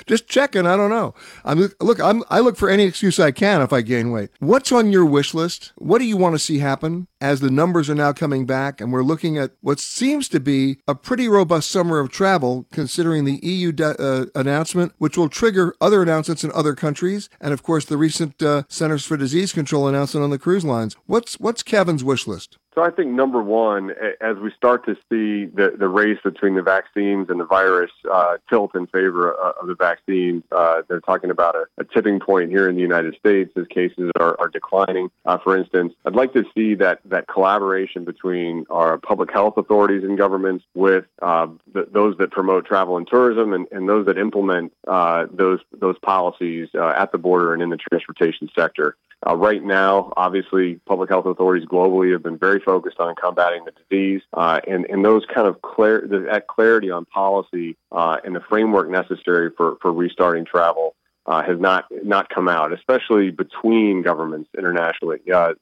just 0.06 0.28
checking. 0.28 0.66
I 0.66 0.76
don't 0.76 0.90
know. 0.90 1.14
I'm 1.44 1.70
look. 1.80 2.00
I'm 2.00 2.22
I 2.30 2.40
look 2.40 2.56
for 2.56 2.68
any 2.68 2.84
excuse 2.84 3.18
I 3.18 3.30
can 3.30 3.62
if 3.62 3.72
I 3.72 3.82
gain 3.82 4.10
weight. 4.10 4.30
What's 4.38 4.72
on 4.72 4.92
your 4.92 5.04
wish 5.04 5.34
list? 5.34 5.72
What 5.76 5.98
do 5.98 6.04
you 6.04 6.16
want 6.16 6.34
to 6.34 6.38
see 6.38 6.58
happen 6.58 7.08
as 7.20 7.40
the 7.40 7.50
numbers 7.50 7.88
are 7.88 7.94
now 7.94 8.12
coming 8.12 8.46
back 8.46 8.80
and 8.80 8.92
we're 8.92 9.02
looking 9.02 9.38
at 9.38 9.52
what 9.60 9.78
seems 9.78 10.28
to 10.28 10.40
be 10.40 10.78
a 10.88 10.94
pretty 10.94 11.28
robust 11.28 11.70
summer 11.70 12.00
of 12.00 12.10
travel, 12.10 12.66
considering 12.72 13.24
the 13.24 13.38
EU 13.42 13.72
de- 13.72 14.00
uh, 14.00 14.26
announcement, 14.34 14.92
which 14.98 15.16
will 15.16 15.28
trigger 15.28 15.74
other 15.80 16.02
announcements 16.02 16.42
in 16.42 16.50
other 16.52 16.74
countries, 16.74 17.28
and 17.40 17.52
of 17.52 17.62
course 17.62 17.84
the 17.84 17.96
recent 17.96 18.42
uh, 18.42 18.64
Centers 18.68 19.04
for 19.04 19.16
Disease 19.16 19.52
Control 19.52 19.86
announcement 19.86 20.24
on 20.24 20.30
the 20.30 20.38
cruise 20.38 20.64
lines. 20.64 20.96
What's 21.06 21.38
what's 21.38 21.62
Kevin's 21.62 22.04
wish 22.04 22.26
list? 22.26 22.58
So 22.74 22.82
I 22.82 22.90
think 22.90 23.10
number 23.10 23.42
one, 23.42 23.92
as 24.20 24.38
we 24.38 24.50
start 24.52 24.86
to 24.86 24.94
see 25.10 25.44
the, 25.44 25.76
the 25.78 25.88
race 25.88 26.18
between 26.24 26.54
the 26.54 26.62
vaccines 26.62 27.28
and 27.28 27.38
the 27.38 27.44
virus 27.44 27.90
uh, 28.10 28.38
tilt 28.48 28.74
in 28.74 28.86
favor 28.86 29.30
of 29.30 29.66
the 29.66 29.74
vaccine, 29.74 30.42
uh, 30.52 30.80
they're 30.88 31.00
talking 31.00 31.30
about 31.30 31.54
a, 31.54 31.64
a, 31.76 31.84
tipping 31.84 32.18
point 32.18 32.50
here 32.50 32.70
in 32.70 32.74
the 32.74 32.80
United 32.80 33.14
States 33.16 33.52
as 33.56 33.66
cases 33.66 34.10
are, 34.18 34.40
are 34.40 34.48
declining. 34.48 35.10
Uh, 35.26 35.36
for 35.36 35.56
instance, 35.56 35.92
I'd 36.06 36.14
like 36.14 36.32
to 36.32 36.44
see 36.54 36.74
that 36.76 37.00
that 37.04 37.28
collaboration 37.28 38.04
between 38.04 38.64
our 38.70 38.96
public 38.96 39.30
health 39.30 39.58
authorities 39.58 40.02
and 40.02 40.16
governments 40.16 40.64
with 40.74 41.04
uh, 41.20 41.48
those 41.74 42.16
that 42.18 42.30
promote 42.30 42.64
travel 42.64 42.96
and 42.96 43.06
tourism 43.06 43.52
and, 43.52 43.66
and 43.70 43.86
those 43.86 44.06
that 44.06 44.16
implement 44.16 44.72
uh, 44.88 45.26
those 45.30 45.60
those 45.78 45.98
policies 45.98 46.68
uh, 46.74 46.94
at 46.96 47.12
the 47.12 47.18
border 47.18 47.52
and 47.52 47.62
in 47.62 47.68
the 47.68 47.76
transportation 47.76 48.48
sector. 48.56 48.96
Uh, 49.24 49.36
right 49.36 49.62
now, 49.62 50.12
obviously, 50.16 50.76
public 50.86 51.08
health 51.08 51.26
authorities 51.26 51.66
globally 51.68 52.12
have 52.12 52.22
been 52.22 52.38
very 52.38 52.58
focused 52.58 52.98
on 52.98 53.14
combating 53.14 53.64
the 53.64 53.70
disease, 53.70 54.22
uh, 54.32 54.60
and 54.66 54.84
and 54.86 55.04
those 55.04 55.24
kind 55.32 55.46
of 55.46 55.62
clar- 55.62 56.06
that 56.08 56.46
clarity 56.48 56.90
on 56.90 57.04
policy 57.04 57.76
uh, 57.92 58.16
and 58.24 58.34
the 58.34 58.40
framework 58.40 58.90
necessary 58.90 59.50
for 59.56 59.76
for 59.80 59.92
restarting 59.92 60.44
travel 60.44 60.94
uh, 61.26 61.42
has 61.42 61.60
not 61.60 61.84
not 62.04 62.28
come 62.28 62.48
out, 62.48 62.72
especially 62.72 63.30
between 63.30 64.02
governments 64.02 64.50
internationally. 64.56 65.20
Uh, 65.32 65.54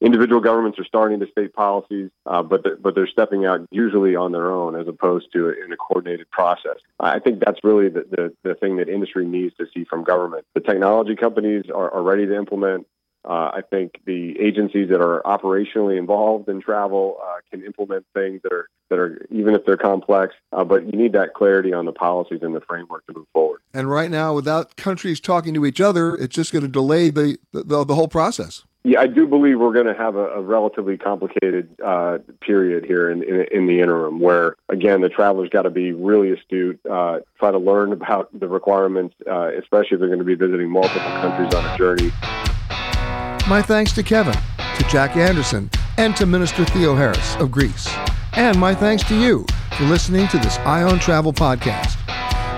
individual 0.00 0.40
governments 0.40 0.78
are 0.78 0.84
starting 0.84 1.20
to 1.20 1.26
state 1.26 1.52
policies, 1.54 2.10
uh, 2.26 2.42
but 2.42 2.64
they're, 2.64 2.76
but 2.76 2.94
they're 2.94 3.06
stepping 3.06 3.46
out 3.46 3.60
usually 3.70 4.16
on 4.16 4.32
their 4.32 4.50
own 4.50 4.74
as 4.74 4.88
opposed 4.88 5.32
to 5.32 5.50
in 5.50 5.72
a 5.72 5.76
coordinated 5.76 6.30
process. 6.30 6.76
I 6.98 7.18
think 7.18 7.40
that's 7.44 7.60
really 7.62 7.88
the, 7.88 8.04
the, 8.10 8.32
the 8.42 8.54
thing 8.54 8.76
that 8.76 8.88
industry 8.88 9.26
needs 9.26 9.54
to 9.56 9.66
see 9.72 9.84
from 9.84 10.04
government. 10.04 10.44
The 10.54 10.60
technology 10.60 11.14
companies 11.14 11.64
are, 11.72 11.92
are 11.92 12.02
ready 12.02 12.26
to 12.26 12.36
implement 12.36 12.86
uh, 13.24 13.50
I 13.54 13.62
think 13.68 14.00
the 14.04 14.38
agencies 14.40 14.88
that 14.88 15.00
are 15.00 15.22
operationally 15.24 15.98
involved 15.98 16.48
in 16.48 16.60
travel 16.60 17.18
uh, 17.22 17.36
can 17.50 17.64
implement 17.64 18.04
things 18.14 18.42
that 18.42 18.52
are 18.52 18.68
that 18.90 18.98
are 18.98 19.26
even 19.30 19.54
if 19.54 19.64
they're 19.64 19.76
complex, 19.76 20.34
uh, 20.52 20.64
but 20.64 20.84
you 20.84 20.98
need 20.98 21.12
that 21.12 21.32
clarity 21.34 21.72
on 21.72 21.86
the 21.86 21.92
policies 21.92 22.40
and 22.42 22.54
the 22.54 22.60
framework 22.60 23.06
to 23.06 23.14
move 23.14 23.26
forward. 23.32 23.60
And 23.72 23.88
right 23.88 24.10
now, 24.10 24.34
without 24.34 24.76
countries 24.76 25.20
talking 25.20 25.54
to 25.54 25.64
each 25.64 25.80
other, 25.80 26.14
it's 26.14 26.34
just 26.34 26.52
going 26.52 26.62
to 26.62 26.68
delay 26.68 27.10
the, 27.10 27.38
the, 27.52 27.84
the 27.84 27.94
whole 27.94 28.08
process. 28.08 28.64
Yeah, 28.84 29.00
I 29.00 29.06
do 29.06 29.28
believe 29.28 29.60
we're 29.60 29.72
going 29.72 29.86
to 29.86 29.94
have 29.94 30.16
a, 30.16 30.26
a 30.30 30.40
relatively 30.42 30.98
complicated 30.98 31.68
uh, 31.82 32.18
period 32.40 32.84
here 32.84 33.10
in, 33.10 33.22
in, 33.22 33.46
in, 33.52 33.66
the 33.66 33.80
interim, 33.80 34.18
where 34.18 34.56
again 34.68 35.00
the 35.00 35.08
travelers 35.08 35.48
got 35.50 35.62
to 35.62 35.70
be 35.70 35.92
really 35.92 36.32
astute, 36.32 36.80
uh, 36.90 37.20
try 37.38 37.52
to 37.52 37.58
learn 37.58 37.92
about 37.92 38.28
the 38.38 38.48
requirements, 38.48 39.14
uh, 39.30 39.52
especially 39.56 39.94
if 39.94 40.00
they're 40.00 40.08
going 40.08 40.18
to 40.18 40.24
be 40.24 40.34
visiting 40.34 40.68
multiple 40.68 41.00
countries 41.00 41.54
on 41.54 41.64
a 41.64 41.78
journey. 41.78 42.10
My 43.48 43.60
thanks 43.60 43.92
to 43.92 44.02
Kevin, 44.02 44.36
to 44.56 44.84
Jack 44.88 45.16
Anderson, 45.16 45.68
and 45.98 46.16
to 46.16 46.26
Minister 46.26 46.64
Theoharis 46.64 47.40
of 47.40 47.50
Greece. 47.50 47.92
And 48.34 48.58
my 48.58 48.74
thanks 48.74 49.02
to 49.04 49.20
you 49.20 49.44
for 49.76 49.84
listening 49.84 50.28
to 50.28 50.38
this 50.38 50.58
Eye 50.58 50.82
on 50.84 51.00
Travel 51.00 51.32
podcast. 51.32 51.96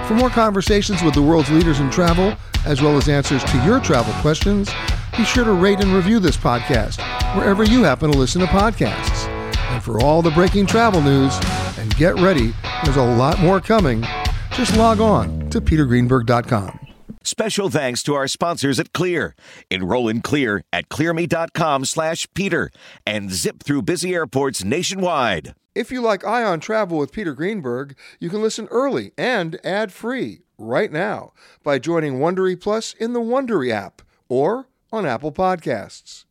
For 0.06 0.14
more 0.14 0.28
conversations 0.28 1.02
with 1.02 1.14
the 1.14 1.22
world's 1.22 1.50
leaders 1.50 1.80
in 1.80 1.90
travel, 1.90 2.36
as 2.66 2.82
well 2.82 2.96
as 2.96 3.08
answers 3.08 3.42
to 3.44 3.64
your 3.64 3.80
travel 3.80 4.12
questions, 4.20 4.70
be 5.16 5.24
sure 5.24 5.44
to 5.44 5.52
rate 5.52 5.80
and 5.80 5.92
review 5.92 6.20
this 6.20 6.36
podcast 6.36 7.00
wherever 7.34 7.64
you 7.64 7.82
happen 7.82 8.12
to 8.12 8.18
listen 8.18 8.42
to 8.42 8.46
podcasts. 8.46 9.26
And 9.70 9.82
for 9.82 10.00
all 10.00 10.20
the 10.20 10.30
breaking 10.32 10.66
travel 10.66 11.00
news, 11.00 11.34
and 11.78 11.96
get 11.96 12.14
ready, 12.16 12.52
there's 12.84 12.96
a 12.96 13.02
lot 13.02 13.40
more 13.40 13.60
coming, 13.60 14.04
just 14.52 14.76
log 14.76 15.00
on 15.00 15.48
to 15.50 15.60
petergreenberg.com. 15.60 16.83
Special 17.26 17.70
thanks 17.70 18.02
to 18.02 18.12
our 18.14 18.28
sponsors 18.28 18.78
at 18.78 18.92
Clear. 18.92 19.34
Enroll 19.70 20.08
in 20.08 20.20
Clear 20.20 20.62
at 20.70 20.90
clearme.com 20.90 21.86
slash 21.86 22.28
Peter 22.34 22.70
and 23.06 23.32
zip 23.32 23.62
through 23.62 23.80
busy 23.80 24.14
airports 24.14 24.62
nationwide. 24.62 25.54
If 25.74 25.90
you 25.90 26.02
like 26.02 26.26
Eye 26.26 26.44
on 26.44 26.60
Travel 26.60 26.98
with 26.98 27.12
Peter 27.12 27.32
Greenberg, 27.32 27.96
you 28.20 28.28
can 28.28 28.42
listen 28.42 28.68
early 28.70 29.12
and 29.16 29.58
ad-free 29.64 30.42
right 30.58 30.92
now 30.92 31.32
by 31.62 31.78
joining 31.78 32.18
Wondery 32.18 32.60
Plus 32.60 32.92
in 32.92 33.14
the 33.14 33.20
Wondery 33.20 33.70
app 33.70 34.02
or 34.28 34.68
on 34.92 35.06
Apple 35.06 35.32
Podcasts. 35.32 36.26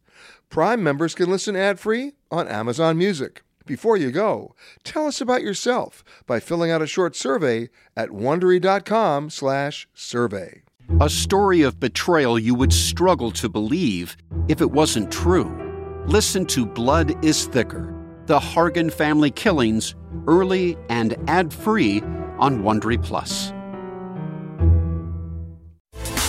Prime 0.50 0.84
members 0.84 1.16
can 1.16 1.28
listen 1.28 1.56
ad-free 1.56 2.12
on 2.30 2.48
Amazon 2.48 3.00
Music. 3.00 3.42
Before 3.66 3.98
you 3.98 4.12
go, 4.12 4.54
tell 4.84 5.08
us 5.08 5.22
about 5.22 5.42
yourself 5.42 6.04
by 6.28 6.40
filling 6.40 6.70
out 6.70 6.84
a 6.84 6.88
short 6.88 7.16
survey 7.16 7.70
at 7.98 8.10
wondery.com/survey. 8.10 10.63
A 11.00 11.10
story 11.10 11.62
of 11.62 11.80
betrayal 11.80 12.38
you 12.38 12.54
would 12.56 12.74
struggle 12.74 13.32
to 13.32 13.50
believe 13.50 14.18
if 14.48 14.62
it 14.62 14.70
wasn't 14.70 15.12
true. 15.12 16.04
Listen 16.08 16.46
to 16.48 16.66
Blood 16.66 17.24
is 17.24 17.46
Thicker 17.46 17.96
The 18.26 18.40
Hargan 18.40 18.92
Family 18.92 19.32
Killings, 19.32 19.96
early 20.28 20.78
and 20.90 21.18
ad 21.28 21.54
free 21.54 22.02
on 22.38 22.62
Wondery 22.64 23.02
Plus. 23.02 23.54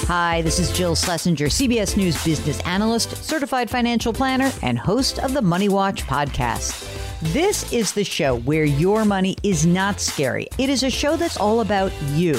Hi, 0.07 0.43
this 0.43 0.59
is 0.59 0.71
Jill 0.71 0.95
Schlesinger, 0.95 1.47
CBS 1.47 1.97
News 1.97 2.23
business 2.25 2.61
analyst, 2.61 3.17
certified 3.25 3.69
financial 3.69 4.13
planner, 4.13 4.53
and 4.63 4.79
host 4.79 5.19
of 5.19 5.35
the 5.35 5.43
Money 5.43 5.69
Watch 5.69 6.05
podcast. 6.05 6.91
This 7.33 7.73
is 7.73 7.93
the 7.93 8.05
show 8.05 8.39
where 8.41 8.65
your 8.65 9.05
money 9.05 9.37
is 9.43 9.67
not 9.67 10.01
scary. 10.01 10.47
It 10.59 10.69
is 10.71 10.83
a 10.83 10.91
show 10.91 11.17
that's 11.17 11.39
all 11.39 11.61
about 11.61 11.93
you. 12.13 12.39